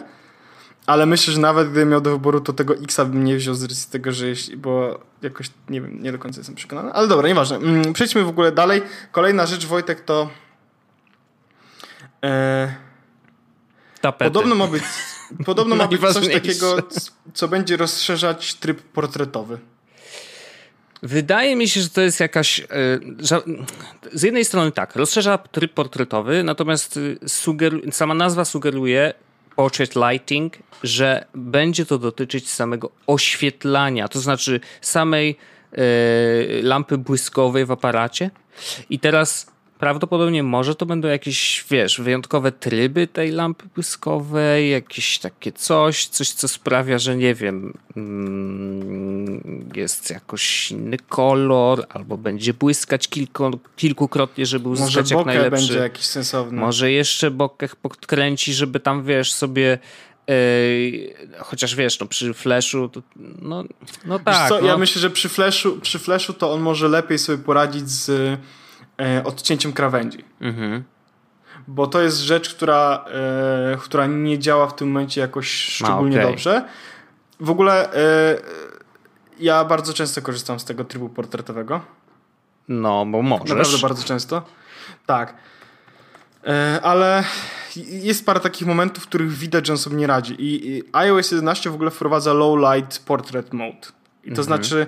Ale 0.86 1.06
myślę, 1.06 1.34
że 1.34 1.40
nawet 1.40 1.70
gdybym 1.70 1.90
miał 1.90 2.02
do 2.02 2.12
wyboru, 2.12 2.42
to 2.42 2.54
tego 2.54 2.76
Xa 2.76 3.06
bym 3.06 3.24
nie 3.24 3.36
wziął 3.36 3.56
z 3.56 3.64
racji 3.64 3.92
tego, 3.92 4.12
że 4.12 4.28
jeśli, 4.28 4.58
bo 4.58 5.00
jakoś, 5.22 5.52
nie 5.70 5.82
wiem, 5.82 6.04
nie 6.04 6.12
do 6.12 6.20
końca 6.20 6.40
jestem 6.40 6.56
przekonany. 6.56 6.94
Ale 6.94 7.08
dobra, 7.08 7.28
nieważne. 7.28 7.58
Mm, 7.58 7.94
przejdźmy 7.94 8.24
w 8.24 8.30
ogóle 8.30 8.52
dalej. 8.52 8.82
Kolejna 9.12 9.46
rzecz, 9.46 9.66
Wojtek, 9.66 10.02
to 10.02 10.30
e, 12.24 12.76
Tapety. 14.02 14.32
Podobno 14.32 14.56
ma 14.56 14.68
być, 14.68 14.84
podobno 15.46 15.76
ma 15.76 15.88
być 15.92 16.02
coś 16.02 16.30
takiego, 16.30 16.78
co 17.34 17.48
będzie 17.48 17.78
rozszerzać 17.78 18.54
tryb 18.54 18.82
portretowy. 18.82 19.60
Wydaje 21.04 21.56
mi 21.56 21.68
się, 21.68 21.82
że 21.82 21.90
to 21.90 22.02
jest 22.02 22.20
jakaś. 22.20 22.60
E, 22.60 22.66
z 24.14 24.24
jednej 24.24 24.46
strony 24.46 24.72
tak, 24.72 24.96
rozszerza 24.96 25.38
tryb 25.38 25.74
portretowy, 25.74 26.44
natomiast 26.44 27.00
e, 27.24 27.30
sugeru, 27.30 27.82
sama 27.92 28.14
nazwa 28.14 28.46
sugeruje, 28.46 29.14
portrait 29.56 29.96
lighting, 29.96 30.54
że 30.84 31.26
będzie 31.36 31.86
to 31.86 31.98
dotyczyć 31.98 32.50
samego 32.50 32.92
oświetlania, 33.08 34.08
to 34.08 34.20
znaczy 34.20 34.60
samej 34.82 35.38
e, 35.72 35.82
lampy 36.62 36.98
błyskowej 36.98 37.66
w 37.66 37.72
aparacie. 37.72 38.32
I 38.90 39.00
teraz 39.00 39.54
prawdopodobnie 39.84 40.44
może 40.44 40.76
to 40.76 40.86
będą 40.86 41.08
jakieś, 41.08 41.66
wiesz, 41.70 42.02
wyjątkowe 42.02 42.52
tryby 42.52 43.08
tej 43.08 43.32
lampy 43.32 43.66
błyskowej, 43.76 44.72
jakieś 44.72 45.20
takie 45.20 45.52
coś, 45.52 46.06
coś 46.06 46.32
co 46.32 46.48
sprawia, 46.48 47.00
że 47.00 47.18
nie 47.18 47.36
wiem, 47.36 47.74
mm, 47.98 49.70
jest 49.76 50.10
jakoś 50.10 50.72
inny 50.72 50.98
kolor, 51.10 51.86
albo 51.90 52.18
będzie 52.18 52.54
błyskać 52.54 53.08
kilku, 53.08 53.60
kilkukrotnie, 53.76 54.46
żeby 54.46 54.70
uzyskać 54.70 54.96
może 54.96 55.16
jak 55.16 55.26
najlepszy. 55.26 55.68
będzie 55.68 55.78
jakiś 55.78 56.06
sensowny. 56.06 56.62
Może 56.62 56.92
jeszcze 56.92 57.32
bokeh 57.32 57.76
podkręci, 57.76 58.54
żeby 58.54 58.80
tam, 58.80 59.04
wiesz, 59.04 59.34
sobie 59.34 59.80
Yy, 60.28 61.14
chociaż 61.40 61.76
wiesz, 61.76 62.00
no 62.00 62.06
przy 62.06 62.34
flashu, 62.34 62.90
to, 62.90 63.02
no, 63.42 63.64
no 64.06 64.20
tak. 64.20 64.50
No. 64.50 64.60
Ja 64.60 64.78
myślę, 64.78 65.02
że 65.02 65.10
przy 65.10 65.30
flashu, 65.30 65.78
przy 65.82 66.00
flashu 66.00 66.34
to 66.34 66.52
on 66.52 66.62
może 66.62 66.88
lepiej 66.88 67.20
sobie 67.20 67.44
poradzić 67.44 67.90
z 67.90 68.40
odcięciem 69.24 69.74
krawędzi. 69.74 70.24
Mhm. 70.42 70.84
Bo 71.68 71.88
to 71.88 72.02
jest 72.02 72.18
rzecz, 72.20 72.56
która, 72.56 73.06
e, 73.74 73.78
która 73.78 74.06
nie 74.06 74.40
działa 74.40 74.68
w 74.68 74.76
tym 74.76 74.88
momencie 74.88 75.22
jakoś 75.22 75.52
szczególnie 75.52 76.18
okay. 76.18 76.32
dobrze. 76.32 76.66
W 77.40 77.50
ogóle 77.50 77.94
e, 77.94 78.38
ja 79.40 79.66
bardzo 79.66 79.94
często 79.94 80.22
korzystam 80.22 80.60
z 80.60 80.66
tego 80.66 80.84
trybu 80.84 81.10
portretowego. 81.10 81.82
No, 82.68 83.06
bo 83.06 83.22
możesz. 83.22 83.50
Naprawdę 83.50 83.78
bardzo 83.78 84.04
często. 84.04 84.42
Tak. 85.06 85.36
E, 86.48 86.80
ale 86.84 87.24
jest 87.76 88.26
parę 88.26 88.40
takich 88.40 88.68
momentów, 88.68 89.04
w 89.04 89.08
których 89.08 89.32
widać, 89.32 89.68
że 89.68 89.74
on 89.74 89.78
sobie 89.78 89.96
nie 89.96 90.08
radzi. 90.08 90.36
I, 90.40 90.84
iOS 90.94 91.32
11 91.32 91.70
w 91.70 91.74
ogóle 91.74 91.92
wprowadza 91.92 92.34
low 92.34 92.60
light 92.60 93.00
portrait 93.06 93.54
mode. 93.54 93.88
I 94.24 94.34
to 94.34 94.42
mhm. 94.42 94.44
znaczy, 94.44 94.88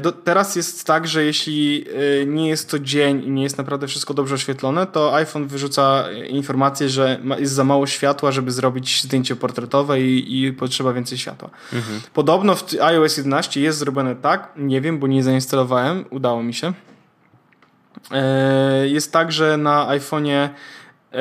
do, 0.00 0.12
teraz 0.12 0.56
jest 0.56 0.86
tak, 0.86 1.08
że 1.08 1.24
jeśli 1.24 1.84
e, 2.22 2.26
nie 2.26 2.48
jest 2.48 2.70
to 2.70 2.78
dzień 2.78 3.24
i 3.24 3.30
nie 3.30 3.42
jest 3.42 3.58
naprawdę 3.58 3.86
wszystko 3.86 4.14
dobrze 4.14 4.34
oświetlone, 4.34 4.86
to 4.86 5.14
iPhone 5.14 5.46
wyrzuca 5.46 6.12
informację, 6.28 6.88
że 6.88 7.20
jest 7.38 7.52
za 7.52 7.64
mało 7.64 7.86
światła, 7.86 8.32
żeby 8.32 8.50
zrobić 8.50 9.02
zdjęcie 9.02 9.36
portretowe 9.36 10.00
i, 10.00 10.44
i 10.44 10.52
potrzeba 10.52 10.92
więcej 10.92 11.18
światła. 11.18 11.50
Mhm. 11.72 12.00
Podobno 12.14 12.54
w 12.54 12.64
iOS 12.80 13.16
11 13.16 13.60
jest 13.60 13.78
zrobione 13.78 14.16
tak, 14.16 14.52
nie 14.56 14.80
wiem, 14.80 14.98
bo 14.98 15.06
nie 15.06 15.22
zainstalowałem, 15.22 16.04
udało 16.10 16.42
mi 16.42 16.54
się. 16.54 16.72
E, 18.10 18.88
jest 18.88 19.12
tak, 19.12 19.32
że 19.32 19.56
na 19.56 19.86
iPhone'ie 19.86 20.48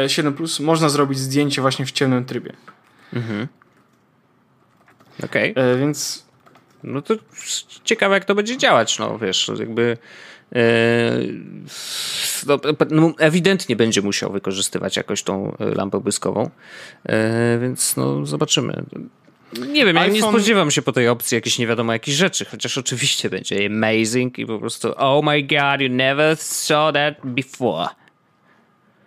7 0.08 0.34
Plus 0.34 0.60
można 0.60 0.90
zrobić 0.90 1.20
zdjęcie 1.20 1.62
właśnie 1.62 1.86
w 1.86 1.92
ciemnym 1.92 2.26
trybie. 2.26 2.54
Mhm. 3.14 3.48
Okej. 5.24 5.52
Okay. 5.52 5.78
Więc 5.78 6.31
no 6.84 7.02
to 7.02 7.16
ciekawe, 7.84 8.16
jak 8.16 8.26
to 8.26 8.36
będzie 8.36 8.58
działać, 8.58 9.00
no 9.00 9.18
wiesz, 9.18 9.52
jakby 9.60 9.98
e, 10.56 10.60
no, 12.48 12.60
no, 12.90 13.14
ewidentnie 13.18 13.76
będzie 13.76 14.02
musiał 14.02 14.32
wykorzystywać 14.32 14.98
jakoś 14.98 15.24
tą 15.24 15.56
lampę 15.60 16.00
błyskową, 16.00 16.50
e, 17.04 17.60
więc 17.60 17.98
no 17.98 18.26
zobaczymy. 18.26 18.84
Nie 19.54 19.86
wiem, 19.86 19.98
iPhone... 19.98 20.16
ja 20.16 20.22
nie 20.22 20.30
spodziewam 20.30 20.72
się 20.72 20.82
po 20.82 20.92
tej 20.92 21.08
opcji 21.08 21.36
jakichś 21.36 21.60
nie 21.60 21.68
wiadomo 21.68 21.94
jakich 21.94 22.14
rzeczy, 22.14 22.46
chociaż 22.46 22.78
oczywiście 22.78 23.30
będzie 23.30 23.66
amazing 23.66 24.40
i 24.40 24.46
po 24.46 24.60
prostu 24.60 24.94
oh 24.98 25.32
my 25.32 25.44
god, 25.44 25.82
you 25.82 25.90
never 25.90 26.38
saw 26.38 26.94
that 26.94 27.16
before. 27.24 27.88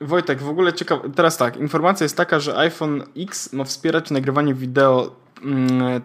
Wojtek, 0.00 0.42
w 0.42 0.48
ogóle 0.48 0.72
ciekawe, 0.72 1.10
teraz 1.14 1.36
tak, 1.36 1.56
informacja 1.56 2.04
jest 2.04 2.16
taka, 2.16 2.40
że 2.40 2.56
iPhone 2.56 3.02
X 3.16 3.52
ma 3.52 3.64
wspierać 3.64 4.10
nagrywanie 4.10 4.54
wideo 4.54 5.23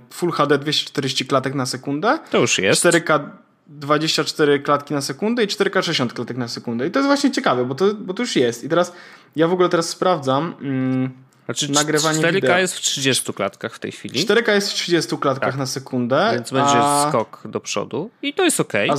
Full 0.10 0.32
HD 0.32 0.58
240 0.58 1.26
klatek 1.26 1.56
na 1.56 1.66
sekundę. 1.66 2.20
To 2.32 2.38
już 2.38 2.58
jest. 2.60 2.86
4K 2.86 3.30
24 3.68 4.60
klatki 4.60 4.94
na 4.94 5.02
sekundę 5.02 5.44
i 5.44 5.48
4K 5.48 5.84
60 5.84 6.14
klatek 6.14 6.38
na 6.38 6.48
sekundę. 6.48 6.88
I 6.88 6.92
to 6.92 7.00
jest 7.00 7.08
właśnie 7.08 7.32
ciekawe, 7.32 7.66
bo 7.66 7.76
to, 7.76 7.94
bo 7.94 8.14
to 8.14 8.24
już 8.24 8.36
jest. 8.36 8.64
I 8.64 8.70
teraz 8.70 8.94
ja 9.36 9.48
w 9.48 9.54
ogóle 9.54 9.70
teraz 9.70 9.90
sprawdzam 9.90 10.56
mm, 10.62 11.10
znaczy, 11.46 11.72
nagrywanie 11.72 12.20
4K 12.20 12.34
wideo. 12.34 12.58
jest 12.58 12.76
w 12.76 12.80
30 12.82 13.34
klatkach 13.34 13.76
w 13.76 13.80
tej 13.80 13.92
chwili. 13.92 14.26
4K 14.26 14.52
jest 14.52 14.72
w 14.72 14.74
30 14.74 15.18
klatkach 15.18 15.50
tak. 15.50 15.60
na 15.60 15.66
sekundę. 15.66 16.30
Więc 16.34 16.52
będzie 16.52 16.78
a... 16.78 17.10
skok 17.10 17.42
do 17.46 17.60
przodu 17.60 18.10
i 18.22 18.34
to 18.34 18.44
jest 18.44 18.60
ok. 18.60 18.74
A, 18.90 18.96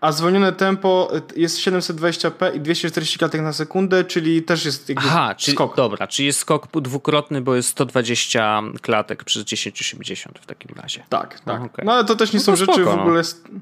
a 0.00 0.12
zwolnione 0.12 0.52
tempo 0.52 1.12
jest 1.36 1.58
720p 1.58 2.56
i 2.56 2.60
240 2.60 3.18
klatek 3.18 3.40
na 3.40 3.52
sekundę, 3.52 4.04
czyli 4.04 4.42
też 4.42 4.64
jest 4.64 4.88
jakby 4.88 5.04
Aha, 5.06 5.34
czyli, 5.34 5.54
skok. 5.54 5.76
Dobra, 5.76 6.06
czyli 6.06 6.26
jest 6.26 6.38
skok 6.38 6.80
dwukrotny, 6.80 7.40
bo 7.40 7.54
jest 7.54 7.68
120 7.68 8.62
klatek 8.82 9.24
przy 9.24 9.44
1080 9.44 10.38
w 10.38 10.46
takim 10.46 10.76
razie. 10.82 11.02
Tak, 11.08 11.40
tak. 11.40 11.62
okay. 11.62 11.84
No 11.84 11.92
ale 11.92 12.04
to 12.04 12.16
też 12.16 12.32
nie 12.32 12.38
no 12.38 12.44
są 12.44 12.56
rzeczy 12.56 12.72
spoko, 12.72 12.92
w 12.92 12.96
no. 12.96 13.02
ogóle... 13.02 13.22
No. 13.52 13.60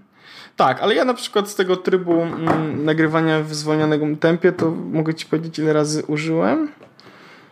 Tak, 0.56 0.80
ale 0.80 0.94
ja 0.94 1.04
na 1.04 1.14
przykład 1.14 1.48
z 1.48 1.54
tego 1.54 1.76
trybu 1.76 2.22
mm, 2.22 2.84
nagrywania 2.84 3.42
w 3.42 3.54
zwolnionym 3.54 4.16
tempie, 4.16 4.52
to 4.52 4.70
mogę 4.70 5.14
ci 5.14 5.26
powiedzieć 5.26 5.58
ile 5.58 5.72
razy 5.72 6.02
użyłem. 6.06 6.68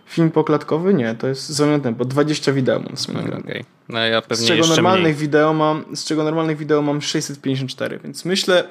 Film 0.07 0.31
poklatkowy? 0.31 0.95
Nie, 0.95 1.15
to 1.15 1.27
jest 1.27 1.49
zwolnione 1.49 1.83
tempo. 1.83 2.05
20 2.05 2.53
wideo 2.53 2.81
mam 2.81 2.97
w 2.97 3.01
sumie 3.01 3.19
nagrane. 3.19 3.45
Okay. 3.45 3.65
No 3.89 3.99
ja 3.99 4.23
pewnie 4.23 4.45
z 4.45 4.49
czego 4.49 4.67
normalnych 4.67 5.03
mniej. 5.03 5.15
wideo 5.15 5.53
mam, 5.53 5.85
z 5.97 6.05
czego 6.05 6.25
normalnych 6.25 6.57
wideo 6.57 6.83
mam 6.83 7.03
654, 7.03 7.99
więc 7.99 8.25
myślę, 8.25 8.65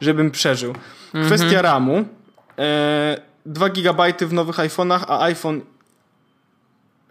żebym 0.00 0.30
przeżył. 0.30 0.74
Mhm. 1.14 1.26
Kwestia 1.26 1.62
RAMu. 1.62 2.04
E, 2.58 3.20
2 3.46 3.68
GB 3.68 4.12
w 4.20 4.32
nowych 4.32 4.56
iPhone'ach, 4.56 5.04
a 5.08 5.22
iPhone 5.22 5.60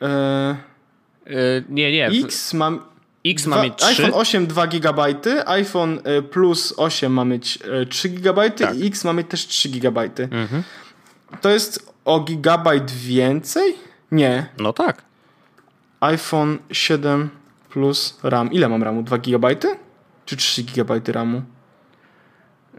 e, 0.02 0.08
e, 0.08 0.56
nie, 1.70 1.92
nie. 1.92 2.08
X 2.08 2.54
mam 2.54 2.82
X 3.26 3.46
ma 3.46 3.64
mieć 3.64 3.74
3. 3.76 3.86
iPhone 3.86 4.12
8 4.14 4.48
2 4.48 4.68
GB, 4.68 5.16
iPhone 5.46 6.00
e, 6.04 6.22
Plus 6.22 6.74
8 6.78 7.14
ma 7.14 7.26
mieć 7.26 7.60
3 7.90 8.10
GB 8.10 8.52
tak. 8.52 8.78
i 8.78 8.88
X 8.88 9.04
ma 9.04 9.14
mieć 9.14 9.28
też 9.28 9.48
3 9.48 9.70
GB. 9.70 10.10
Mhm. 10.32 10.64
To 11.42 11.50
jest 11.50 11.95
o 12.06 12.20
gigabajt 12.20 12.92
więcej? 12.92 13.76
Nie. 14.12 14.46
No 14.58 14.74
tak. 14.74 15.02
iPhone 16.00 16.58
7 16.72 17.30
plus 17.70 18.20
RAM. 18.24 18.52
Ile 18.52 18.70
mam 18.70 18.84
RAMu? 18.84 19.04
2 19.04 19.18
GB? 19.18 19.56
Czy 20.26 20.38
3 20.38 20.64
GB 20.64 21.02
RAMu? 21.08 21.42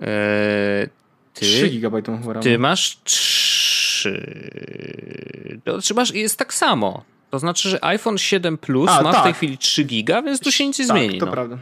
Eee, 0.00 0.88
ty, 1.34 1.40
3 1.40 1.68
GB 1.70 2.00
RAMu. 2.06 2.40
Ty 2.40 2.58
masz 2.58 2.98
3. 3.04 5.60
To 5.64 5.72
znaczy 5.72 5.94
masz, 5.94 6.14
jest 6.14 6.38
tak 6.38 6.54
samo. 6.54 7.04
To 7.30 7.38
znaczy, 7.38 7.68
że 7.68 7.84
iPhone 7.84 8.18
7 8.18 8.58
Plus 8.58 8.90
A, 8.90 9.02
ma 9.02 9.12
tak. 9.12 9.20
w 9.20 9.24
tej 9.24 9.32
tak. 9.32 9.36
chwili 9.36 9.58
3 9.58 9.84
giga, 9.84 10.22
więc 10.22 10.40
tu 10.40 10.52
się 10.52 10.66
nic 10.66 10.78
nie 10.78 10.86
tak, 10.86 10.96
zmieni. 10.96 11.18
To 11.18 11.26
no. 11.26 11.32
prawda. 11.32 11.58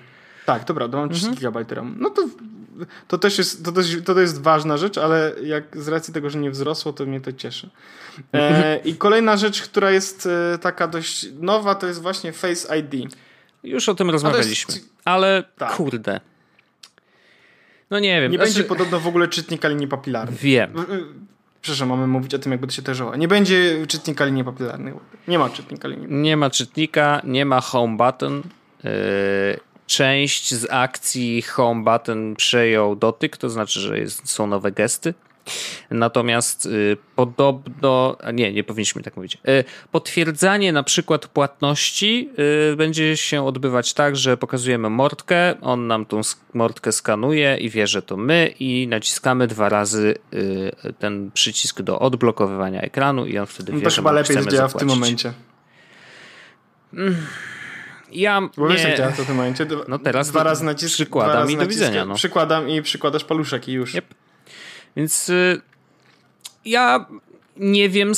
Tak, 0.46 0.64
to 0.64 0.74
prawda, 0.74 0.98
mam 0.98 1.08
3 1.08 1.26
mhm. 1.26 1.52
GB 1.52 1.74
RAM. 1.74 1.96
No 1.98 2.10
to, 2.10 2.28
to 3.08 3.18
też 3.18 3.38
jest, 3.38 3.64
to, 3.64 3.72
też, 3.72 3.96
to 4.04 4.20
jest 4.20 4.42
ważna 4.42 4.76
rzecz, 4.76 4.98
ale 4.98 5.32
jak 5.42 5.76
z 5.76 5.88
racji 5.88 6.14
tego, 6.14 6.30
że 6.30 6.38
nie 6.38 6.50
wzrosło, 6.50 6.92
to 6.92 7.06
mnie 7.06 7.20
to 7.20 7.32
cieszy. 7.32 7.70
E, 8.32 8.48
mhm. 8.48 8.84
I 8.84 8.94
kolejna 8.94 9.36
rzecz, 9.36 9.62
która 9.62 9.90
jest 9.90 10.28
e, 10.54 10.58
taka 10.58 10.88
dość 10.88 11.26
nowa, 11.40 11.74
to 11.74 11.86
jest 11.86 12.02
właśnie 12.02 12.32
Face 12.32 12.78
ID. 12.78 13.14
Już 13.64 13.88
o 13.88 13.94
tym 13.94 14.10
rozmawialiśmy, 14.10 14.74
jest... 14.74 14.88
ale 15.04 15.44
tak. 15.58 15.72
kurde. 15.72 16.20
No 17.90 17.98
nie 17.98 18.20
wiem. 18.20 18.32
Nie 18.32 18.38
znaczy... 18.38 18.52
będzie 18.52 18.68
podobno 18.68 19.00
w 19.00 19.06
ogóle 19.06 19.28
czytnika 19.28 19.68
linii 19.68 19.88
papilarnej. 19.88 20.38
Wiem. 20.38 20.72
Przepraszam, 21.62 21.88
mamy 21.88 22.06
mówić 22.06 22.34
o 22.34 22.38
tym, 22.38 22.52
jakby 22.52 22.66
to 22.66 22.72
się 22.72 22.82
terzyło. 22.82 23.16
Nie 23.16 23.28
będzie 23.28 23.86
czytnika 23.86 24.24
linii 24.24 24.44
papilarnej. 24.44 24.94
Nie 25.28 25.38
ma 25.38 25.50
czytnika 25.50 25.88
linii. 25.88 26.06
Nie 26.10 26.36
ma 26.36 26.50
czytnika, 26.50 27.20
nie 27.24 27.44
ma 27.44 27.60
home 27.60 27.96
button. 27.96 28.42
Yy, 28.84 28.90
część 29.86 30.54
z 30.54 30.66
akcji 30.70 31.42
home 31.42 31.84
button 31.84 32.36
przejął 32.36 32.96
dotyk, 32.96 33.36
to 33.36 33.50
znaczy, 33.50 33.80
że 33.80 33.98
jest, 33.98 34.30
są 34.30 34.46
nowe 34.46 34.72
gesty. 34.72 35.14
Natomiast 35.90 36.66
y, 36.66 36.96
podobno, 37.16 38.16
nie, 38.32 38.52
nie 38.52 38.64
powinniśmy 38.64 39.02
tak 39.02 39.16
mówić. 39.16 39.38
Y, 39.48 39.64
potwierdzanie 39.92 40.72
na 40.72 40.82
przykład 40.82 41.26
płatności 41.26 42.30
y, 42.72 42.76
będzie 42.76 43.16
się 43.16 43.46
odbywać 43.46 43.94
tak, 43.94 44.16
że 44.16 44.36
pokazujemy 44.36 44.90
mordkę, 44.90 45.60
on 45.60 45.86
nam 45.86 46.06
tą 46.06 46.20
mordkę 46.54 46.92
skanuje 46.92 47.56
i 47.56 47.70
wie, 47.70 47.86
że 47.86 48.02
to 48.02 48.16
my 48.16 48.54
i 48.60 48.88
naciskamy 48.88 49.46
dwa 49.46 49.68
razy 49.68 50.14
ten 50.98 51.30
przycisk 51.34 51.82
do 51.82 51.98
odblokowywania 51.98 52.80
ekranu 52.80 53.26
i 53.26 53.38
on 53.38 53.46
wtedy 53.46 53.72
no 53.72 53.78
wie, 53.78 53.84
to 53.84 53.90
że 53.90 53.96
chyba 53.96 54.12
lepiej 54.12 54.36
działa 54.46 54.68
w 54.68 54.74
tym 54.74 54.88
momencie. 54.88 55.32
Mm. 56.94 57.16
Ja 58.14 58.48
Bo 58.56 58.68
wiesz, 58.68 58.84
jak 58.84 58.98
działa 58.98 59.10
w 59.10 59.26
tym 59.26 59.36
momencie. 59.36 59.66
No 59.88 59.98
teraz 59.98 60.30
dwa 60.30 60.42
razy 60.42 60.64
nacisk, 60.64 60.94
przykładam 60.94 61.30
dwa 61.30 61.40
razy 61.40 61.52
i 61.52 61.56
do 61.56 61.66
widzenia. 61.66 62.04
No. 62.04 62.14
Przykładam 62.14 62.68
i 62.68 62.82
przykładasz 62.82 63.24
paluszek 63.24 63.68
i 63.68 63.72
już. 63.72 63.94
Yep. 63.94 64.04
Więc 64.96 65.28
y, 65.28 65.60
ja 66.64 67.06
nie 67.56 67.88
wiem, 67.88 68.12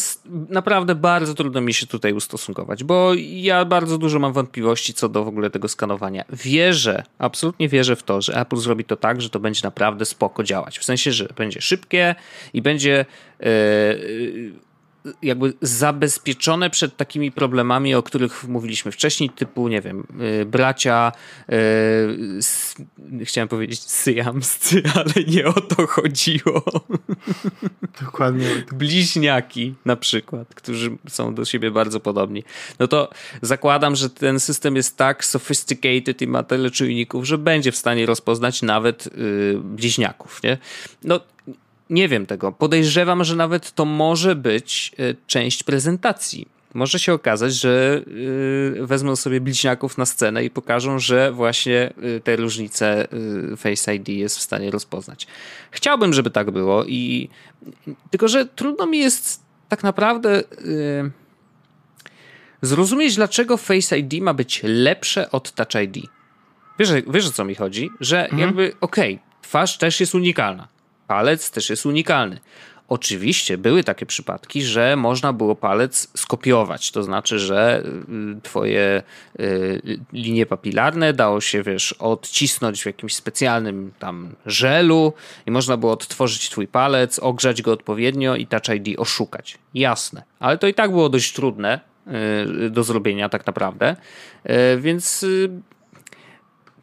naprawdę 0.49 0.95
bardzo 0.95 1.35
trudno 1.35 1.61
mi 1.61 1.75
się 1.75 1.87
tutaj 1.87 2.13
ustosunkować, 2.13 2.85
bo 2.85 3.13
ja 3.19 3.65
bardzo 3.65 3.99
dużo 3.99 4.19
mam 4.19 4.33
wątpliwości 4.33 4.95
co 4.95 5.09
do 5.09 5.25
w 5.25 5.29
ogóle 5.29 5.51
tego 5.51 5.69
skanowania. 5.69 6.25
Wierzę, 6.33 7.05
absolutnie 7.19 7.69
wierzę 7.69 7.97
w 7.97 8.03
to, 8.03 8.23
że 8.23 8.41
Apple 8.41 8.57
zrobi 8.57 8.85
to 8.85 8.97
tak, 8.97 9.23
że 9.23 9.31
to 9.31 9.41
będzie 9.41 9.61
naprawdę 9.65 10.05
spoko 10.05 10.43
działać. 10.43 10.79
W 10.79 10.85
sensie, 10.85 11.13
że 11.13 11.29
będzie 11.37 11.61
szybkie 11.61 12.15
i 12.53 12.63
będzie 12.63 13.05
yy, 13.41 14.53
jakby 15.23 15.53
zabezpieczone 15.63 16.71
przed 16.71 16.97
takimi 16.97 17.33
problemami, 17.33 17.95
o 17.95 18.03
których 18.03 18.45
mówiliśmy 18.49 18.93
wcześniej, 18.93 19.31
typu, 19.31 19.69
nie 19.69 19.81
wiem, 19.81 20.07
y, 20.41 20.47
bracia, 20.47 21.13
yy, 21.49 23.25
chciałem 23.25 23.49
powiedzieć 23.49 23.81
syjamscy, 23.81 24.83
ale 24.95 25.25
nie 25.27 25.47
o 25.47 25.61
to 25.61 25.87
chodziło. 25.87 26.65
Dokładnie. 28.05 28.47
Bliźniaki 28.73 29.75
na 29.85 29.97
przykład, 29.97 30.55
którzy 30.55 30.97
są 31.09 31.35
do 31.35 31.45
siebie 31.45 31.71
bardzo 31.71 32.01
podobni. 32.01 32.45
No 32.79 32.89
to 32.89 33.11
zakładam, 33.43 33.97
że 33.97 34.11
ten 34.11 34.41
system 34.41 34.77
jest 34.77 34.97
tak 34.97 35.25
sophisticated 35.25 36.23
i 36.23 36.27
ma 36.27 36.43
tyle 36.43 36.71
czujników, 36.71 37.25
że 37.25 37.39
będzie 37.39 37.73
w 37.73 37.77
stanie 37.77 38.07
rozpoznać 38.07 38.63
nawet 38.63 39.17
yy, 39.17 39.61
bliźniaków, 39.65 40.43
nie? 40.43 40.59
No 41.05 41.21
nie 41.91 42.09
wiem 42.09 42.27
tego. 42.27 42.53
Podejrzewam, 42.53 43.25
że 43.25 43.37
nawet 43.37 43.73
to 43.73 43.85
może 43.85 44.35
być 44.35 44.93
e, 44.99 45.15
część 45.27 45.63
prezentacji. 45.63 46.49
Może 46.75 46.99
się 46.99 47.13
okazać, 47.13 47.55
że 47.55 48.03
e, 48.83 48.87
wezmą 48.87 49.17
sobie 49.17 49.41
bliźniaków 49.41 49.99
na 49.99 50.07
scenę 50.07 50.45
i 50.45 50.51
pokażą, 50.51 50.99
że 50.99 51.33
właśnie 51.33 51.93
e, 52.17 52.21
te 52.21 52.37
różnice 52.37 53.09
Face 53.57 53.95
ID 53.95 54.09
jest 54.09 54.39
w 54.39 54.43
stanie 54.43 54.71
rozpoznać. 54.71 55.27
Chciałbym, 55.71 56.13
żeby 56.13 56.31
tak 56.31 56.51
było 56.51 56.85
i 56.85 57.29
tylko, 58.11 58.29
że 58.29 58.47
trudno 58.47 58.87
mi 58.87 58.99
jest 58.99 59.43
tak 59.69 59.83
naprawdę 59.83 60.43
zrozumieć, 62.63 63.17
dlaczego 63.17 63.57
Face 63.57 63.99
ID 63.99 64.23
ma 64.23 64.35
być 64.35 64.61
lepsze 64.65 65.31
od 65.31 65.53
Touch 65.53 65.83
ID. 65.85 66.07
Wiesz, 66.79 66.91
wiesz 67.09 67.27
o 67.27 67.31
co 67.31 67.45
mi 67.45 67.55
chodzi? 67.55 67.91
Że 68.01 68.25
mhm. 68.25 68.43
jakby, 68.43 68.73
okej, 68.81 69.15
okay, 69.15 69.43
twarz 69.43 69.79
też 69.79 70.01
jest 70.01 70.15
unikalna 70.15 70.76
palec 71.07 71.51
też 71.51 71.71
jest 71.71 71.87
unikalny. 71.87 72.41
Oczywiście 72.89 73.59
były 73.59 73.85
takie 73.85 74.07
przypadki, 74.07 74.63
że 74.63 74.97
można 74.97 75.33
było 75.33 75.55
palec 75.55 76.09
skopiować, 76.17 76.91
to 76.91 77.03
znaczy, 77.03 77.39
że 77.39 77.83
y, 78.37 78.41
twoje 78.43 79.03
y, 79.41 80.01
linie 80.13 80.47
papilarne 80.47 81.13
dało 81.13 81.41
się, 81.41 81.63
wiesz, 81.63 81.93
odcisnąć 81.93 82.83
w 82.83 82.87
jakimś 82.87 83.15
specjalnym 83.15 83.93
tam 83.99 84.35
żelu 84.47 85.13
i 85.47 85.51
można 85.51 85.77
było 85.77 85.93
odtworzyć 85.93 86.51
twój 86.51 86.69
palec, 86.69 87.19
ogrzać 87.19 87.63
go 87.63 87.73
odpowiednio 87.73 88.37
i 88.37 88.47
Touch 88.47 88.69
ID 88.69 88.99
oszukać. 88.99 89.59
Jasne, 89.75 90.23
ale 90.41 90.59
to 90.59 90.67
i 90.67 90.75
tak 90.75 90.91
było 90.91 91.09
dość 91.09 91.33
trudne 91.33 91.81
y, 92.67 92.71
do 92.71 92.85
zrobienia 92.85 93.29
tak 93.29 93.47
naprawdę, 93.47 93.97
więc 94.79 95.27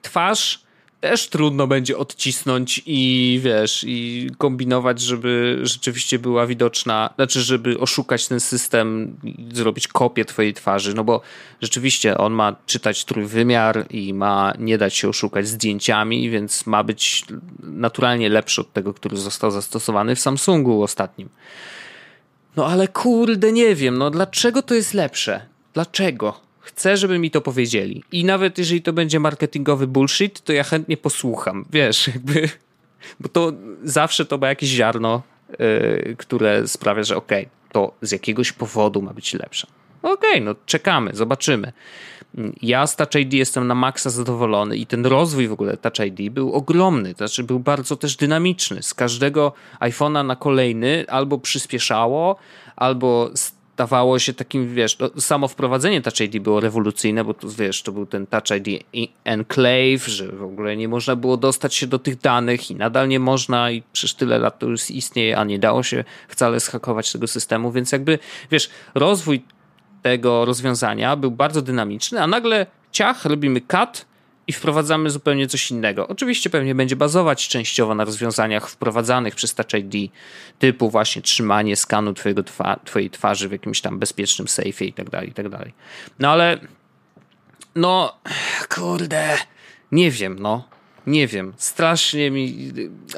twarz 0.01 0.62
też 1.03 1.27
trudno 1.27 1.67
będzie 1.67 1.97
odcisnąć 1.97 2.81
i 2.85 3.39
wiesz, 3.43 3.85
i 3.87 4.29
kombinować, 4.37 5.01
żeby 5.01 5.59
rzeczywiście 5.63 6.19
była 6.19 6.47
widoczna, 6.47 7.09
znaczy, 7.15 7.41
żeby 7.41 7.79
oszukać 7.79 8.27
ten 8.27 8.39
system, 8.39 9.17
zrobić 9.53 9.87
kopię 9.87 10.25
twojej 10.25 10.53
twarzy, 10.53 10.93
no 10.93 11.03
bo 11.03 11.21
rzeczywiście 11.61 12.17
on 12.17 12.33
ma 12.33 12.55
czytać 12.65 13.05
trójwymiar 13.05 13.85
i 13.89 14.13
ma 14.13 14.53
nie 14.59 14.77
dać 14.77 14.95
się 14.95 15.09
oszukać 15.09 15.47
zdjęciami, 15.47 16.29
więc 16.29 16.65
ma 16.65 16.83
być 16.83 17.25
naturalnie 17.59 18.29
lepszy 18.29 18.61
od 18.61 18.73
tego, 18.73 18.93
który 18.93 19.17
został 19.17 19.51
zastosowany 19.51 20.15
w 20.15 20.19
Samsungu 20.19 20.83
ostatnim. 20.83 21.29
No 22.55 22.65
ale 22.65 22.87
kurde, 22.87 23.51
nie 23.51 23.75
wiem, 23.75 23.97
no 23.97 24.09
dlaczego 24.09 24.61
to 24.61 24.73
jest 24.73 24.93
lepsze? 24.93 25.45
Dlaczego? 25.73 26.42
Chcę, 26.63 26.97
żeby 26.97 27.19
mi 27.19 27.31
to 27.31 27.41
powiedzieli. 27.41 28.03
I 28.11 28.25
nawet 28.25 28.57
jeżeli 28.57 28.81
to 28.81 28.93
będzie 28.93 29.19
marketingowy 29.19 29.87
bullshit, 29.87 30.41
to 30.41 30.53
ja 30.53 30.63
chętnie 30.63 30.97
posłucham. 30.97 31.65
Wiesz, 31.71 32.07
jakby. 32.07 32.49
Bo 33.19 33.29
to 33.29 33.51
zawsze 33.83 34.25
to 34.25 34.37
ma 34.37 34.47
jakieś 34.47 34.69
ziarno, 34.69 35.21
yy, 35.59 36.15
które 36.17 36.67
sprawia, 36.67 37.03
że 37.03 37.17
okej, 37.17 37.41
okay, 37.41 37.71
to 37.71 37.93
z 38.01 38.11
jakiegoś 38.11 38.51
powodu 38.51 39.01
ma 39.01 39.13
być 39.13 39.33
lepsze. 39.33 39.67
Okej, 40.01 40.31
okay, 40.31 40.41
no 40.41 40.55
czekamy, 40.65 41.11
zobaczymy. 41.13 41.73
Ja 42.61 42.87
z 42.87 42.95
Touch 42.95 43.15
ID 43.15 43.33
jestem 43.33 43.67
na 43.67 43.75
maksa 43.75 44.09
zadowolony 44.09 44.77
i 44.77 44.85
ten 44.85 45.05
rozwój 45.05 45.47
w 45.47 45.51
ogóle 45.51 45.77
Touch 45.77 46.07
ID 46.07 46.33
był 46.33 46.53
ogromny, 46.53 47.13
to 47.13 47.27
znaczy 47.27 47.43
był 47.43 47.59
bardzo 47.59 47.95
też 47.95 48.15
dynamiczny. 48.15 48.83
Z 48.83 48.93
każdego 48.93 49.53
iPhone'a 49.79 50.25
na 50.25 50.35
kolejny 50.35 51.05
albo 51.09 51.37
przyspieszało, 51.37 52.35
albo 52.75 53.31
dawało 53.77 54.19
się 54.19 54.33
takim, 54.33 54.75
wiesz, 54.75 54.95
to 54.95 55.21
samo 55.21 55.47
wprowadzenie 55.47 56.01
Touch 56.01 56.19
ID 56.19 56.39
było 56.39 56.59
rewolucyjne, 56.59 57.23
bo 57.23 57.33
to, 57.33 57.47
wiesz, 57.49 57.81
to 57.81 57.91
był 57.91 58.05
ten 58.05 58.27
Touch 58.27 58.57
ID 58.57 58.83
Enclave, 59.23 60.07
że 60.07 60.27
w 60.27 60.43
ogóle 60.43 60.77
nie 60.77 60.87
można 60.87 61.15
było 61.15 61.37
dostać 61.37 61.75
się 61.75 61.87
do 61.87 61.99
tych 61.99 62.17
danych 62.17 62.71
i 62.71 62.75
nadal 62.75 63.07
nie 63.07 63.19
można 63.19 63.71
i 63.71 63.83
przez 63.93 64.15
tyle 64.15 64.39
lat 64.39 64.59
to 64.59 64.67
już 64.67 64.91
istnieje, 64.91 65.37
a 65.37 65.43
nie 65.43 65.59
dało 65.59 65.83
się 65.83 66.03
wcale 66.27 66.59
schakować 66.59 67.11
tego 67.11 67.27
systemu, 67.27 67.71
więc 67.71 67.91
jakby, 67.91 68.19
wiesz, 68.51 68.69
rozwój 68.95 69.41
tego 70.01 70.45
rozwiązania 70.45 71.15
był 71.15 71.31
bardzo 71.31 71.61
dynamiczny, 71.61 72.21
a 72.21 72.27
nagle 72.27 72.65
ciach, 72.91 73.25
robimy 73.25 73.61
cut, 73.61 74.05
i 74.47 74.53
wprowadzamy 74.53 75.09
zupełnie 75.09 75.47
coś 75.47 75.71
innego. 75.71 76.07
Oczywiście 76.07 76.49
pewnie 76.49 76.75
będzie 76.75 76.95
bazować 76.95 77.47
częściowo 77.47 77.95
na 77.95 78.05
rozwiązaniach 78.05 78.69
wprowadzanych 78.69 79.35
przez 79.35 79.55
Touch 79.55 79.73
ID, 79.73 80.11
typu 80.59 80.89
właśnie 80.89 81.21
trzymanie 81.21 81.75
skanu 81.75 82.13
twojego 82.13 82.43
twa 82.43 82.79
twojej 82.85 83.09
twarzy 83.09 83.49
w 83.49 83.51
jakimś 83.51 83.81
tam 83.81 83.99
bezpiecznym 83.99 84.47
sejfie 84.47 84.85
i 84.85 84.93
tak 84.93 85.09
dalej, 85.09 85.29
i 85.29 85.33
tak 85.33 85.49
dalej. 85.49 85.73
No 86.19 86.29
ale 86.29 86.59
no 87.75 88.19
kurde, 88.69 89.37
nie 89.91 90.11
wiem, 90.11 90.39
no. 90.39 90.73
Nie 91.07 91.27
wiem, 91.27 91.53
strasznie 91.57 92.31
mi. 92.31 92.71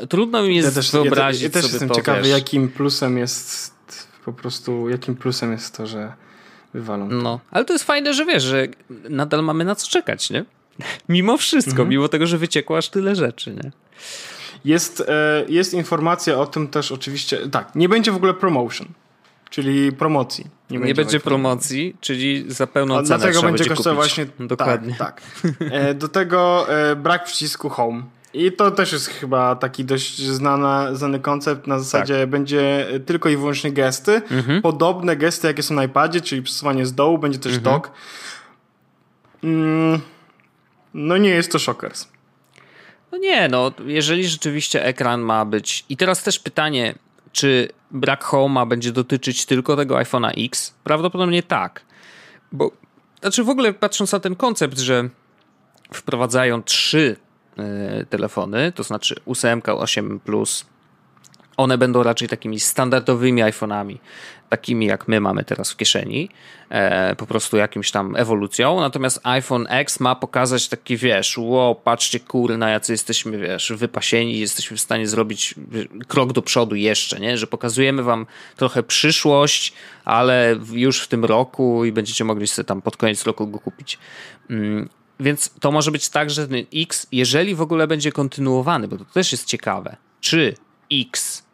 Trudno 0.10 0.44
mi 0.44 0.56
jest 0.56 0.68
ja 0.68 0.74
też, 0.74 0.92
wyobrazić. 0.92 1.42
Ja, 1.42 1.48
ja 1.48 1.54
też 1.54 1.62
sobie 1.62 1.74
jestem 1.74 1.90
to, 1.90 1.96
ciekawy, 1.96 2.22
wiesz. 2.22 2.30
jakim 2.30 2.70
plusem 2.70 3.18
jest 3.18 3.76
po 4.26 4.34
prostu, 4.34 4.90
jakim 4.90 5.16
plusem 5.16 5.52
jest 5.52 5.78
to, 5.78 5.88
że 5.88 6.14
wywalą. 6.74 7.10
To. 7.10 7.16
No, 7.16 7.40
ale 7.52 7.66
to 7.66 7.74
jest 7.74 7.86
fajne, 7.86 8.14
że 8.14 8.26
wiesz, 8.26 8.44
że 8.44 8.68
nadal 9.10 9.44
mamy 9.44 9.66
na 9.66 9.76
co 9.76 9.88
czekać, 9.88 10.30
nie? 10.30 10.46
Mimo 11.10 11.38
wszystko, 11.38 11.72
mhm. 11.72 11.90
mimo 11.90 12.08
tego, 12.08 12.28
że 12.28 12.38
wyciekło 12.38 12.78
aż 12.78 12.90
tyle 12.90 13.16
rzeczy, 13.16 13.54
nie? 13.54 13.72
Jest, 14.66 15.04
e, 15.08 15.46
jest 15.50 15.74
informacja 15.74 16.38
o 16.38 16.46
tym 16.46 16.68
też 16.68 16.92
oczywiście, 16.92 17.50
tak, 17.50 17.76
nie 17.76 17.90
będzie 17.90 18.12
w 18.12 18.16
ogóle 18.16 18.34
promotion. 18.34 18.88
czyli 19.50 19.92
promocji. 19.92 20.46
Nie, 20.70 20.80
nie 20.80 20.94
będzie, 20.94 21.20
promocji, 21.20 21.96
czyli 22.02 22.46
za 22.48 22.68
pełną 22.68 22.96
cenę 22.96 23.06
Dlatego 23.06 23.42
będzie 23.42 23.58
będzie 23.58 23.70
kosztował 23.70 23.96
właśnie... 23.96 24.26
Dokładnie. 24.40 24.96
Tak, 25.00 25.22
tak. 25.22 25.54
E, 25.72 25.94
do 25.94 26.08
tego 26.08 26.66
e, 26.70 26.96
brak 26.96 27.24
przycisku 27.24 27.70
Home. 27.70 28.04
I 28.36 28.52
to 28.52 28.72
też 28.72 28.92
jest 28.92 29.08
chyba 29.08 29.56
taki 29.56 29.86
dość 29.86 30.22
znana, 30.22 30.96
znany 30.96 31.20
koncept. 31.20 31.68
Na 31.68 31.80
zasadzie 31.80 32.20
tak. 32.20 32.30
będzie 32.30 32.88
tylko 33.06 33.30
i 33.30 33.38
wyłącznie 33.38 33.72
gesty. 33.72 34.22
Mhm. 34.32 34.62
Podobne 34.62 35.16
gesty, 35.16 35.48
jakie 35.48 35.64
są 35.64 35.76
na 35.76 35.84
iPadzie, 35.84 36.22
czyli 36.22 36.42
przesuwanie 36.42 36.86
z 36.86 36.94
dołu, 36.94 37.18
będzie 37.18 37.40
też 37.40 37.56
mhm. 37.56 37.76
dock. 37.76 37.92
Mm, 39.44 40.00
no 40.96 41.18
nie 41.18 41.30
jest 41.30 41.52
to 41.52 41.60
shockers. 41.60 42.08
No 43.12 43.18
nie, 43.18 43.48
no 43.50 43.72
jeżeli 43.86 44.28
rzeczywiście 44.28 44.86
ekran 44.86 45.22
ma 45.22 45.46
być... 45.46 45.86
I 45.90 45.98
teraz 45.98 46.24
też 46.24 46.40
pytanie, 46.40 46.96
czy 47.32 47.70
brak 47.92 48.24
Home'a 48.24 48.68
będzie 48.68 48.92
dotyczyć 48.92 49.46
tylko 49.46 49.76
tego 49.76 49.96
iPhone'a 49.96 50.46
X? 50.46 50.74
Prawdopodobnie 50.84 51.44
tak. 51.44 51.82
Bo, 52.52 52.72
znaczy 53.22 53.44
w 53.44 53.50
ogóle 53.50 53.74
patrząc 53.74 54.12
na 54.12 54.20
ten 54.20 54.36
koncept, 54.36 54.80
że 54.80 55.10
wprowadzają 55.94 56.64
trzy 56.64 57.16
y, 58.02 58.06
telefony, 58.06 58.72
to 58.72 58.84
znaczy 58.84 59.16
8, 59.26 59.62
8 59.66 60.20
Plus, 60.20 60.66
one 61.58 61.78
będą 61.78 62.04
raczej 62.04 62.28
takimi 62.28 62.60
standardowymi 62.60 63.44
iPhone'ami, 63.44 63.98
takimi 64.50 64.86
jak 64.86 65.08
my 65.08 65.20
mamy 65.20 65.44
teraz 65.44 65.72
w 65.72 65.78
kieszeni, 65.78 66.30
e, 66.70 67.16
po 67.16 67.26
prostu 67.26 67.58
jakimś 67.58 67.92
tam 67.92 68.16
ewolucją. 68.16 68.80
Natomiast 68.80 69.20
iPhone 69.24 69.68
X 69.70 70.00
ma 70.00 70.16
pokazać 70.16 70.68
taki, 70.68 70.98
wiesz, 70.98 71.38
wow, 71.38 71.76
patrzcie 71.76 72.20
kurna, 72.20 72.70
jacy 72.70 72.92
jesteśmy, 72.92 73.38
wiesz, 73.38 73.74
wypasieni, 73.76 74.40
jesteśmy 74.40 74.78
w 74.78 74.82
stanie 74.82 75.08
zrobić 75.08 75.56
krok 76.08 76.34
do 76.34 76.42
przodu 76.42 76.76
jeszcze, 76.76 77.20
nie? 77.20 77.38
Że 77.38 77.48
pokazujemy 77.48 78.04
wam 78.04 78.26
trochę 78.56 78.84
przyszłość, 78.84 79.74
ale 80.06 80.60
już 80.72 81.02
w 81.02 81.08
tym 81.08 81.26
roku 81.26 81.86
i 81.86 81.92
będziecie 81.92 82.24
mogli 82.24 82.48
sobie 82.48 82.66
tam 82.66 82.82
pod 82.82 82.98
koniec 82.98 83.24
roku 83.24 83.48
go 83.48 83.60
kupić. 83.60 84.00
Mm, 84.50 84.90
więc 85.20 85.54
to 85.60 85.72
może 85.72 85.92
być 85.92 86.10
tak, 86.10 86.30
że 86.30 86.48
ten 86.48 86.66
X, 86.76 87.08
jeżeli 87.12 87.56
w 87.56 87.62
ogóle 87.62 87.88
będzie 87.88 88.12
kontynuowany, 88.12 88.88
bo 88.88 88.98
to 88.98 89.06
też 89.06 89.32
jest 89.32 89.46
ciekawe, 89.46 89.96
czy 90.22 90.56
X 90.92 91.45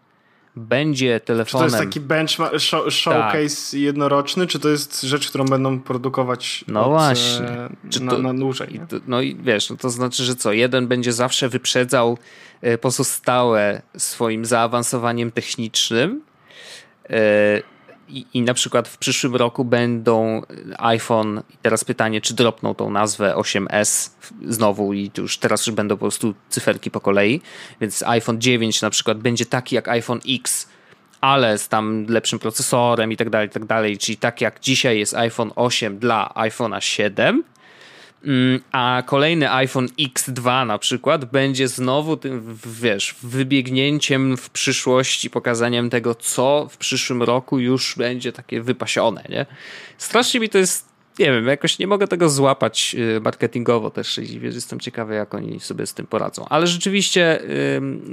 będzie 0.55 1.19
telefonem. 1.19 1.69
Czy 1.69 1.71
to 1.71 1.83
jest 1.83 1.89
taki 1.89 1.99
benchmark, 1.99 2.59
show, 2.59 2.93
showcase 2.93 3.71
tak. 3.71 3.81
jednoroczny, 3.81 4.47
czy 4.47 4.59
to 4.59 4.69
jest 4.69 5.01
rzecz, 5.01 5.29
którą 5.29 5.45
będą 5.45 5.79
produkować 5.79 6.65
no 6.67 6.85
od, 6.85 6.89
właśnie. 6.89 7.47
Czy 7.89 8.03
na, 8.03 8.11
to, 8.11 8.17
na 8.17 8.33
dłużej? 8.33 8.81
To, 8.89 8.97
no 9.07 9.21
i 9.21 9.35
wiesz, 9.35 9.69
no 9.69 9.77
to 9.77 9.89
znaczy, 9.89 10.23
że 10.23 10.35
co? 10.35 10.53
Jeden 10.53 10.87
będzie 10.87 11.13
zawsze 11.13 11.49
wyprzedzał 11.49 12.17
e, 12.61 12.77
pozostałe 12.77 13.81
swoim 13.97 14.45
zaawansowaniem 14.45 15.31
technicznym. 15.31 16.21
I, 18.11 18.25
i 18.33 18.41
na 18.41 18.53
przykład 18.53 18.87
w 18.87 18.97
przyszłym 18.97 19.35
roku 19.35 19.65
będą 19.65 20.41
iPhone, 20.77 21.41
i 21.53 21.57
teraz 21.61 21.83
pytanie, 21.83 22.21
czy 22.21 22.33
dropną 22.33 22.75
tą 22.75 22.89
nazwę 22.89 23.33
8S 23.37 24.09
znowu 24.47 24.93
i 24.93 25.11
już 25.17 25.37
teraz 25.37 25.67
już 25.67 25.75
będą 25.75 25.95
po 25.95 25.99
prostu 25.99 26.33
cyferki 26.49 26.91
po 26.91 27.01
kolei, 27.01 27.41
więc 27.81 28.03
iPhone 28.03 28.41
9 28.41 28.81
na 28.81 28.89
przykład 28.89 29.17
będzie 29.17 29.45
taki 29.45 29.75
jak 29.75 29.87
iPhone 29.87 30.19
X, 30.29 30.67
ale 31.21 31.57
z 31.57 31.67
tam 31.67 32.05
lepszym 32.09 32.39
procesorem 32.39 33.11
i 33.11 33.17
tak 33.17 33.29
dalej, 33.29 33.47
i 33.47 33.51
tak 33.51 33.65
dalej, 33.65 33.97
czyli 33.97 34.17
tak 34.17 34.41
jak 34.41 34.59
dzisiaj 34.59 34.99
jest 34.99 35.13
iPhone 35.13 35.51
8 35.55 35.99
dla 35.99 36.33
iPhone'a 36.35 36.79
7, 36.79 37.35
Mm, 37.35 37.43
a 38.71 39.03
kolejny 39.05 39.51
iPhone 39.51 39.87
X2 39.87 40.65
na 40.65 40.77
przykład 40.77 41.25
będzie 41.25 41.67
znowu 41.67 42.17
tym, 42.17 42.57
wiesz, 42.65 43.15
wybiegnięciem 43.23 44.37
w 44.37 44.49
przyszłości, 44.49 45.29
pokazaniem 45.29 45.89
tego, 45.89 46.15
co 46.15 46.67
w 46.71 46.77
przyszłym 46.77 47.23
roku 47.23 47.59
już 47.59 47.95
będzie 47.97 48.31
takie 48.31 48.61
wypasione, 48.61 49.23
nie? 49.29 49.45
Strasznie 49.97 50.39
mi 50.39 50.49
to 50.49 50.57
jest 50.57 50.90
nie 51.21 51.31
wiem, 51.31 51.47
jakoś 51.47 51.79
nie 51.79 51.87
mogę 51.87 52.07
tego 52.07 52.29
złapać 52.29 52.95
y, 53.17 53.21
marketingowo 53.21 53.89
też 53.89 54.17
i 54.17 54.41
jestem 54.41 54.79
ciekawy, 54.79 55.15
jak 55.15 55.33
oni 55.33 55.59
sobie 55.59 55.85
z 55.85 55.93
tym 55.93 56.07
poradzą. 56.07 56.45
Ale 56.49 56.67
rzeczywiście 56.67 57.41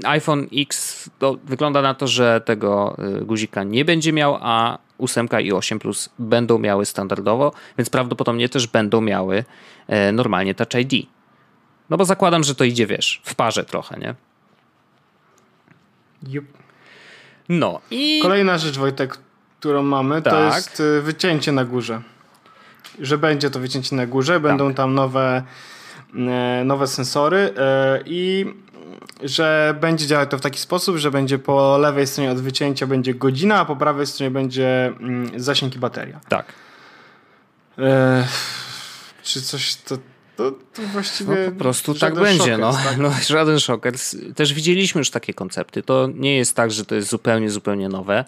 iPhone 0.04 0.46
X 0.56 1.10
wygląda 1.44 1.82
na 1.82 1.94
to, 1.94 2.06
że 2.06 2.40
tego 2.44 2.96
y, 3.20 3.24
guzika 3.24 3.64
nie 3.64 3.84
będzie 3.84 4.12
miał, 4.12 4.38
a 4.40 4.78
8 4.98 5.28
i 5.40 5.52
8 5.52 5.78
Plus 5.78 6.10
będą 6.18 6.58
miały 6.58 6.86
standardowo, 6.86 7.52
więc 7.78 7.90
prawdopodobnie 7.90 8.48
też 8.48 8.66
będą 8.66 9.00
miały 9.00 9.44
e, 9.86 10.12
normalnie 10.12 10.54
Touch 10.54 10.74
ID. 10.74 11.06
No 11.90 11.96
bo 11.96 12.04
zakładam, 12.04 12.44
że 12.44 12.54
to 12.54 12.64
idzie, 12.64 12.86
wiesz, 12.86 13.20
w 13.24 13.34
parze 13.34 13.64
trochę, 13.64 13.98
nie? 13.98 14.14
Yep. 16.34 16.44
No 17.48 17.80
i... 17.90 18.20
Kolejna 18.22 18.58
rzecz, 18.58 18.78
Wojtek, 18.78 19.18
którą 19.60 19.82
mamy, 19.82 20.22
tak. 20.22 20.32
to 20.32 20.44
jest 20.44 20.80
y, 20.80 21.02
wycięcie 21.02 21.52
na 21.52 21.64
górze 21.64 22.02
że 23.00 23.18
będzie 23.18 23.50
to 23.50 23.60
wycięcie 23.60 23.96
na 23.96 24.06
górze, 24.06 24.40
będą 24.40 24.66
tak. 24.66 24.76
tam 24.76 24.94
nowe, 24.94 25.42
e, 26.14 26.62
nowe 26.64 26.86
sensory 26.86 27.54
e, 27.56 28.00
i 28.06 28.46
że 29.22 29.74
będzie 29.80 30.06
działać 30.06 30.30
to 30.30 30.38
w 30.38 30.40
taki 30.40 30.58
sposób, 30.58 30.96
że 30.96 31.10
będzie 31.10 31.38
po 31.38 31.78
lewej 31.78 32.06
stronie 32.06 32.30
od 32.30 32.40
wycięcia 32.40 32.86
będzie 32.86 33.14
godzina, 33.14 33.60
a 33.60 33.64
po 33.64 33.76
prawej 33.76 34.06
stronie 34.06 34.30
będzie 34.30 34.86
mm, 34.86 35.40
zasięg 35.40 35.74
i 35.74 35.78
bateria. 35.78 36.20
Tak. 36.28 36.52
E, 37.78 38.26
czy 39.22 39.42
coś 39.42 39.76
to 39.76 39.98
to, 40.38 40.50
to 40.50 40.82
właściwie. 40.82 41.34
No 41.44 41.52
po 41.52 41.58
prostu 41.58 41.94
tak 41.94 42.14
będzie. 42.14 42.58
no. 42.58 42.72
Tak? 42.72 42.98
no. 42.98 43.10
Żaden 43.28 43.60
szoker. 43.60 43.94
Też 44.36 44.54
widzieliśmy 44.54 44.98
już 44.98 45.10
takie 45.10 45.34
koncepty. 45.34 45.82
To 45.82 46.08
nie 46.14 46.36
jest 46.36 46.56
tak, 46.56 46.70
że 46.70 46.84
to 46.84 46.94
jest 46.94 47.08
zupełnie, 47.08 47.50
zupełnie 47.50 47.88
nowe. 47.88 48.24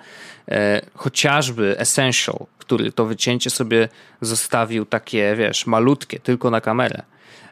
E, 0.48 0.82
chociażby 0.94 1.78
Essential, 1.78 2.46
który 2.58 2.92
to 2.92 3.04
wycięcie 3.04 3.50
sobie 3.50 3.88
zostawił 4.20 4.86
takie, 4.86 5.36
wiesz, 5.36 5.66
malutkie, 5.66 6.20
tylko 6.20 6.50
na 6.50 6.60
kamerę. 6.60 7.02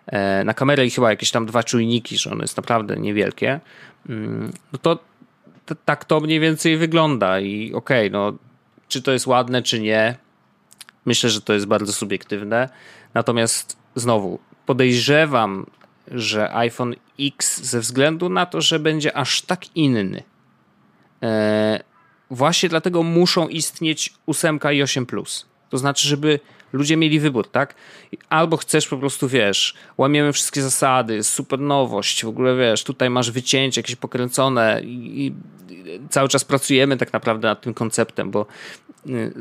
E, 0.06 0.44
na 0.44 0.54
kamerę 0.54 0.86
i 0.86 0.90
chyba 0.90 1.10
jakieś 1.10 1.30
tam 1.30 1.46
dwa 1.46 1.62
czujniki, 1.62 2.18
że 2.18 2.30
ono 2.30 2.42
jest 2.42 2.56
naprawdę 2.56 2.96
niewielkie. 2.96 3.60
Mm, 4.08 4.52
no 4.72 4.78
to, 4.78 4.98
to 5.66 5.74
tak 5.84 6.04
to 6.04 6.20
mniej 6.20 6.40
więcej 6.40 6.76
wygląda 6.76 7.40
i 7.40 7.74
okej, 7.74 8.08
okay, 8.08 8.10
no 8.10 8.38
czy 8.88 9.02
to 9.02 9.12
jest 9.12 9.26
ładne, 9.26 9.62
czy 9.62 9.80
nie, 9.80 10.16
myślę, 11.06 11.30
że 11.30 11.40
to 11.40 11.52
jest 11.52 11.66
bardzo 11.66 11.92
subiektywne. 11.92 12.68
Natomiast 13.14 13.76
znowu, 13.94 14.38
podejrzewam, 14.68 15.66
że 16.11 16.54
iPhone 16.54 16.94
X 17.20 17.62
ze 17.62 17.81
względu 17.81 18.28
na 18.28 18.46
to, 18.46 18.61
że 18.61 18.78
będzie 18.78 19.16
aż 19.16 19.42
tak 19.42 19.76
inny, 19.76 20.22
e, 21.22 21.81
właśnie 22.31 22.68
dlatego 22.68 23.02
muszą 23.02 23.48
istnieć 23.48 24.14
8 24.26 24.59
i 24.72 24.83
8 24.83 25.07
Plus. 25.07 25.46
To 25.70 25.78
znaczy, 25.78 26.09
żeby 26.09 26.40
ludzie 26.72 26.96
mieli 26.96 27.20
wybór, 27.20 27.50
tak? 27.50 27.74
Albo 28.28 28.57
chcesz 28.57 28.88
po 28.88 28.96
prostu, 28.96 29.28
wiesz, 29.28 29.74
łamiemy 29.98 30.33
wszystkie 30.33 30.62
zasady, 30.62 31.22
super 31.22 31.61
nowość, 31.61 32.24
w 32.24 32.28
ogóle 32.28 32.57
wiesz, 32.57 32.85
tutaj 32.85 33.11
masz 33.11 33.31
wycięcie 33.31 33.81
jakieś 33.81 33.96
pokręcone 33.96 34.81
i, 34.85 35.26
i 35.26 35.35
cały 36.11 36.28
czas 36.28 36.44
pracujemy 36.44 36.96
tak 36.96 37.12
naprawdę 37.12 37.48
nad 37.48 37.61
tym 37.61 37.74
konceptem, 37.74 38.31
bo 38.31 38.46
y, 39.07 39.33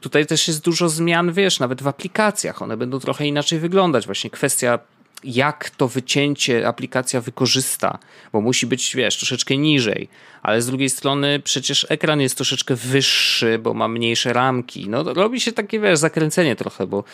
tutaj 0.00 0.26
też 0.26 0.48
jest 0.48 0.64
dużo 0.64 0.88
zmian, 0.88 1.32
wiesz, 1.32 1.60
nawet 1.60 1.82
w 1.82 1.88
aplikacjach. 1.88 2.62
One 2.62 2.76
będą 2.76 3.00
trochę 3.00 3.26
inaczej 3.26 3.58
wyglądać. 3.58 4.06
Właśnie 4.06 4.30
kwestia, 4.30 4.78
jak 5.24 5.70
to 5.70 5.88
wycięcie 5.88 6.68
aplikacja 6.68 7.20
wykorzysta, 7.20 7.98
bo 8.32 8.40
musi 8.40 8.66
być, 8.66 8.96
wiesz, 8.96 9.16
troszeczkę 9.16 9.56
niżej, 9.56 10.08
ale 10.42 10.62
z 10.62 10.66
drugiej 10.66 10.90
strony 10.90 11.40
przecież 11.40 11.86
ekran 11.88 12.20
jest 12.20 12.36
troszeczkę 12.36 12.74
wyższy, 12.74 13.58
bo 13.58 13.74
ma 13.74 13.88
mniejsze 13.88 14.32
ramki. 14.32 14.88
No 14.88 15.02
robi 15.14 15.40
się 15.40 15.52
takie, 15.52 15.80
wiesz, 15.80 15.98
zakręcenie 15.98 16.56
trochę, 16.56 16.86
bo 16.86 17.04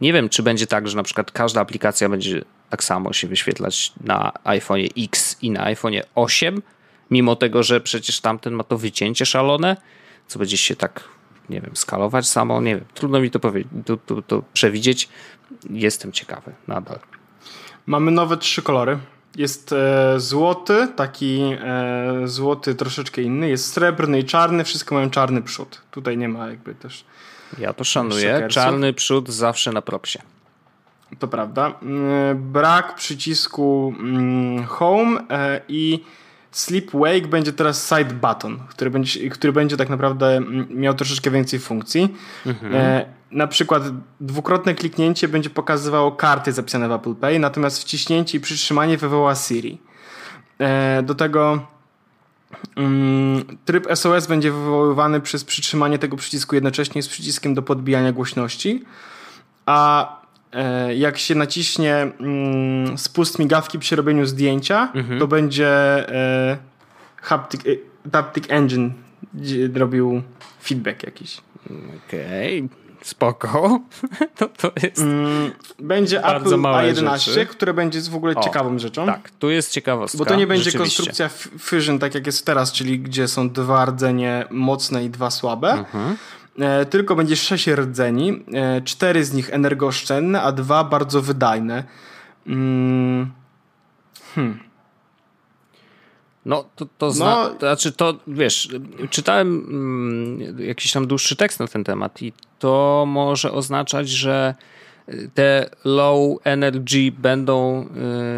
nie 0.00 0.12
wiem, 0.12 0.28
czy 0.28 0.42
będzie 0.42 0.66
tak, 0.66 0.88
że 0.88 0.96
na 0.96 1.02
przykład 1.02 1.30
każda 1.30 1.60
aplikacja 1.60 2.08
będzie 2.08 2.44
tak 2.70 2.84
samo 2.84 3.12
się 3.12 3.26
wyświetlać 3.28 3.92
na 4.00 4.32
iPhone 4.44 4.80
X 4.98 5.36
i 5.42 5.50
na 5.50 5.64
iPhone 5.64 5.94
8, 6.14 6.62
mimo 7.10 7.36
tego, 7.36 7.62
że 7.62 7.80
przecież 7.80 8.20
tamten 8.20 8.54
ma 8.54 8.64
to 8.64 8.78
wycięcie 8.78 9.26
szalone, 9.26 9.76
co 10.28 10.38
będzie 10.38 10.56
się 10.56 10.76
tak 10.76 11.04
nie 11.48 11.60
wiem, 11.60 11.76
skalować 11.76 12.28
samo, 12.28 12.60
nie 12.60 12.76
wiem, 12.76 12.84
trudno 12.94 13.20
mi 13.20 13.30
to, 13.30 13.40
powiedzieć, 13.40 13.72
to, 13.86 13.96
to, 13.96 14.22
to 14.22 14.42
przewidzieć. 14.52 15.08
Jestem 15.70 16.12
ciekawy 16.12 16.52
nadal. 16.68 16.98
Mamy 17.86 18.10
nowe 18.10 18.36
trzy 18.36 18.62
kolory. 18.62 18.98
Jest 19.36 19.72
e, 19.72 20.14
złoty, 20.20 20.88
taki 20.96 21.40
e, 21.60 22.20
złoty 22.24 22.74
troszeczkę 22.74 23.22
inny, 23.22 23.48
jest 23.48 23.72
srebrny 23.72 24.18
i 24.18 24.24
czarny, 24.24 24.64
wszystko 24.64 24.94
mają 24.94 25.10
czarny 25.10 25.42
przód. 25.42 25.82
Tutaj 25.90 26.16
nie 26.16 26.28
ma 26.28 26.48
jakby 26.48 26.74
też. 26.74 27.04
Ja 27.58 27.72
to 27.72 27.84
szanuję. 27.84 28.46
Czarny 28.50 28.92
przód 28.92 29.28
zawsze 29.28 29.72
na 29.72 29.82
propsie. 29.82 30.18
To 31.18 31.28
prawda. 31.28 31.68
E, 31.68 32.34
brak 32.34 32.94
przycisku 32.94 33.94
mm, 33.98 34.64
home 34.64 35.20
e, 35.30 35.60
i 35.68 36.04
Sleep 36.54 36.90
Wake 36.92 37.28
będzie 37.28 37.52
teraz 37.52 37.88
side 37.88 38.14
button, 38.14 38.58
który 38.68 38.90
będzie, 38.90 39.30
który 39.30 39.52
będzie 39.52 39.76
tak 39.76 39.88
naprawdę 39.88 40.36
mm, 40.36 40.66
miał 40.70 40.94
troszeczkę 40.94 41.30
więcej 41.30 41.58
funkcji. 41.58 42.16
Mhm. 42.46 42.74
E, 42.74 43.06
na 43.30 43.46
przykład 43.46 43.82
dwukrotne 44.20 44.74
kliknięcie 44.74 45.28
będzie 45.28 45.50
pokazywało 45.50 46.12
karty 46.12 46.52
zapisane 46.52 46.88
w 46.88 46.92
Apple 46.92 47.14
Pay, 47.14 47.38
natomiast 47.38 47.82
wciśnięcie 47.82 48.38
i 48.38 48.40
przytrzymanie 48.40 48.98
wywoła 48.98 49.34
Siri. 49.34 49.78
E, 50.58 51.02
do 51.02 51.14
tego 51.14 51.66
mm, 52.76 53.44
tryb 53.64 53.86
SOS 53.94 54.26
będzie 54.26 54.52
wywoływany 54.52 55.20
przez 55.20 55.44
przytrzymanie 55.44 55.98
tego 55.98 56.16
przycisku 56.16 56.54
jednocześnie 56.54 57.02
z 57.02 57.08
przyciskiem 57.08 57.54
do 57.54 57.62
podbijania 57.62 58.12
głośności, 58.12 58.84
a 59.66 60.23
jak 60.94 61.18
się 61.18 61.34
naciśnie 61.34 61.96
mm, 62.20 62.98
spust 62.98 63.38
migawki 63.38 63.78
przy 63.78 63.96
robieniu 63.96 64.26
zdjęcia, 64.26 64.92
mhm. 64.94 65.20
to 65.20 65.26
będzie 65.26 65.68
e, 66.08 66.58
haptic, 67.16 67.60
haptic 68.12 68.44
engine 68.48 68.90
robił 69.74 70.22
feedback 70.62 71.02
jakiś. 71.02 71.40
Okej. 72.06 72.58
Okay 72.58 72.84
spoko. 73.04 73.80
to, 74.38 74.48
to 74.48 74.72
jest. 74.82 74.98
Mm, 74.98 75.52
będzie 75.78 76.24
Apple 76.24 76.48
A11, 76.48 77.18
rzeczy. 77.18 77.46
które 77.46 77.74
będzie 77.74 78.00
w 78.00 78.14
ogóle 78.14 78.34
o, 78.34 78.42
ciekawą 78.42 78.78
rzeczą. 78.78 79.06
Tak, 79.06 79.30
tu 79.30 79.50
jest 79.50 79.72
ciekawostka. 79.72 80.18
Bo 80.18 80.24
to 80.24 80.36
nie 80.36 80.46
będzie 80.46 80.72
konstrukcja 80.72 81.28
Fusion, 81.58 81.98
tak 81.98 82.14
jak 82.14 82.26
jest 82.26 82.46
teraz, 82.46 82.72
czyli 82.72 83.00
gdzie 83.00 83.28
są 83.28 83.50
dwa 83.50 83.84
rdzenie 83.84 84.44
mocne 84.50 85.04
i 85.04 85.10
dwa 85.10 85.30
słabe. 85.30 85.72
Mhm. 85.72 86.16
E, 86.58 86.86
tylko 86.86 87.16
będzie 87.16 87.36
sześć 87.36 87.66
rdzeni, 87.66 88.44
e, 88.54 88.82
cztery 88.82 89.24
z 89.24 89.32
nich 89.32 89.50
energooszczędne, 89.50 90.42
a 90.42 90.52
dwa 90.52 90.84
bardzo 90.84 91.22
wydajne. 91.22 91.84
Mm. 92.46 93.32
Hmm. 94.34 94.60
No, 96.44 96.64
to, 96.76 96.86
to, 96.98 97.10
zna, 97.10 97.24
no, 97.24 97.50
to 97.50 97.66
znaczy 97.66 97.92
to, 97.92 98.14
wiesz, 98.26 98.68
czytałem 99.10 99.66
mm, 99.68 100.60
jakiś 100.60 100.92
tam 100.92 101.06
dłuższy 101.06 101.36
tekst 101.36 101.60
na 101.60 101.66
ten 101.66 101.84
temat 101.84 102.22
i 102.22 102.32
to 102.58 103.04
może 103.08 103.52
oznaczać, 103.52 104.08
że 104.08 104.54
te 105.34 105.70
low 105.84 106.38
energy 106.44 107.12
będą 107.18 107.82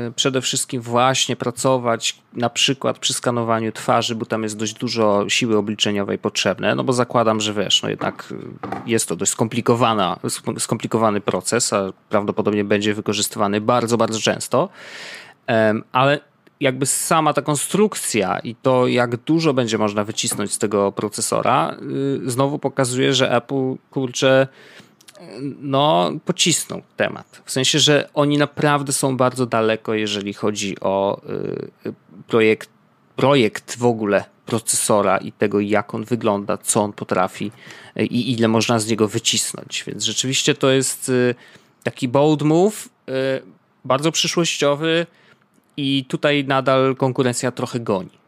y, 0.09 0.13
przede 0.13 0.41
wszystkim 0.41 0.83
właśnie 0.83 1.37
pracować 1.37 2.19
na 2.33 2.51
przykład 2.51 2.99
przy 2.99 3.15
skanowaniu 3.15 3.73
twarzy, 3.73 4.15
bo 4.15 4.27
tam 4.27 4.43
jest 4.43 4.57
dość 4.57 4.75
dużo 4.75 5.25
siły 5.29 5.57
obliczeniowej 5.57 6.19
potrzebne, 6.19 6.75
no 6.75 6.85
bo 6.85 6.93
zakładam, 6.93 7.41
że 7.41 7.55
wiesz, 7.55 7.83
no 7.83 7.89
jednak 7.89 8.35
jest 8.87 9.09
to 9.09 9.17
dość 9.17 9.33
skomplikowana, 9.33 10.19
skomplikowany 10.59 11.21
proces, 11.21 11.73
a 11.73 11.93
prawdopodobnie 12.09 12.65
będzie 12.65 12.95
wykorzystywany 12.95 13.61
bardzo, 13.61 13.97
bardzo 13.97 14.21
często, 14.21 14.69
ale 15.93 16.21
jakby 16.61 16.87
sama 16.87 17.33
ta 17.33 17.43
konstrukcja 17.43 18.39
i 18.39 18.55
to, 18.55 18.87
jak 18.87 19.17
dużo 19.17 19.55
będzie 19.55 19.79
można 19.79 20.05
wycisnąć 20.05 20.53
z 20.53 20.59
tego 20.59 20.93
procesora, 20.93 21.77
y, 22.27 22.31
znowu 22.31 22.59
pokazuje, 22.59 23.15
że 23.15 23.33
Apple, 23.33 23.75
kurczę, 23.91 24.49
no, 25.61 26.13
pocisnął 26.25 26.83
temat. 26.97 27.43
W 27.45 27.51
sensie, 27.51 27.79
że 27.79 28.09
oni 28.15 28.39
naprawdę 28.39 28.93
są 28.93 29.17
bardzo 29.17 29.47
daleko, 29.47 29.95
jeżeli 29.95 30.35
chodzi 30.35 30.81
o 30.81 31.21
y, 31.87 31.93
projekt, 32.29 32.71
projekt 33.17 33.79
w 33.79 33.85
ogóle 33.85 34.25
procesora 34.47 35.19
i 35.19 35.33
tego, 35.33 35.61
jak 35.61 35.95
on 35.95 36.05
wygląda, 36.05 36.59
co 36.59 36.83
on 36.83 36.93
potrafi 36.93 37.53
y, 38.01 38.07
i 38.07 38.33
ile 38.33 38.49
można 38.49 38.79
z 38.79 38.87
niego 38.87 39.09
wycisnąć. 39.09 39.85
Więc 39.87 40.05
rzeczywiście 40.05 40.55
to 40.55 40.71
jest 40.71 41.13
taki 41.83 42.09
bold 42.09 42.43
move, 42.43 42.89
bardzo 43.85 44.13
przyszłościowy 44.13 45.07
i 45.77 46.05
tutaj 46.09 46.45
nadal 46.45 46.97
konkurencja 46.97 47.51
trochę 47.53 47.81
goni. 47.81 48.26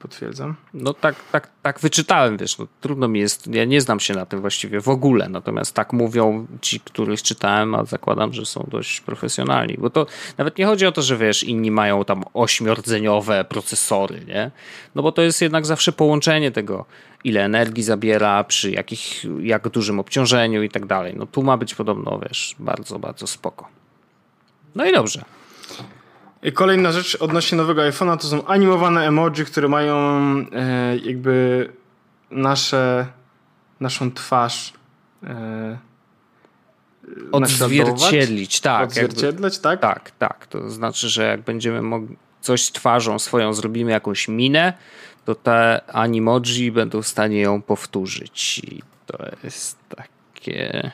Potwierdzam. 0.00 0.56
No 0.74 0.94
tak, 0.94 1.14
tak, 1.32 1.48
tak 1.62 1.80
wyczytałem, 1.80 2.36
wiesz, 2.36 2.58
no, 2.58 2.66
trudno 2.80 3.08
mi 3.08 3.20
jest, 3.20 3.46
ja 3.46 3.64
nie 3.64 3.80
znam 3.80 4.00
się 4.00 4.14
na 4.14 4.26
tym 4.26 4.40
właściwie 4.40 4.80
w 4.80 4.88
ogóle, 4.88 5.28
natomiast 5.28 5.74
tak 5.74 5.92
mówią 5.92 6.46
ci, 6.60 6.80
których 6.80 7.22
czytałem, 7.22 7.74
a 7.74 7.84
zakładam, 7.84 8.32
że 8.32 8.46
są 8.46 8.66
dość 8.70 9.00
profesjonalni, 9.00 9.76
bo 9.78 9.90
to 9.90 10.06
nawet 10.38 10.58
nie 10.58 10.66
chodzi 10.66 10.86
o 10.86 10.92
to, 10.92 11.02
że 11.02 11.16
wiesz, 11.16 11.44
inni 11.44 11.70
mają 11.70 12.04
tam 12.04 12.24
ośmiordzeniowe 12.34 13.44
procesory, 13.44 14.24
nie? 14.24 14.50
No 14.94 15.02
bo 15.02 15.12
to 15.12 15.22
jest 15.22 15.42
jednak 15.42 15.66
zawsze 15.66 15.92
połączenie 15.92 16.50
tego, 16.50 16.84
ile 17.24 17.44
energii 17.44 17.82
zabiera, 17.82 18.44
przy 18.44 18.70
jakich, 18.70 19.24
jak 19.40 19.68
dużym 19.68 20.00
obciążeniu 20.00 20.62
i 20.62 20.68
tak 20.68 20.86
dalej. 20.86 21.14
No 21.16 21.26
tu 21.26 21.42
ma 21.42 21.56
być 21.56 21.74
podobno, 21.74 22.20
wiesz, 22.28 22.54
bardzo, 22.58 22.98
bardzo 22.98 23.26
spoko. 23.26 23.68
No 24.74 24.84
i 24.84 24.92
dobrze. 24.92 25.24
Kolejna 26.54 26.92
rzecz 26.92 27.16
odnośnie 27.20 27.58
nowego 27.58 27.82
iPhone'a 27.82 28.16
to 28.16 28.26
są 28.26 28.46
animowane 28.46 29.06
emoji, 29.06 29.44
które 29.44 29.68
mają 29.68 29.96
e, 30.52 30.96
jakby 30.96 31.68
nasze, 32.30 33.06
naszą 33.80 34.12
twarz 34.12 34.72
e, 35.24 35.78
odzwierciedlić, 37.32 38.60
tak. 38.60 38.88
Odzwierciedlać, 38.88 39.52
jakby, 39.52 39.62
tak? 39.62 39.80
Tak, 39.80 40.10
tak. 40.10 40.46
To 40.46 40.70
znaczy, 40.70 41.08
że 41.08 41.22
jak 41.26 41.40
będziemy 41.40 41.82
mogli 41.82 42.16
coś 42.40 42.72
twarzą 42.72 43.18
swoją 43.18 43.52
zrobimy 43.52 43.90
jakąś 43.90 44.28
minę, 44.28 44.72
to 45.24 45.34
te 45.34 45.80
animoji 45.92 46.72
będą 46.72 47.02
w 47.02 47.06
stanie 47.06 47.40
ją 47.40 47.62
powtórzyć. 47.62 48.58
I 48.58 48.82
to 49.06 49.18
jest 49.44 49.78
takie. 49.88 50.90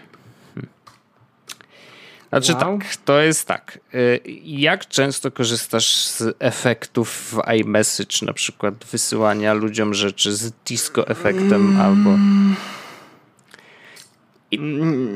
Znaczy 2.28 2.52
wow. 2.52 2.60
tak, 2.60 2.96
to 2.96 3.20
jest 3.20 3.48
tak. 3.48 3.78
Y, 3.94 4.20
jak 4.44 4.88
często 4.88 5.30
korzystasz 5.30 5.96
z 5.96 6.22
efektów 6.38 7.34
w 7.34 7.52
iMessage, 7.52 8.26
na 8.26 8.32
przykład 8.32 8.74
wysyłania 8.92 9.54
ludziom 9.54 9.94
rzeczy 9.94 10.36
z 10.36 10.52
disco 10.66 11.08
efektem 11.08 11.54
mm. 11.54 11.80
albo... 11.80 12.10
I... 14.50 14.58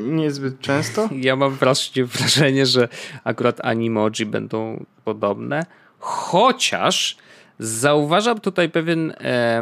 Niezbyt 0.03 0.59
często. 0.59 1.09
Ja 1.27 1.35
mam 1.35 1.57
wrażenie, 2.05 2.65
że 2.65 2.87
akurat 3.23 3.65
animoji 3.65 4.25
będą 4.25 4.85
podobne, 5.03 5.65
chociaż 5.99 7.17
zauważam 7.59 8.39
tutaj 8.39 8.69
pewien 8.69 9.11
e, 9.11 9.61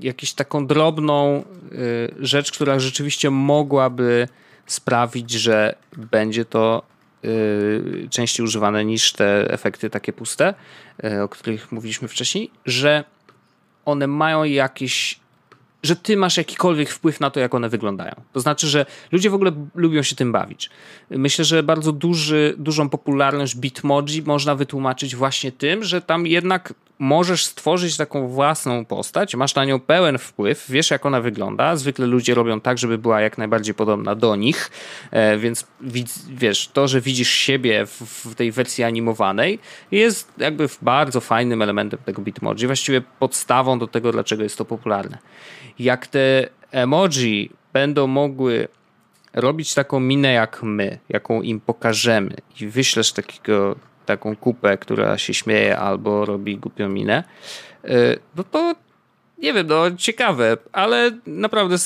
jakiś 0.00 0.32
taką 0.32 0.66
drobną 0.66 1.36
e, 1.36 1.44
rzecz, 2.18 2.52
która 2.52 2.78
rzeczywiście 2.78 3.30
mogłaby 3.30 4.28
sprawić, 4.72 5.30
że 5.30 5.74
będzie 5.96 6.44
to 6.44 6.82
y, 7.24 8.08
częściej 8.10 8.44
używane 8.44 8.84
niż 8.84 9.12
te 9.12 9.52
efekty 9.52 9.90
takie 9.90 10.12
puste, 10.12 10.54
y, 11.04 11.22
o 11.22 11.28
których 11.28 11.72
mówiliśmy 11.72 12.08
wcześniej, 12.08 12.50
że 12.66 13.04
one 13.84 14.06
mają 14.06 14.44
jakieś 14.44 15.20
że 15.82 15.96
ty 15.96 16.16
masz 16.16 16.36
jakikolwiek 16.36 16.90
wpływ 16.90 17.20
na 17.20 17.30
to, 17.30 17.40
jak 17.40 17.54
one 17.54 17.68
wyglądają. 17.68 18.14
To 18.32 18.40
znaczy, 18.40 18.66
że 18.66 18.86
ludzie 19.12 19.30
w 19.30 19.34
ogóle 19.34 19.52
lubią 19.74 20.02
się 20.02 20.16
tym 20.16 20.32
bawić. 20.32 20.70
Myślę, 21.10 21.44
że 21.44 21.62
bardzo 21.62 21.92
duży, 21.92 22.54
dużą 22.58 22.88
popularność 22.88 23.56
Bitmoji 23.56 24.22
można 24.22 24.54
wytłumaczyć 24.54 25.16
właśnie 25.16 25.52
tym, 25.52 25.84
że 25.84 26.02
tam 26.02 26.26
jednak 26.26 26.74
możesz 27.00 27.44
stworzyć 27.44 27.96
taką 27.96 28.28
własną 28.28 28.84
postać, 28.84 29.34
masz 29.34 29.54
na 29.54 29.64
nią 29.64 29.80
pełen 29.80 30.18
wpływ, 30.18 30.64
wiesz 30.68 30.90
jak 30.90 31.06
ona 31.06 31.20
wygląda. 31.20 31.76
Zwykle 31.76 32.06
ludzie 32.06 32.34
robią 32.34 32.60
tak, 32.60 32.78
żeby 32.78 32.98
była 32.98 33.20
jak 33.20 33.38
najbardziej 33.38 33.74
podobna 33.74 34.14
do 34.14 34.36
nich, 34.36 34.70
e, 35.10 35.38
więc 35.38 35.66
wiesz, 36.28 36.68
to, 36.72 36.88
że 36.88 37.00
widzisz 37.00 37.30
siebie 37.30 37.86
w, 37.86 38.34
tej 38.34 38.52
wersji 38.52 38.84
animowanej 38.84 39.58
jest 39.90 40.32
jakby 40.38 40.68
bardzo 40.82 41.20
fajnym 41.20 41.62
elementem 41.62 41.98
tego 42.04 42.22
Bitmoji, 42.22 42.66
właściwie 42.66 43.00
podstawą 43.00 43.78
do 43.78 43.86
tego, 43.86 44.12
dlaczego 44.12 44.42
jest 44.42 44.58
to 44.58 44.64
popularne. 44.64 45.18
Jak 45.78 46.06
te 46.06 46.48
emoji 46.70 47.50
będą 47.72 48.06
mogły 48.06 48.68
robić 49.32 49.74
taką 49.74 50.00
minę 50.00 50.32
jak 50.32 50.62
my, 50.62 50.98
jaką 51.08 51.42
im 51.42 51.60
pokażemy 51.60 52.36
i 52.60 52.66
wyślesz 52.66 53.12
takiego 53.12 53.76
taką 54.06 54.36
kupę, 54.36 54.78
która 54.78 55.18
się 55.18 55.34
śmieje 55.34 55.78
albo 55.78 56.24
robi 56.24 56.56
głupią 56.56 56.88
minę, 56.88 57.24
y, 57.84 58.18
no 58.36 58.44
to 58.44 58.74
nie 59.38 59.52
wiem, 59.52 59.66
no 59.66 59.90
ciekawe, 59.96 60.56
ale 60.72 61.10
naprawdę 61.26 61.76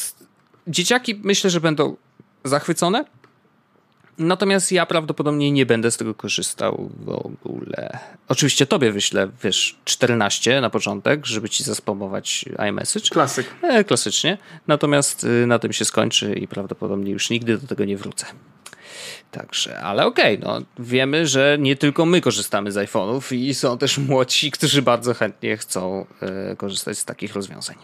dzieciaki 0.66 1.20
myślę, 1.22 1.50
że 1.50 1.60
będą 1.60 1.96
zachwycone. 2.44 3.04
Natomiast 4.18 4.72
ja 4.72 4.86
prawdopodobnie 4.86 5.52
nie 5.52 5.66
będę 5.66 5.90
z 5.90 5.96
tego 5.96 6.14
korzystał 6.14 6.90
w 7.04 7.08
ogóle. 7.08 7.98
Oczywiście 8.28 8.66
tobie 8.66 8.92
wyślę, 8.92 9.28
wiesz, 9.42 9.78
14 9.84 10.60
na 10.60 10.70
początek, 10.70 11.26
żeby 11.26 11.48
ci 11.48 11.64
zaspamować 11.64 12.44
iMessage. 12.68 13.08
Klasyk. 13.10 13.46
E, 13.62 13.84
klasycznie. 13.84 14.38
Natomiast 14.66 15.24
y, 15.24 15.46
na 15.46 15.58
tym 15.58 15.72
się 15.72 15.84
skończy 15.84 16.32
i 16.32 16.48
prawdopodobnie 16.48 17.12
już 17.12 17.30
nigdy 17.30 17.58
do 17.58 17.66
tego 17.66 17.84
nie 17.84 17.96
wrócę. 17.96 18.26
Także, 19.30 19.80
ale 19.80 20.06
okej, 20.06 20.38
okay, 20.38 20.48
no 20.48 20.66
wiemy, 20.78 21.26
że 21.26 21.56
nie 21.60 21.76
tylko 21.76 22.06
my 22.06 22.20
korzystamy 22.20 22.72
z 22.72 22.76
iPhone'ów 22.76 23.34
i 23.34 23.54
są 23.54 23.78
też 23.78 23.98
młodsi, 23.98 24.50
którzy 24.50 24.82
bardzo 24.82 25.14
chętnie 25.14 25.56
chcą 25.56 26.06
y, 26.52 26.56
korzystać 26.56 26.98
z 26.98 27.04
takich 27.04 27.34
rozwiązań. 27.34 27.76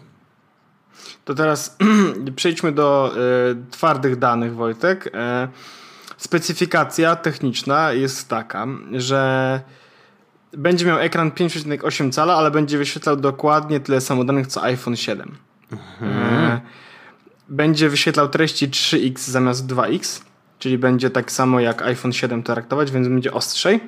To 1.25 1.33
teraz 1.33 1.77
przejdźmy 2.35 2.71
do 2.71 3.13
y, 3.51 3.71
twardych 3.71 4.19
danych, 4.19 4.55
Wojtek. 4.55 5.07
Y, 5.07 5.11
specyfikacja 6.17 7.15
techniczna 7.15 7.93
jest 7.93 8.29
taka, 8.29 8.67
że 8.91 9.61
będzie 10.57 10.85
miał 10.85 10.99
ekran 10.99 11.31
5,8 11.31 12.11
cala, 12.11 12.35
ale 12.35 12.51
będzie 12.51 12.77
wyświetlał 12.77 13.17
dokładnie 13.17 13.79
tyle 13.79 14.01
samo 14.01 14.23
danych 14.23 14.47
co 14.47 14.63
iPhone 14.63 14.95
7. 14.95 15.37
Mhm. 15.71 16.59
Będzie 17.49 17.89
wyświetlał 17.89 18.29
treści 18.29 18.69
3x 18.69 19.19
zamiast 19.19 19.67
2x 19.67 20.21
czyli 20.61 20.77
będzie 20.77 21.09
tak 21.09 21.31
samo 21.31 21.59
jak 21.59 21.81
iPhone 21.81 22.13
7 22.13 22.43
traktować, 22.43 22.91
więc 22.91 23.07
będzie 23.07 23.33
ostrzej. 23.33 23.79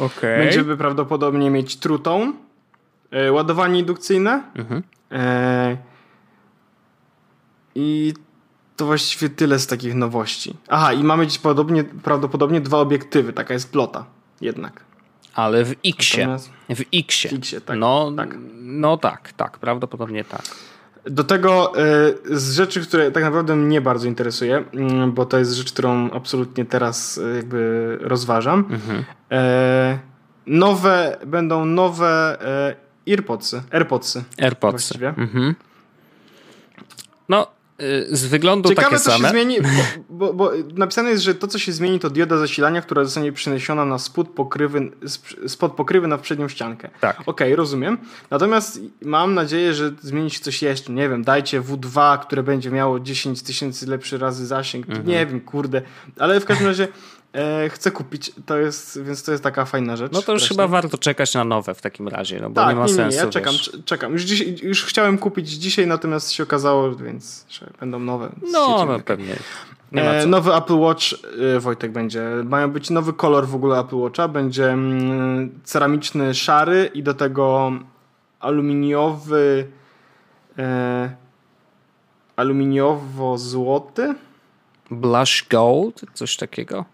Okay. 0.00 0.38
Będziemy 0.38 0.76
prawdopodobnie 0.76 1.50
mieć 1.50 1.76
True 1.76 1.98
e, 3.10 3.32
ładowanie 3.32 3.80
indukcyjne 3.80 4.42
mhm. 4.54 4.82
e, 5.12 5.76
i 7.74 8.14
to 8.76 8.86
właściwie 8.86 9.28
tyle 9.28 9.58
z 9.58 9.66
takich 9.66 9.94
nowości. 9.94 10.56
Aha, 10.68 10.92
i 10.92 11.04
mamy 11.04 11.26
dziś 11.26 11.38
podobnie, 11.38 11.84
prawdopodobnie 11.84 12.60
dwa 12.60 12.78
obiektywy, 12.78 13.32
taka 13.32 13.54
jest 13.54 13.72
plota 13.72 14.04
jednak. 14.40 14.84
Ale 15.34 15.64
w 15.64 15.74
X-ie. 15.86 16.38
W 16.68 16.80
X-ie. 16.92 17.34
W 17.34 17.38
X-ie 17.38 17.60
tak, 17.60 17.78
no, 17.78 18.12
tak. 18.16 18.36
no 18.54 18.96
tak, 18.96 19.32
tak, 19.32 19.58
prawdopodobnie 19.58 20.24
tak. 20.24 20.44
Do 21.06 21.24
tego 21.24 21.72
y, 22.30 22.38
z 22.38 22.54
rzeczy, 22.54 22.80
które 22.80 23.10
tak 23.10 23.22
naprawdę 23.22 23.56
mnie 23.56 23.80
bardzo 23.80 24.08
interesuje, 24.08 24.58
y, 24.58 25.06
bo 25.06 25.26
to 25.26 25.38
jest 25.38 25.52
rzecz, 25.52 25.72
którą 25.72 26.10
absolutnie 26.10 26.64
teraz 26.64 27.18
y, 27.18 27.36
jakby 27.36 27.98
rozważam. 28.00 28.58
Mhm. 28.70 29.04
E, 29.30 29.98
nowe, 30.46 31.18
będą 31.26 31.64
nowe 31.64 32.38
AirPodsy. 33.08 33.62
AirPodsy. 33.70 34.24
AirPodsy. 34.38 35.06
Mhm. 35.16 35.54
No, 37.28 37.46
Y, 37.46 37.63
z 38.10 38.26
wyglądu 38.26 38.68
Ciekawe, 38.68 38.90
takie 38.90 38.98
co 38.98 39.10
same. 39.10 39.28
Się 39.28 39.32
zmieni, 39.32 39.58
bo, 39.60 39.68
bo, 40.10 40.32
bo, 40.34 40.52
napisane 40.74 41.10
jest, 41.10 41.22
że 41.22 41.34
to, 41.34 41.46
co 41.46 41.58
się 41.58 41.72
zmieni, 41.72 42.00
to 42.00 42.10
dioda 42.10 42.38
zasilania, 42.38 42.82
która 42.82 43.04
zostanie 43.04 43.32
przeniesiona 43.32 43.84
na 43.84 43.98
spód 43.98 44.28
pokrywy, 44.28 44.90
spod 45.46 45.72
pokrywy 45.72 46.08
na 46.08 46.18
przednią 46.18 46.48
ściankę. 46.48 46.90
Tak. 47.00 47.20
Okej, 47.20 47.30
okay, 47.30 47.56
rozumiem. 47.56 47.98
Natomiast 48.30 48.80
mam 49.02 49.34
nadzieję, 49.34 49.74
że 49.74 49.92
zmieni 50.00 50.30
się 50.30 50.40
coś 50.40 50.62
jeszcze. 50.62 50.92
Nie 50.92 51.08
wiem, 51.08 51.24
dajcie 51.24 51.60
W2, 51.60 52.18
które 52.18 52.42
będzie 52.42 52.70
miało 52.70 53.00
10 53.00 53.42
tysięcy 53.42 53.86
lepszy 53.86 54.18
razy 54.18 54.46
zasięg. 54.46 54.88
Mhm. 54.88 55.06
Nie 55.06 55.26
wiem, 55.26 55.40
kurde. 55.40 55.82
Ale 56.18 56.40
w 56.40 56.44
każdym 56.44 56.66
razie 56.66 56.88
E, 57.34 57.68
chcę 57.68 57.90
kupić, 57.90 58.32
to 58.46 58.58
jest, 58.58 59.02
więc 59.02 59.22
to 59.22 59.32
jest 59.32 59.44
taka 59.44 59.64
fajna 59.64 59.96
rzecz. 59.96 60.12
No 60.12 60.22
to 60.22 60.32
już 60.32 60.42
właśnie. 60.42 60.56
chyba 60.56 60.68
warto 60.68 60.98
czekać 60.98 61.34
na 61.34 61.44
nowe 61.44 61.74
w 61.74 61.80
takim 61.82 62.08
razie, 62.08 62.40
no 62.40 62.50
bo 62.50 62.54
tak, 62.54 62.68
nie 62.68 62.74
ma 62.74 62.86
nie, 62.86 62.94
sensu. 62.94 63.18
Nie, 63.18 63.24
ja 63.24 63.30
czekam, 63.30 63.52
wiesz. 63.52 63.72
czekam. 63.84 64.12
Już, 64.12 64.22
dziś, 64.22 64.62
już 64.62 64.84
chciałem 64.84 65.18
kupić 65.18 65.48
dzisiaj, 65.50 65.86
natomiast 65.86 66.32
się 66.32 66.42
okazało, 66.42 66.94
więc 66.94 67.46
że 67.48 67.70
będą 67.80 67.98
nowe. 67.98 68.32
No, 68.52 68.84
no 68.84 69.00
pewnie. 69.00 69.36
E, 69.92 70.26
nowy 70.26 70.54
Apple 70.54 70.78
Watch, 70.78 71.04
e, 71.56 71.60
Wojtek, 71.60 71.92
będzie. 71.92 72.22
Mają 72.44 72.70
być 72.70 72.90
nowy 72.90 73.12
kolor 73.12 73.46
w 73.46 73.54
ogóle 73.54 73.80
Apple 73.80 73.96
Watcha. 73.96 74.28
Będzie 74.28 74.70
mm, 74.70 75.60
ceramiczny, 75.64 76.34
szary 76.34 76.90
i 76.94 77.02
do 77.02 77.14
tego 77.14 77.72
aluminiowy 78.40 79.66
e, 80.58 81.14
aluminiowo-złoty. 82.36 84.14
Blush 84.90 85.46
Gold, 85.50 86.04
coś 86.14 86.36
takiego. 86.36 86.84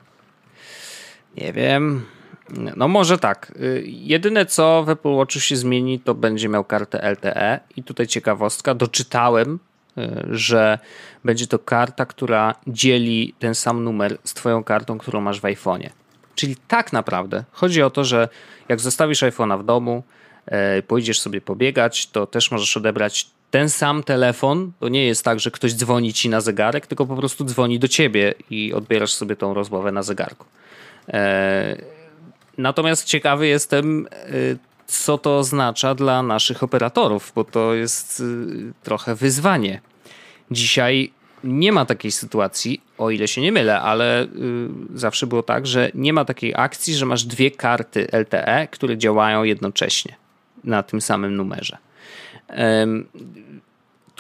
Nie 1.36 1.52
wiem. 1.52 2.06
No 2.76 2.88
może 2.88 3.18
tak. 3.18 3.52
Y, 3.60 3.84
jedyne 3.86 4.46
co 4.46 4.84
w 4.84 4.88
Apple 4.88 5.14
Watchu 5.14 5.40
się 5.40 5.56
zmieni, 5.56 6.00
to 6.00 6.14
będzie 6.14 6.48
miał 6.48 6.64
kartę 6.64 7.10
LTE 7.12 7.60
i 7.76 7.82
tutaj 7.82 8.06
ciekawostka, 8.06 8.74
doczytałem, 8.74 9.58
y, 9.98 10.26
że 10.30 10.78
będzie 11.24 11.46
to 11.46 11.58
karta, 11.58 12.06
która 12.06 12.54
dzieli 12.66 13.34
ten 13.38 13.54
sam 13.54 13.84
numer 13.84 14.18
z 14.24 14.34
twoją 14.34 14.64
kartą, 14.64 14.98
którą 14.98 15.20
masz 15.20 15.40
w 15.40 15.44
iPhone'ie. 15.44 15.90
Czyli 16.34 16.56
tak 16.68 16.92
naprawdę 16.92 17.44
chodzi 17.52 17.82
o 17.82 17.90
to, 17.90 18.04
że 18.04 18.28
jak 18.68 18.80
zostawisz 18.80 19.22
iPhone'a 19.22 19.60
w 19.60 19.64
domu, 19.64 20.02
y, 20.78 20.82
pójdziesz 20.82 21.20
sobie 21.20 21.40
pobiegać, 21.40 22.06
to 22.06 22.26
też 22.26 22.50
możesz 22.50 22.76
odebrać 22.76 23.30
ten 23.50 23.68
sam 23.68 24.02
telefon. 24.02 24.72
To 24.80 24.88
nie 24.88 25.06
jest 25.06 25.24
tak, 25.24 25.40
że 25.40 25.50
ktoś 25.50 25.74
dzwoni 25.74 26.12
ci 26.12 26.28
na 26.28 26.40
zegarek, 26.40 26.86
tylko 26.86 27.06
po 27.06 27.16
prostu 27.16 27.44
dzwoni 27.44 27.78
do 27.78 27.88
ciebie 27.88 28.34
i 28.50 28.72
odbierasz 28.72 29.12
sobie 29.12 29.36
tą 29.36 29.54
rozmowę 29.54 29.92
na 29.92 30.02
zegarku. 30.02 30.46
E, 31.08 31.76
natomiast 32.58 33.04
ciekawy 33.04 33.46
jestem, 33.46 34.06
e, 34.12 34.26
co 34.86 35.18
to 35.18 35.38
oznacza 35.38 35.94
dla 35.94 36.22
naszych 36.22 36.62
operatorów, 36.62 37.32
bo 37.34 37.44
to 37.44 37.74
jest 37.74 38.20
e, 38.20 38.24
trochę 38.82 39.14
wyzwanie. 39.14 39.80
Dzisiaj 40.50 41.12
nie 41.44 41.72
ma 41.72 41.84
takiej 41.84 42.10
sytuacji, 42.12 42.80
o 42.98 43.10
ile 43.10 43.28
się 43.28 43.40
nie 43.40 43.52
mylę, 43.52 43.80
ale 43.80 44.26
zawsze 44.94 45.26
było 45.26 45.42
tak, 45.42 45.66
że 45.66 45.90
nie 45.94 46.12
ma 46.12 46.24
takiej 46.24 46.54
akcji, 46.56 46.94
że 46.94 47.06
masz 47.06 47.24
dwie 47.24 47.50
karty 47.50 48.06
LTE, 48.12 48.68
które 48.70 48.98
działają 48.98 49.42
jednocześnie 49.42 50.16
na 50.64 50.82
tym 50.82 51.00
samym 51.00 51.36
numerze. 51.36 51.78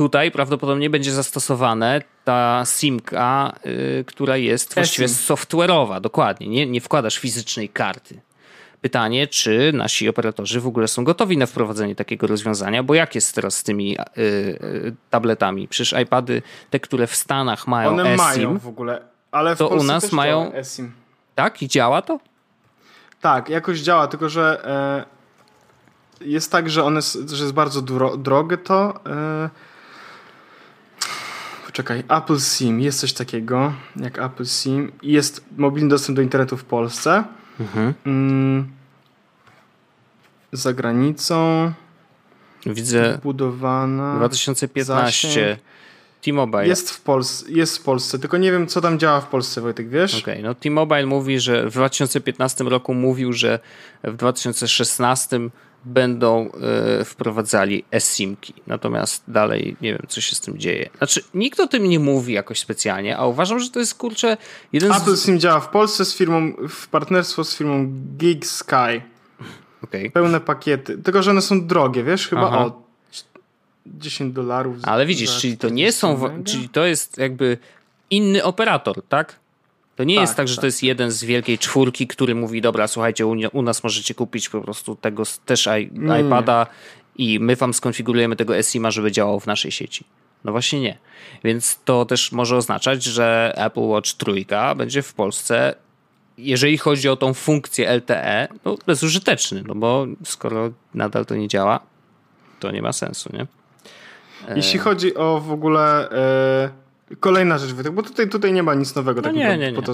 Tutaj 0.00 0.30
prawdopodobnie 0.30 0.90
będzie 0.90 1.12
zastosowane 1.12 2.02
ta 2.24 2.62
simka, 2.64 3.52
y, 3.66 4.04
która 4.06 4.36
jest 4.36 4.74
właściwie 4.74 5.08
software'owa, 5.08 6.00
dokładnie. 6.00 6.48
Nie, 6.48 6.66
nie 6.66 6.80
wkładasz 6.80 7.18
fizycznej 7.18 7.68
karty. 7.68 8.20
Pytanie, 8.80 9.26
czy 9.26 9.72
nasi 9.74 10.08
operatorzy 10.08 10.60
w 10.60 10.66
ogóle 10.66 10.88
są 10.88 11.04
gotowi 11.04 11.36
na 11.36 11.46
wprowadzenie 11.46 11.94
takiego 11.94 12.26
rozwiązania, 12.26 12.82
bo 12.82 12.94
jak 12.94 13.14
jest 13.14 13.34
teraz 13.34 13.56
z 13.56 13.62
tymi 13.62 13.98
y, 13.98 14.22
y, 14.22 14.94
tabletami? 15.10 15.68
Przecież 15.68 16.00
iPady, 16.02 16.42
te, 16.70 16.80
które 16.80 17.06
w 17.06 17.16
Stanach 17.16 17.66
mają 17.66 17.90
One 17.90 18.02
eSIM, 18.02 18.16
mają 18.16 18.58
w 18.58 18.68
ogóle, 18.68 19.02
ale 19.30 19.54
w 19.54 19.58
to 19.58 19.68
Polsce 19.68 19.84
u 19.84 19.86
nas 19.86 20.12
mają 20.12 20.52
eSIM. 20.52 20.92
Tak? 21.34 21.62
I 21.62 21.68
działa 21.68 22.02
to? 22.02 22.20
Tak, 23.20 23.48
jakoś 23.48 23.80
działa, 23.80 24.06
tylko 24.06 24.28
że 24.28 24.64
e, 26.20 26.24
jest 26.26 26.52
tak, 26.52 26.70
że 26.70 26.84
one 26.84 27.00
że 27.26 27.44
jest 27.44 27.52
bardzo 27.54 27.82
dro, 27.82 28.16
drogie 28.16 28.58
to. 28.58 29.00
Poczekaj, 31.80 32.04
Apple 32.08 32.38
SIM, 32.38 32.80
jest 32.80 33.00
coś 33.00 33.12
takiego 33.12 33.72
jak 33.96 34.18
Apple 34.18 34.44
SIM 34.44 34.92
i 35.02 35.12
jest 35.12 35.44
mobilny 35.56 35.88
dostęp 35.88 36.16
do 36.16 36.22
internetu 36.22 36.56
w 36.56 36.64
Polsce. 36.64 37.24
Mhm. 37.60 37.94
Mm, 38.06 38.68
za 40.52 40.72
granicą. 40.72 41.72
Widzę. 42.66 43.18
Budowana. 43.22 44.16
2015. 44.16 45.58
T-Mobile. 46.22 46.66
Jest 46.66 46.90
w, 46.90 47.00
Polsce, 47.00 47.52
jest 47.52 47.78
w 47.78 47.82
Polsce, 47.82 48.18
tylko 48.18 48.36
nie 48.36 48.52
wiem, 48.52 48.66
co 48.66 48.80
tam 48.80 48.98
działa 48.98 49.20
w 49.20 49.26
Polsce, 49.26 49.60
Wojtek, 49.60 49.88
wiesz? 49.88 50.14
Okej, 50.14 50.34
okay, 50.34 50.42
no 50.42 50.54
T-Mobile 50.54 51.06
mówi, 51.06 51.40
że 51.40 51.70
w 51.70 51.72
2015 51.72 52.64
roku 52.64 52.94
mówił, 52.94 53.32
że 53.32 53.58
w 54.04 54.16
2016 54.16 55.40
będą 55.84 56.50
y, 57.00 57.04
wprowadzali 57.04 57.84
eSIMki. 57.90 58.54
Natomiast 58.66 59.22
dalej 59.28 59.76
nie 59.80 59.92
wiem, 59.92 60.02
co 60.08 60.20
się 60.20 60.36
z 60.36 60.40
tym 60.40 60.58
dzieje. 60.58 60.90
Znaczy, 60.98 61.24
nikt 61.34 61.60
o 61.60 61.66
tym 61.66 61.88
nie 61.88 61.98
mówi 61.98 62.32
jakoś 62.32 62.60
specjalnie, 62.60 63.16
a 63.16 63.26
uważam, 63.26 63.60
że 63.60 63.70
to 63.70 63.78
jest 63.78 63.94
kurczę 63.94 64.36
jeden 64.72 64.92
Apple 64.92 65.16
z... 65.16 65.24
SIM 65.24 65.40
działa 65.40 65.60
w 65.60 65.68
Polsce 65.68 66.04
z 66.04 66.14
firmą, 66.14 66.52
w 66.68 66.88
partnerstwo 66.88 67.44
z 67.44 67.56
firmą 67.56 67.86
Gig 68.16 68.46
Sky. 68.46 69.02
Okay. 69.84 70.10
Pełne 70.10 70.40
pakiety. 70.40 70.98
Tylko, 70.98 71.22
że 71.22 71.30
one 71.30 71.42
są 71.42 71.66
drogie, 71.66 72.04
wiesz? 72.04 72.28
Chyba 72.28 72.46
Aha. 72.46 72.64
o 72.64 72.82
10 73.86 74.34
dolarów. 74.34 74.76
Ale 74.82 75.06
widzisz, 75.06 75.38
czyli 75.38 75.58
to 75.58 75.68
nie 75.68 75.92
są, 75.92 76.42
czyli 76.44 76.68
to 76.68 76.84
jest 76.84 77.18
jakby 77.18 77.58
inny 78.10 78.44
operator, 78.44 79.02
tak? 79.08 79.36
To 79.96 80.04
nie 80.04 80.14
tak, 80.14 80.22
jest 80.22 80.36
tak, 80.36 80.48
że 80.48 80.56
tak. 80.56 80.60
to 80.60 80.66
jest 80.66 80.82
jeden 80.82 81.10
z 81.10 81.24
wielkiej 81.24 81.58
czwórki, 81.58 82.06
który 82.06 82.34
mówi, 82.34 82.60
dobra, 82.60 82.88
słuchajcie, 82.88 83.26
u, 83.26 83.36
u 83.52 83.62
nas 83.62 83.84
możecie 83.84 84.14
kupić 84.14 84.48
po 84.48 84.60
prostu 84.60 84.96
tego 84.96 85.22
też 85.46 85.68
i, 85.80 85.90
iPada 86.26 86.66
i 87.16 87.40
my 87.40 87.56
wam 87.56 87.74
skonfigurujemy 87.74 88.36
tego 88.36 88.62
SIM-a, 88.62 88.90
żeby 88.90 89.12
działał 89.12 89.40
w 89.40 89.46
naszej 89.46 89.70
sieci. 89.70 90.04
No 90.44 90.52
właśnie 90.52 90.80
nie. 90.80 90.98
Więc 91.44 91.78
to 91.84 92.04
też 92.04 92.32
może 92.32 92.56
oznaczać, 92.56 93.02
że 93.02 93.52
Apple 93.56 93.80
Watch 93.80 94.12
trójka 94.12 94.74
będzie 94.74 95.02
w 95.02 95.14
Polsce, 95.14 95.74
jeżeli 96.38 96.78
chodzi 96.78 97.08
o 97.08 97.16
tą 97.16 97.34
funkcję 97.34 97.96
LTE, 97.96 98.48
no 98.64 98.76
bezużyteczny, 98.86 99.62
no 99.66 99.74
bo 99.74 100.06
skoro 100.24 100.70
nadal 100.94 101.26
to 101.26 101.34
nie 101.34 101.48
działa, 101.48 101.80
to 102.60 102.70
nie 102.70 102.82
ma 102.82 102.92
sensu, 102.92 103.30
nie? 103.32 103.46
Jeśli 104.56 104.78
chodzi 104.78 105.14
o 105.14 105.40
w 105.40 105.52
ogóle... 105.52 106.10
E, 106.10 106.89
Kolejna 107.20 107.58
rzecz, 107.58 107.72
Wojtek, 107.72 107.92
bo 107.92 108.02
tutaj, 108.02 108.28
tutaj 108.28 108.52
nie 108.52 108.62
ma 108.62 108.74
nic 108.74 108.94
nowego. 108.94 109.20
No 109.20 109.22
takiego, 109.22 109.48
nie, 109.48 109.58
nie, 109.58 109.72
nie. 109.72 109.82
To, 109.82 109.92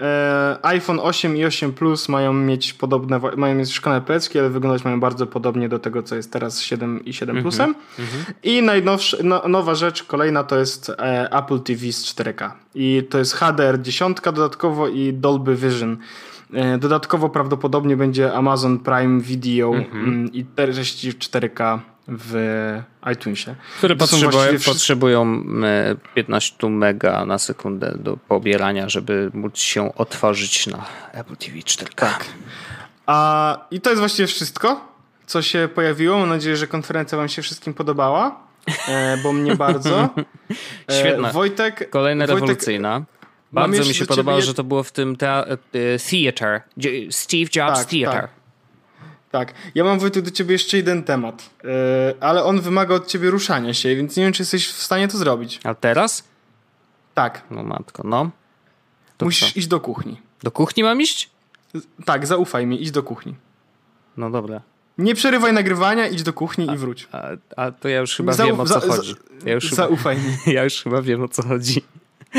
e, 0.00 0.58
iPhone 0.62 1.00
8 1.02 1.36
i 1.36 1.44
8 1.44 1.72
Plus 1.72 2.08
mają 2.08 2.32
mieć 2.32 2.72
podobne, 2.72 3.20
mają 3.36 3.54
mieć 3.54 3.72
szklane 3.72 4.00
plecki, 4.00 4.38
ale 4.38 4.50
wyglądać 4.50 4.84
mają 4.84 5.00
bardzo 5.00 5.26
podobnie 5.26 5.68
do 5.68 5.78
tego, 5.78 6.02
co 6.02 6.16
jest 6.16 6.32
teraz 6.32 6.60
7 6.60 7.04
i 7.04 7.12
7 7.12 7.36
mm 7.36 7.40
-hmm, 7.40 7.44
Plusem. 7.44 7.74
Mm 7.98 8.10
-hmm. 8.10 8.32
I 8.42 8.62
najnowsza, 8.62 9.16
no, 9.24 9.48
nowa 9.48 9.74
rzecz, 9.74 10.02
kolejna 10.02 10.44
to 10.44 10.58
jest 10.58 10.90
e, 10.90 11.32
Apple 11.32 11.60
TV 11.60 11.92
z 11.92 12.14
4K. 12.14 12.50
I 12.74 13.02
to 13.10 13.18
jest 13.18 13.34
HDR 13.34 13.82
10 13.82 14.16
dodatkowo 14.24 14.88
i 14.88 15.12
Dolby 15.12 15.56
Vision. 15.56 15.96
E, 16.52 16.78
dodatkowo 16.78 17.28
prawdopodobnie 17.28 17.96
będzie 17.96 18.32
Amazon 18.32 18.78
Prime 18.78 19.20
Video 19.20 19.74
mm 19.74 19.84
-hmm. 19.84 20.30
i 20.32 20.44
treści 20.44 21.12
w 21.12 21.18
4K 21.18 21.78
w 22.08 22.34
iTunesie. 23.12 23.54
Które 23.78 23.96
potrzebują, 23.96 24.58
potrzebują 24.66 25.44
15 26.14 26.68
mega 26.68 27.24
na 27.24 27.38
sekundę 27.38 27.96
do 27.98 28.16
pobierania, 28.16 28.88
żeby 28.88 29.30
móc 29.34 29.58
się 29.58 29.94
otworzyć 29.94 30.66
na 30.66 30.84
Apple 31.12 31.36
TV 31.36 31.58
4K. 31.58 31.94
Tak. 31.94 32.24
A, 33.06 33.58
I 33.70 33.80
to 33.80 33.90
jest 33.90 34.00
właściwie 34.00 34.26
wszystko, 34.26 34.80
co 35.26 35.42
się 35.42 35.68
pojawiło. 35.74 36.18
Mam 36.18 36.28
nadzieję, 36.28 36.56
że 36.56 36.66
konferencja 36.66 37.18
Wam 37.18 37.28
się 37.28 37.42
wszystkim 37.42 37.74
podobała, 37.74 38.40
e, 38.88 39.16
bo 39.22 39.32
mnie 39.32 39.56
bardzo. 39.66 40.08
E, 40.90 41.00
Świetna. 41.00 41.32
Wojtek. 41.32 41.90
Kolejna 41.90 42.26
Wojtek, 42.26 42.40
rewolucyjna. 42.40 43.02
Bardzo 43.52 43.84
mi 43.84 43.94
się 43.94 44.06
podobało, 44.06 44.40
że 44.40 44.54
to 44.54 44.64
było 44.64 44.82
w 44.82 44.92
tym 44.92 45.16
te 45.16 45.50
e, 45.50 45.56
theater, 46.10 46.62
Steve 47.10 47.50
Jobs 47.56 47.78
tak, 47.78 47.88
Theater. 47.88 48.20
Tak. 48.20 48.30
Tak, 49.30 49.54
ja 49.74 49.84
mam 49.84 49.98
Wojtek 49.98 50.24
do 50.24 50.30
ciebie 50.30 50.52
jeszcze 50.52 50.76
jeden 50.76 51.02
temat, 51.02 51.50
yy, 51.64 51.70
ale 52.20 52.44
on 52.44 52.60
wymaga 52.60 52.94
od 52.94 53.06
ciebie 53.06 53.30
ruszania 53.30 53.74
się, 53.74 53.96
więc 53.96 54.16
nie 54.16 54.24
wiem, 54.24 54.32
czy 54.32 54.42
jesteś 54.42 54.68
w 54.68 54.82
stanie 54.82 55.08
to 55.08 55.18
zrobić. 55.18 55.60
A 55.64 55.74
teraz? 55.74 56.24
Tak. 57.14 57.42
No 57.50 57.62
matko, 57.62 58.02
no. 58.04 58.30
To 59.16 59.24
Musisz 59.26 59.52
co? 59.52 59.58
iść 59.58 59.68
do 59.68 59.80
kuchni. 59.80 60.20
Do 60.42 60.50
kuchni 60.50 60.82
mam 60.82 61.00
iść? 61.00 61.30
Tak, 62.04 62.26
zaufaj 62.26 62.66
mi, 62.66 62.82
idź 62.82 62.90
do 62.90 63.02
kuchni. 63.02 63.34
No 64.16 64.30
dobra. 64.30 64.60
Nie 64.98 65.14
przerywaj 65.14 65.52
nagrywania, 65.52 66.08
idź 66.08 66.22
do 66.22 66.32
kuchni 66.32 66.68
a, 66.68 66.74
i 66.74 66.76
wróć. 66.76 67.08
A, 67.12 67.28
a, 67.56 67.70
to 67.70 67.88
ja 67.88 68.00
już 68.00 68.16
chyba 68.16 68.32
wiem 68.32 68.60
o 68.60 68.66
co 68.66 68.80
chodzi. 68.80 69.14
Ja 69.44 69.54
już 69.54 69.70
zaufaj 69.70 70.16
chyba, 70.16 70.28
mi. 70.28 70.36
Ja 70.54 70.64
już 70.64 70.82
chyba 70.82 71.02
wiem 71.02 71.22
o 71.22 71.28
co 71.28 71.42
chodzi. 71.42 71.82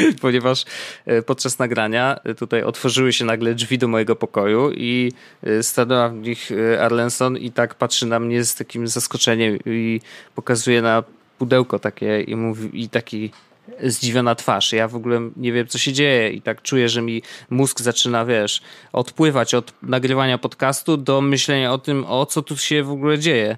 ponieważ 0.22 0.66
e, 1.06 1.22
podczas 1.22 1.60
nagrania 1.60 2.20
e, 2.24 2.36
tutaj 2.36 2.64
otworzyły 2.64 3.14
się 3.14 3.26
nagle 3.26 3.56
drzwi 3.56 3.78
do 3.78 3.88
mojego 3.88 4.16
pokoju 4.16 4.72
i 4.72 5.12
e, 5.44 5.64
stanęła 5.64 6.10
w 6.10 6.16
nich 6.16 6.50
Arlenson 6.80 7.38
i 7.38 7.52
tak 7.52 7.76
patrzy 7.76 8.06
na 8.06 8.20
mnie 8.20 8.44
z 8.44 8.56
takim 8.56 8.88
zaskoczeniem 8.88 9.60
i 9.66 10.02
pokazuje 10.36 10.82
na 10.82 11.04
pudełko 11.38 11.80
takie 11.80 12.22
i 12.22 12.36
mówi 12.36 12.84
i 12.84 12.90
taki 12.90 13.32
zdziwiona 13.84 14.36
twarz. 14.36 14.74
Ja 14.74 14.88
w 14.88 14.96
ogóle 14.96 15.30
nie 15.36 15.54
wiem, 15.54 15.68
co 15.68 15.78
się 15.78 15.94
dzieje 15.94 16.30
i 16.30 16.42
tak 16.42 16.62
czuję, 16.62 16.90
że 16.90 17.02
mi 17.02 17.22
mózg 17.50 17.82
zaczyna, 17.82 18.26
wiesz, 18.26 18.62
odpływać 18.94 19.54
od 19.54 19.74
nagrywania 19.82 20.38
podcastu 20.38 20.98
do 20.98 21.22
myślenia 21.22 21.74
o 21.74 21.78
tym, 21.78 22.06
o 22.06 22.26
co 22.26 22.42
tu 22.42 22.58
się 22.58 22.84
w 22.84 22.92
ogóle 22.92 23.20
dzieje. 23.20 23.58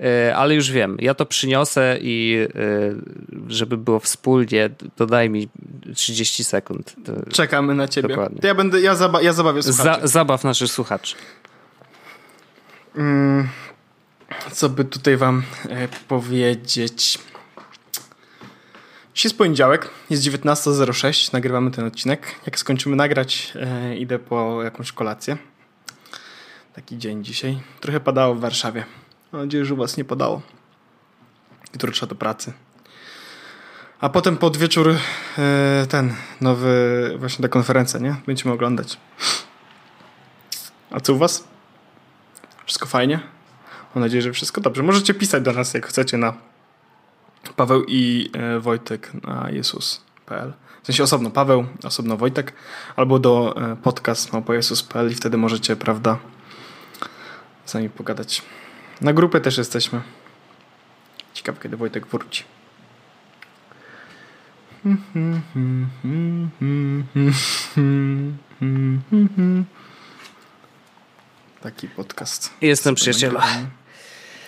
E, 0.00 0.36
ale 0.36 0.54
już 0.54 0.70
wiem, 0.70 0.96
ja 1.00 1.14
to 1.14 1.26
przyniosę 1.26 1.98
i 2.00 2.46
e, 2.54 3.48
żeby 3.48 3.76
było 3.76 4.00
wspólnie, 4.00 4.70
to 4.96 5.06
daj 5.06 5.30
mi 5.30 5.48
30 5.94 6.44
sekund. 6.44 6.96
Czekamy 7.32 7.74
na 7.74 7.88
ciebie. 7.88 8.08
Dokładnie. 8.08 8.40
To 8.40 8.46
ja 8.46 8.54
będę, 8.54 8.80
ja, 8.80 8.94
zaba 8.94 9.22
ja 9.22 9.32
zabawię 9.32 9.62
słuchaczy. 9.62 10.00
Za, 10.00 10.06
zabaw 10.08 10.44
naszych 10.44 10.70
słuchaczy. 10.70 11.16
Mm, 12.96 13.48
co 14.52 14.68
by 14.68 14.84
tutaj 14.84 15.16
wam 15.16 15.42
e, 15.68 15.88
powiedzieć? 16.08 17.18
Dziś 19.14 19.24
jest 19.24 19.38
poniedziałek, 19.38 19.90
jest 20.10 20.22
19.06, 20.22 21.32
nagrywamy 21.32 21.70
ten 21.70 21.86
odcinek. 21.86 22.34
Jak 22.46 22.58
skończymy 22.58 22.96
nagrać, 22.96 23.52
e, 23.54 23.96
idę 23.96 24.18
po 24.18 24.62
jakąś 24.62 24.92
kolację. 24.92 25.36
Taki 26.74 26.98
dzień 26.98 27.24
dzisiaj. 27.24 27.60
Trochę 27.80 28.00
padało 28.00 28.34
w 28.34 28.40
Warszawie. 28.40 28.84
Mam 29.32 29.42
nadzieję, 29.42 29.64
że 29.64 29.74
u 29.74 29.76
was 29.76 29.96
nie 29.96 30.04
padało. 30.04 30.42
Jutro 31.72 31.92
trzeba 31.92 32.10
do 32.10 32.14
pracy. 32.14 32.52
A 34.00 34.08
potem 34.08 34.36
pod 34.36 34.56
wieczór 34.56 34.96
e, 35.38 35.86
ten 35.88 36.14
nowy, 36.40 37.14
właśnie 37.18 37.42
ta 37.42 37.48
konferencja, 37.48 38.00
nie? 38.00 38.16
Będziemy 38.26 38.54
oglądać. 38.54 38.96
A 40.90 41.00
co 41.00 41.12
u 41.12 41.18
was? 41.18 41.44
Wszystko 42.64 42.86
fajnie? 42.86 43.20
Mam 43.94 44.04
nadzieję, 44.04 44.22
że 44.22 44.32
wszystko 44.32 44.60
dobrze. 44.60 44.82
Możecie 44.82 45.14
pisać 45.14 45.42
do 45.42 45.52
nas, 45.52 45.74
jak 45.74 45.86
chcecie, 45.86 46.16
na 46.16 46.34
Paweł 47.56 47.84
i 47.88 48.30
e, 48.32 48.60
Wojtek 48.60 49.10
na 49.24 49.50
jezus.pl. 49.50 50.52
W 50.82 50.86
sensie 50.86 51.02
osobno 51.02 51.30
Paweł, 51.30 51.66
osobno 51.84 52.16
Wojtek, 52.16 52.52
albo 52.96 53.18
do 53.18 53.54
e, 53.56 53.76
podcast 53.76 54.32
małpojesus.pl 54.32 55.10
i 55.10 55.14
wtedy 55.14 55.36
możecie, 55.36 55.76
prawda, 55.76 56.18
z 57.64 57.74
nami 57.74 57.90
pogadać. 57.90 58.42
Na 59.00 59.12
grupę 59.12 59.40
też 59.40 59.58
jesteśmy. 59.58 60.00
Ciekawe, 61.34 61.58
kiedy 61.62 61.76
Wojtek 61.76 62.06
wróci. 62.06 62.44
Taki 71.60 71.88
podcast. 71.88 72.50
Jestem 72.60 72.94
przyjaciela. 72.94 73.46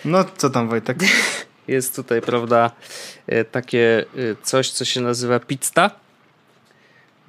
No, 0.05 0.25
co 0.37 0.49
tam 0.49 0.69
Wojtek? 0.69 0.97
jest 1.67 1.95
tutaj, 1.95 2.21
prawda, 2.21 2.71
e, 3.27 3.45
takie 3.45 3.99
e, 3.99 4.05
coś, 4.43 4.71
co 4.71 4.85
się 4.85 5.01
nazywa 5.01 5.39
pizza 5.39 5.91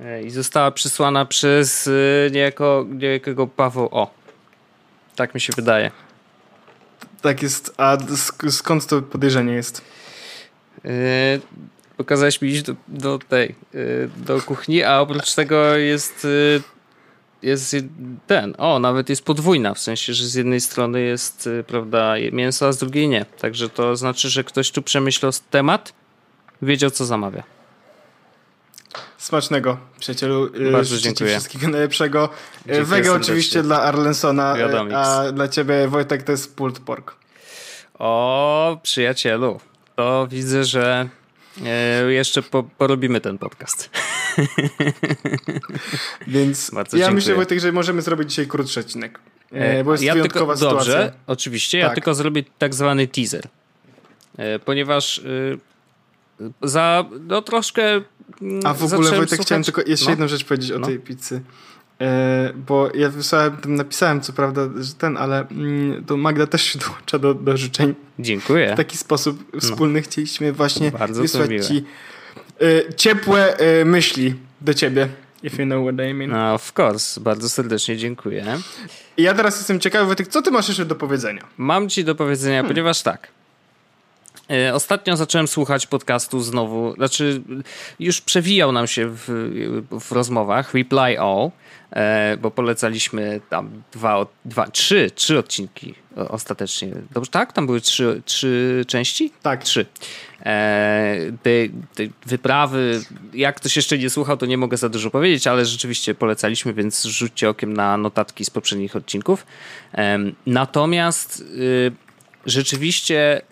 e, 0.01 0.22
i 0.22 0.30
została 0.30 0.70
przysłana 0.70 1.24
przez 1.24 1.91
niejako, 2.30 2.87
niejakiego 2.89 3.47
Paweł 3.47 3.89
O. 3.91 4.11
Tak 5.16 5.34
mi 5.34 5.41
się 5.41 5.53
wydaje. 5.57 5.91
Tak 7.22 7.43
jest. 7.43 7.74
A 7.76 7.97
skąd 8.51 8.87
to 8.87 9.03
podejrzenie 9.03 9.53
jest? 9.53 9.82
Yy, 10.84 10.91
pokazałeś 11.97 12.43
mi 12.43 12.49
iść 12.49 12.62
do, 12.62 12.74
do 12.89 13.18
tej, 13.18 13.55
yy, 13.74 14.11
do 14.16 14.43
kuchni, 14.43 14.82
a 14.82 15.01
oprócz 15.01 15.34
tego 15.34 15.76
jest 15.76 16.24
yy, 16.24 16.62
jest 17.43 17.76
ten, 18.26 18.55
o, 18.59 18.78
nawet 18.78 19.09
jest 19.09 19.24
podwójna, 19.24 19.74
w 19.74 19.78
sensie, 19.78 20.14
że 20.14 20.26
z 20.26 20.34
jednej 20.34 20.61
strony 20.61 21.01
jest, 21.01 21.47
y, 21.47 21.64
prawda, 21.66 22.14
mięso, 22.32 22.66
a 22.66 22.72
z 22.72 22.78
drugiej 22.78 23.09
nie. 23.09 23.24
Także 23.24 23.68
to 23.68 23.97
znaczy, 23.97 24.30
że 24.30 24.45
ktoś 24.45 24.70
tu 24.70 24.82
przemyślał 24.82 25.32
temat, 25.51 25.93
wiedział, 26.62 26.91
co 26.91 27.05
zamawia. 27.05 27.43
Smacznego, 29.18 29.78
przyjacielu. 29.99 30.45
Y, 30.47 30.72
Bardzo 30.72 30.99
dziękuję. 30.99 31.30
Wszystkiego 31.30 31.68
najlepszego. 31.68 32.24
Y, 32.24 32.66
dziękuję 32.66 32.84
Wege 32.84 33.12
oczywiście 33.12 33.62
dla 33.62 33.82
Arlensona, 33.82 34.57
a 34.95 35.32
dla 35.32 35.49
ciebie, 35.49 35.89
Wojtek, 35.89 36.22
to 36.22 36.32
jest 36.32 36.57
pulled 36.57 36.78
pork. 36.78 37.14
O, 37.99 38.78
przyjacielu, 38.82 39.61
to 39.97 40.26
widzę, 40.30 40.64
że 40.64 41.09
jeszcze 42.09 42.43
po, 42.43 42.62
porobimy 42.62 43.20
ten 43.20 43.39
podcast. 43.39 43.91
Więc 46.26 46.70
Bardzo 46.70 46.97
ja 46.97 47.01
dziękuję. 47.01 47.14
myślę, 47.14 47.34
Wojtek, 47.34 47.61
że 47.61 47.72
możemy 47.72 48.03
zrobić 48.03 48.30
dzisiaj 48.30 48.47
krótszy 48.47 48.80
odcinek. 48.80 49.18
E, 49.53 49.84
bo 49.84 49.93
jest 49.93 50.05
ja 50.05 50.12
wyjątkowa 50.12 50.55
tylko, 50.55 50.68
sytuacja. 50.70 50.95
Dobrze, 50.95 51.12
oczywiście. 51.26 51.80
Tak. 51.80 51.89
Ja 51.89 51.95
tylko 51.95 52.14
zrobię 52.14 52.45
tak 52.59 52.74
zwany 52.74 53.09
teaser. 53.09 53.49
E, 54.37 54.59
ponieważ 54.59 55.20
za 56.62 57.05
no 57.20 57.43
troszkę 57.43 58.01
A 58.64 58.74
w 58.74 58.84
ogóle 58.84 59.11
Wojtek 59.11 59.28
słuchać... 59.28 59.47
chciałem 59.47 59.64
tylko 59.64 59.82
jeszcze 59.87 60.05
no. 60.05 60.11
jedną 60.11 60.28
rzecz 60.28 60.45
powiedzieć 60.45 60.70
no. 60.70 60.76
o 60.76 60.80
tej 60.80 60.99
pizzy. 60.99 61.41
E, 62.01 62.53
bo 62.66 62.91
ja 62.95 63.11
wysłałem, 63.11 63.57
tam 63.57 63.74
napisałem 63.74 64.20
co 64.20 64.32
prawda, 64.32 64.68
że 64.80 64.95
ten, 64.95 65.16
ale 65.16 65.49
mm, 65.49 66.05
to 66.05 66.16
Magda 66.16 66.47
też 66.47 66.62
się 66.62 66.78
dołącza 66.78 67.18
do, 67.18 67.34
do 67.34 67.57
życzeń. 67.57 67.95
Dziękuję. 68.18 68.72
W 68.74 68.76
taki 68.76 68.99
sposób 68.99 69.45
no. 69.55 69.61
wspólny 69.61 70.01
no. 70.01 70.05
chcieliśmy 70.05 70.53
właśnie 70.53 70.91
Bardzo 70.91 71.22
wysłać 71.22 71.51
ci 71.66 71.76
e, 71.76 71.82
ciepłe 72.96 73.59
e, 73.59 73.84
myśli 73.84 74.34
do 74.61 74.74
ciebie. 74.74 75.09
If 75.42 75.62
you 75.62 75.66
know 75.66 75.82
what 75.82 76.09
I 76.09 76.14
mean. 76.14 76.30
No, 76.30 76.54
of 76.54 76.72
course. 76.78 77.20
Bardzo 77.20 77.48
serdecznie 77.48 77.96
dziękuję. 77.96 78.44
I 79.16 79.22
ja 79.22 79.34
teraz 79.34 79.57
jestem 79.57 79.80
ciekawy, 79.80 80.07
Wojtek, 80.07 80.28
co 80.28 80.42
ty 80.42 80.50
masz 80.50 80.68
jeszcze 80.68 80.84
do 80.84 80.94
powiedzenia? 80.94 81.42
Mam 81.57 81.88
ci 81.88 82.04
do 82.04 82.14
powiedzenia, 82.14 82.57
hmm. 82.57 82.68
ponieważ 82.68 83.02
tak, 83.02 83.28
ostatnio 84.72 85.16
zacząłem 85.16 85.49
słuchać 85.49 85.86
podcastu 85.86 86.40
znowu, 86.40 86.94
znaczy 86.94 87.42
już 88.01 88.20
przewijał 88.20 88.72
nam 88.72 88.86
się 88.86 89.09
w, 89.09 89.24
w 90.01 90.12
rozmowach 90.12 90.74
Reply 90.74 91.20
All, 91.20 91.51
e, 91.90 92.36
bo 92.36 92.51
polecaliśmy 92.51 93.40
tam 93.51 93.82
dwa, 93.92 94.26
dwa, 94.44 94.70
trzy, 94.70 95.11
trzy 95.14 95.38
odcinki 95.38 95.94
ostatecznie. 96.28 96.92
Dobrze, 97.11 97.30
tak? 97.30 97.53
Tam 97.53 97.66
były 97.66 97.80
trzy, 97.80 98.22
trzy 98.24 98.84
części? 98.88 99.32
Tak. 99.42 99.64
Trzy. 99.64 99.86
E, 100.40 101.16
te, 101.42 101.51
te 101.94 102.12
wyprawy, 102.26 103.01
jak 103.34 103.57
ktoś 103.57 103.76
jeszcze 103.76 103.99
nie 103.99 104.11
słuchał, 104.11 104.36
to 104.36 104.47
nie 104.47 104.59
mogę 104.59 104.76
za 104.76 104.88
dużo 104.88 105.11
powiedzieć, 105.11 105.47
ale 105.47 105.64
rzeczywiście 105.64 106.14
polecaliśmy, 106.14 106.74
więc 106.74 107.05
rzućcie 107.05 107.49
okiem 107.49 107.72
na 107.72 107.97
notatki 107.97 108.44
z 108.44 108.51
poprzednich 108.51 108.97
odcinków. 108.97 109.47
Natomiast 110.47 111.40
y, 111.40 111.92
rzeczywiście 112.47 113.42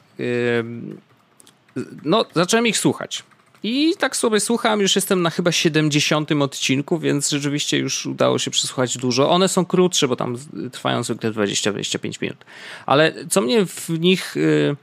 no, 2.05 2.25
zacząłem 2.35 2.67
ich 2.67 2.79
słuchać. 2.79 3.25
I 3.67 3.95
tak 3.99 4.17
sobie 4.17 4.41
słucham, 4.41 4.81
już 4.81 4.97
jestem 4.97 5.23
na 5.23 5.31
chyba 5.31 5.53
70 5.53 6.33
odcinku, 6.33 6.99
więc 6.99 7.31
rzeczywiście 7.31 7.79
już 7.79 8.07
udało 8.07 8.39
się 8.39 8.51
przesłuchać 8.51 8.99
dużo. 8.99 9.31
One 9.31 9.49
są 9.49 9.65
krótsze, 9.65 10.09
bo 10.09 10.17
tam 10.17 10.37
trwają 10.73 11.03
zwykle 11.03 11.31
20-25 11.31 12.23
minut. 12.23 12.45
Ale 12.87 13.15
co 13.31 13.41
mnie 13.41 13.67
w 13.67 13.91
nich 14.01 14.37
y, 14.37 14.77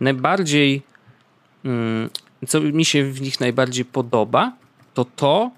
najbardziej, 0.00 0.82
y, 2.42 2.46
co 2.46 2.60
mi 2.60 2.84
się 2.84 3.04
w 3.04 3.20
nich 3.20 3.40
najbardziej 3.40 3.84
podoba, 3.84 4.52
to 4.94 5.04
to, 5.04 5.50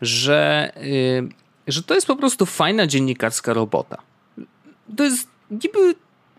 że, 0.00 0.72
y, 0.82 1.28
że 1.66 1.82
to 1.82 1.94
jest 1.94 2.06
po 2.06 2.16
prostu 2.16 2.46
fajna 2.46 2.86
dziennikarska 2.86 3.52
robota. 3.52 4.02
To 4.96 5.04
jest 5.04 5.28
niby 5.50 5.94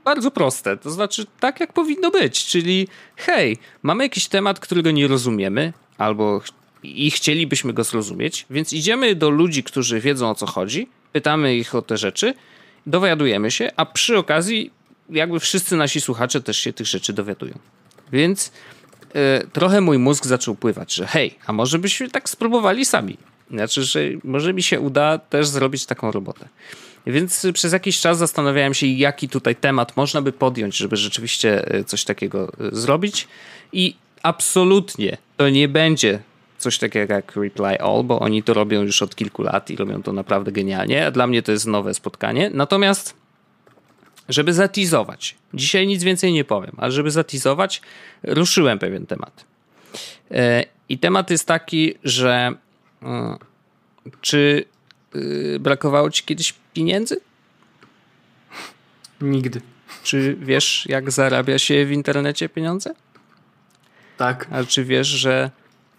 bardzo 0.05 0.31
proste. 0.31 0.77
To 0.77 0.91
znaczy, 0.91 1.25
tak 1.39 1.59
jak 1.59 1.73
powinno 1.73 2.11
być. 2.11 2.45
Czyli, 2.45 2.87
hej, 3.15 3.57
mamy 3.83 4.03
jakiś 4.03 4.27
temat, 4.27 4.59
którego 4.59 4.91
nie 4.91 5.07
rozumiemy, 5.07 5.73
albo 5.97 6.41
i 6.83 7.11
chcielibyśmy 7.11 7.73
go 7.73 7.83
zrozumieć, 7.83 8.45
więc 8.49 8.73
idziemy 8.73 9.15
do 9.15 9.29
ludzi, 9.29 9.63
którzy 9.63 9.99
wiedzą 9.99 10.29
o 10.29 10.35
co 10.35 10.45
chodzi, 10.45 10.89
pytamy 11.13 11.55
ich 11.55 11.75
o 11.75 11.81
te 11.81 11.97
rzeczy, 11.97 12.33
dowiadujemy 12.85 13.51
się, 13.51 13.71
a 13.75 13.85
przy 13.85 14.17
okazji, 14.17 14.71
jakby 15.09 15.39
wszyscy 15.39 15.75
nasi 15.75 16.01
słuchacze 16.01 16.41
też 16.41 16.57
się 16.57 16.73
tych 16.73 16.87
rzeczy 16.87 17.13
dowiadują. 17.13 17.59
Więc 18.11 18.51
y, 19.43 19.47
trochę 19.47 19.81
mój 19.81 19.97
mózg 19.97 20.25
zaczął 20.25 20.55
pływać, 20.55 20.93
że 20.93 21.07
hej, 21.07 21.35
a 21.45 21.53
może 21.53 21.79
byśmy 21.79 22.09
tak 22.09 22.29
spróbowali 22.29 22.85
sami. 22.85 23.17
Znaczy, 23.51 23.83
że 23.83 23.99
może 24.23 24.53
mi 24.53 24.63
się 24.63 24.79
uda 24.79 25.17
też 25.17 25.47
zrobić 25.47 25.85
taką 25.85 26.11
robotę. 26.11 26.47
Więc 27.07 27.47
przez 27.53 27.73
jakiś 27.73 27.99
czas 27.99 28.17
zastanawiałem 28.17 28.73
się, 28.73 28.87
jaki 28.87 29.29
tutaj 29.29 29.55
temat 29.55 29.97
można 29.97 30.21
by 30.21 30.31
podjąć, 30.31 30.77
żeby 30.77 30.97
rzeczywiście 30.97 31.71
e, 31.71 31.83
coś 31.83 32.03
takiego 32.03 32.51
e, 32.59 32.75
zrobić. 32.75 33.27
I 33.73 33.95
absolutnie 34.23 35.17
to 35.37 35.49
nie 35.49 35.67
będzie 35.67 36.19
coś 36.57 36.77
takiego 36.77 37.13
jak 37.13 37.35
Reply 37.35 37.79
All, 37.79 38.03
bo 38.03 38.19
oni 38.19 38.43
to 38.43 38.53
robią 38.53 38.81
już 38.81 39.01
od 39.01 39.15
kilku 39.15 39.43
lat 39.43 39.69
i 39.69 39.75
robią 39.75 40.03
to 40.03 40.13
naprawdę 40.13 40.51
genialnie. 40.51 41.07
A 41.07 41.11
dla 41.11 41.27
mnie 41.27 41.41
to 41.41 41.51
jest 41.51 41.65
nowe 41.65 41.93
spotkanie. 41.93 42.51
Natomiast, 42.53 43.13
żeby 44.29 44.53
zatizować, 44.53 45.35
dzisiaj 45.53 45.87
nic 45.87 46.03
więcej 46.03 46.33
nie 46.33 46.43
powiem, 46.43 46.75
ale 46.77 46.91
żeby 46.91 47.11
zatizować, 47.11 47.81
ruszyłem 48.23 48.79
pewien 48.79 49.05
temat. 49.05 49.45
E, 50.31 50.63
I 50.89 50.97
temat 50.97 51.29
jest 51.29 51.47
taki, 51.47 51.93
że 52.03 52.53
czy 54.21 54.65
brakowało 55.59 56.09
ci 56.09 56.23
kiedyś 56.23 56.53
pieniędzy? 56.73 57.21
Nigdy. 59.21 59.61
Czy 60.03 60.37
wiesz, 60.39 60.85
jak 60.89 61.11
zarabia 61.11 61.59
się 61.59 61.85
w 61.85 61.91
internecie 61.91 62.49
pieniądze? 62.49 62.95
Tak. 64.17 64.47
A 64.51 64.63
czy 64.63 64.85
wiesz, 64.85 65.07
że 65.07 65.51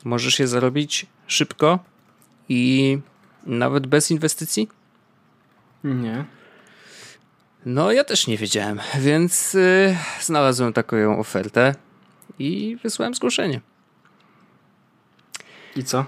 możesz 0.04 0.38
je 0.38 0.48
zarobić 0.48 1.06
szybko 1.26 1.78
i 2.48 2.98
nawet 3.46 3.86
bez 3.86 4.10
inwestycji? 4.10 4.68
Nie. 5.84 6.24
No, 7.66 7.92
ja 7.92 8.04
też 8.04 8.26
nie 8.26 8.36
wiedziałem, 8.36 8.80
więc 8.98 9.54
yy, 9.54 9.96
znalazłem 10.20 10.72
taką 10.72 11.18
ofertę 11.18 11.74
i 12.38 12.78
wysłałem 12.82 13.14
zgłoszenie. 13.14 13.60
I 15.76 15.84
co? 15.84 16.04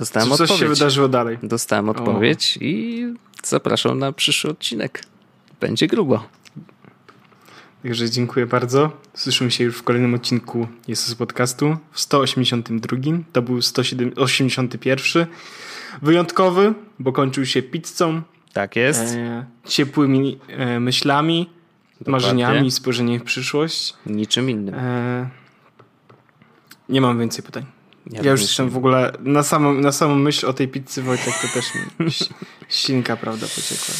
Dostałem 0.00 0.28
coś 0.28 0.40
odpowiedź. 0.40 0.60
się 0.60 0.68
wydarzyło 0.68 1.08
dalej? 1.08 1.38
Dostałem 1.42 1.88
odpowiedź 1.88 2.56
o. 2.56 2.64
i 2.64 3.06
zapraszam 3.44 3.98
na 3.98 4.12
przyszły 4.12 4.50
odcinek. 4.50 5.02
Będzie 5.60 5.86
grubo. 5.86 6.24
Także 7.82 8.10
dziękuję 8.10 8.46
bardzo. 8.46 8.90
Słyszymy 9.14 9.50
się 9.50 9.64
już 9.64 9.76
w 9.76 9.82
kolejnym 9.82 10.14
odcinku 10.14 10.66
Jesus 10.88 11.14
Podcastu 11.14 11.76
w 11.92 12.00
182. 12.00 12.96
To 13.32 13.42
był 13.42 13.62
181. 13.62 15.26
Wyjątkowy, 16.02 16.74
bo 16.98 17.12
kończył 17.12 17.46
się 17.46 17.62
pizzą. 17.62 18.22
Tak 18.52 18.76
jest. 18.76 19.14
E, 19.14 19.46
ciepłymi 19.64 20.38
e, 20.48 20.80
myślami, 20.80 21.50
Dokładnie. 22.00 22.12
marzeniami, 22.12 22.70
spojrzeniem 22.70 23.20
w 23.20 23.24
przyszłość. 23.24 23.94
Niczym 24.06 24.50
innym. 24.50 24.74
E, 24.74 25.28
nie 26.88 27.00
mam 27.00 27.18
więcej 27.18 27.44
pytań. 27.44 27.79
Ja, 28.06 28.22
ja 28.22 28.30
już 28.30 28.40
jestem 28.40 28.70
w 28.70 28.76
ogóle 28.76 29.12
na 29.20 29.42
samą, 29.42 29.74
na 29.74 29.92
samą 29.92 30.14
myśl 30.14 30.46
o 30.46 30.52
tej 30.52 30.68
pizzy 30.68 31.02
Wojtek 31.02 31.34
to 31.42 31.48
też 31.48 31.64
mi 31.74 32.10
ślinka, 32.68 33.16
prawda, 33.16 33.46
pociekła. 33.46 33.94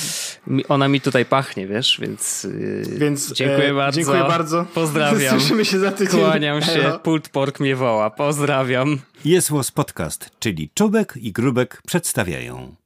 Ona 0.68 0.88
mi 0.88 1.00
tutaj 1.00 1.24
pachnie, 1.24 1.66
wiesz, 1.66 1.98
więc, 2.00 2.44
yy, 2.44 2.98
więc 2.98 3.32
dziękuję 3.32 3.70
e, 3.70 3.74
bardzo. 3.74 3.96
Dziękuję 4.00 4.20
bardzo. 4.20 4.66
Pozdrawiam. 4.74 5.30
Słyszymy 5.40 5.64
się 5.64 5.78
za 5.78 5.92
tydzień. 5.92 6.20
Kłaniam 6.20 6.62
się. 6.62 6.66
Hello. 6.66 6.98
Pult 6.98 7.28
Pork 7.28 7.60
mnie 7.60 7.76
woła. 7.76 8.10
Pozdrawiam. 8.10 8.98
Jest 9.24 9.50
Podcast, 9.74 10.30
czyli 10.38 10.70
Czubek 10.74 11.14
i 11.16 11.32
Grubek 11.32 11.82
przedstawiają. 11.86 12.79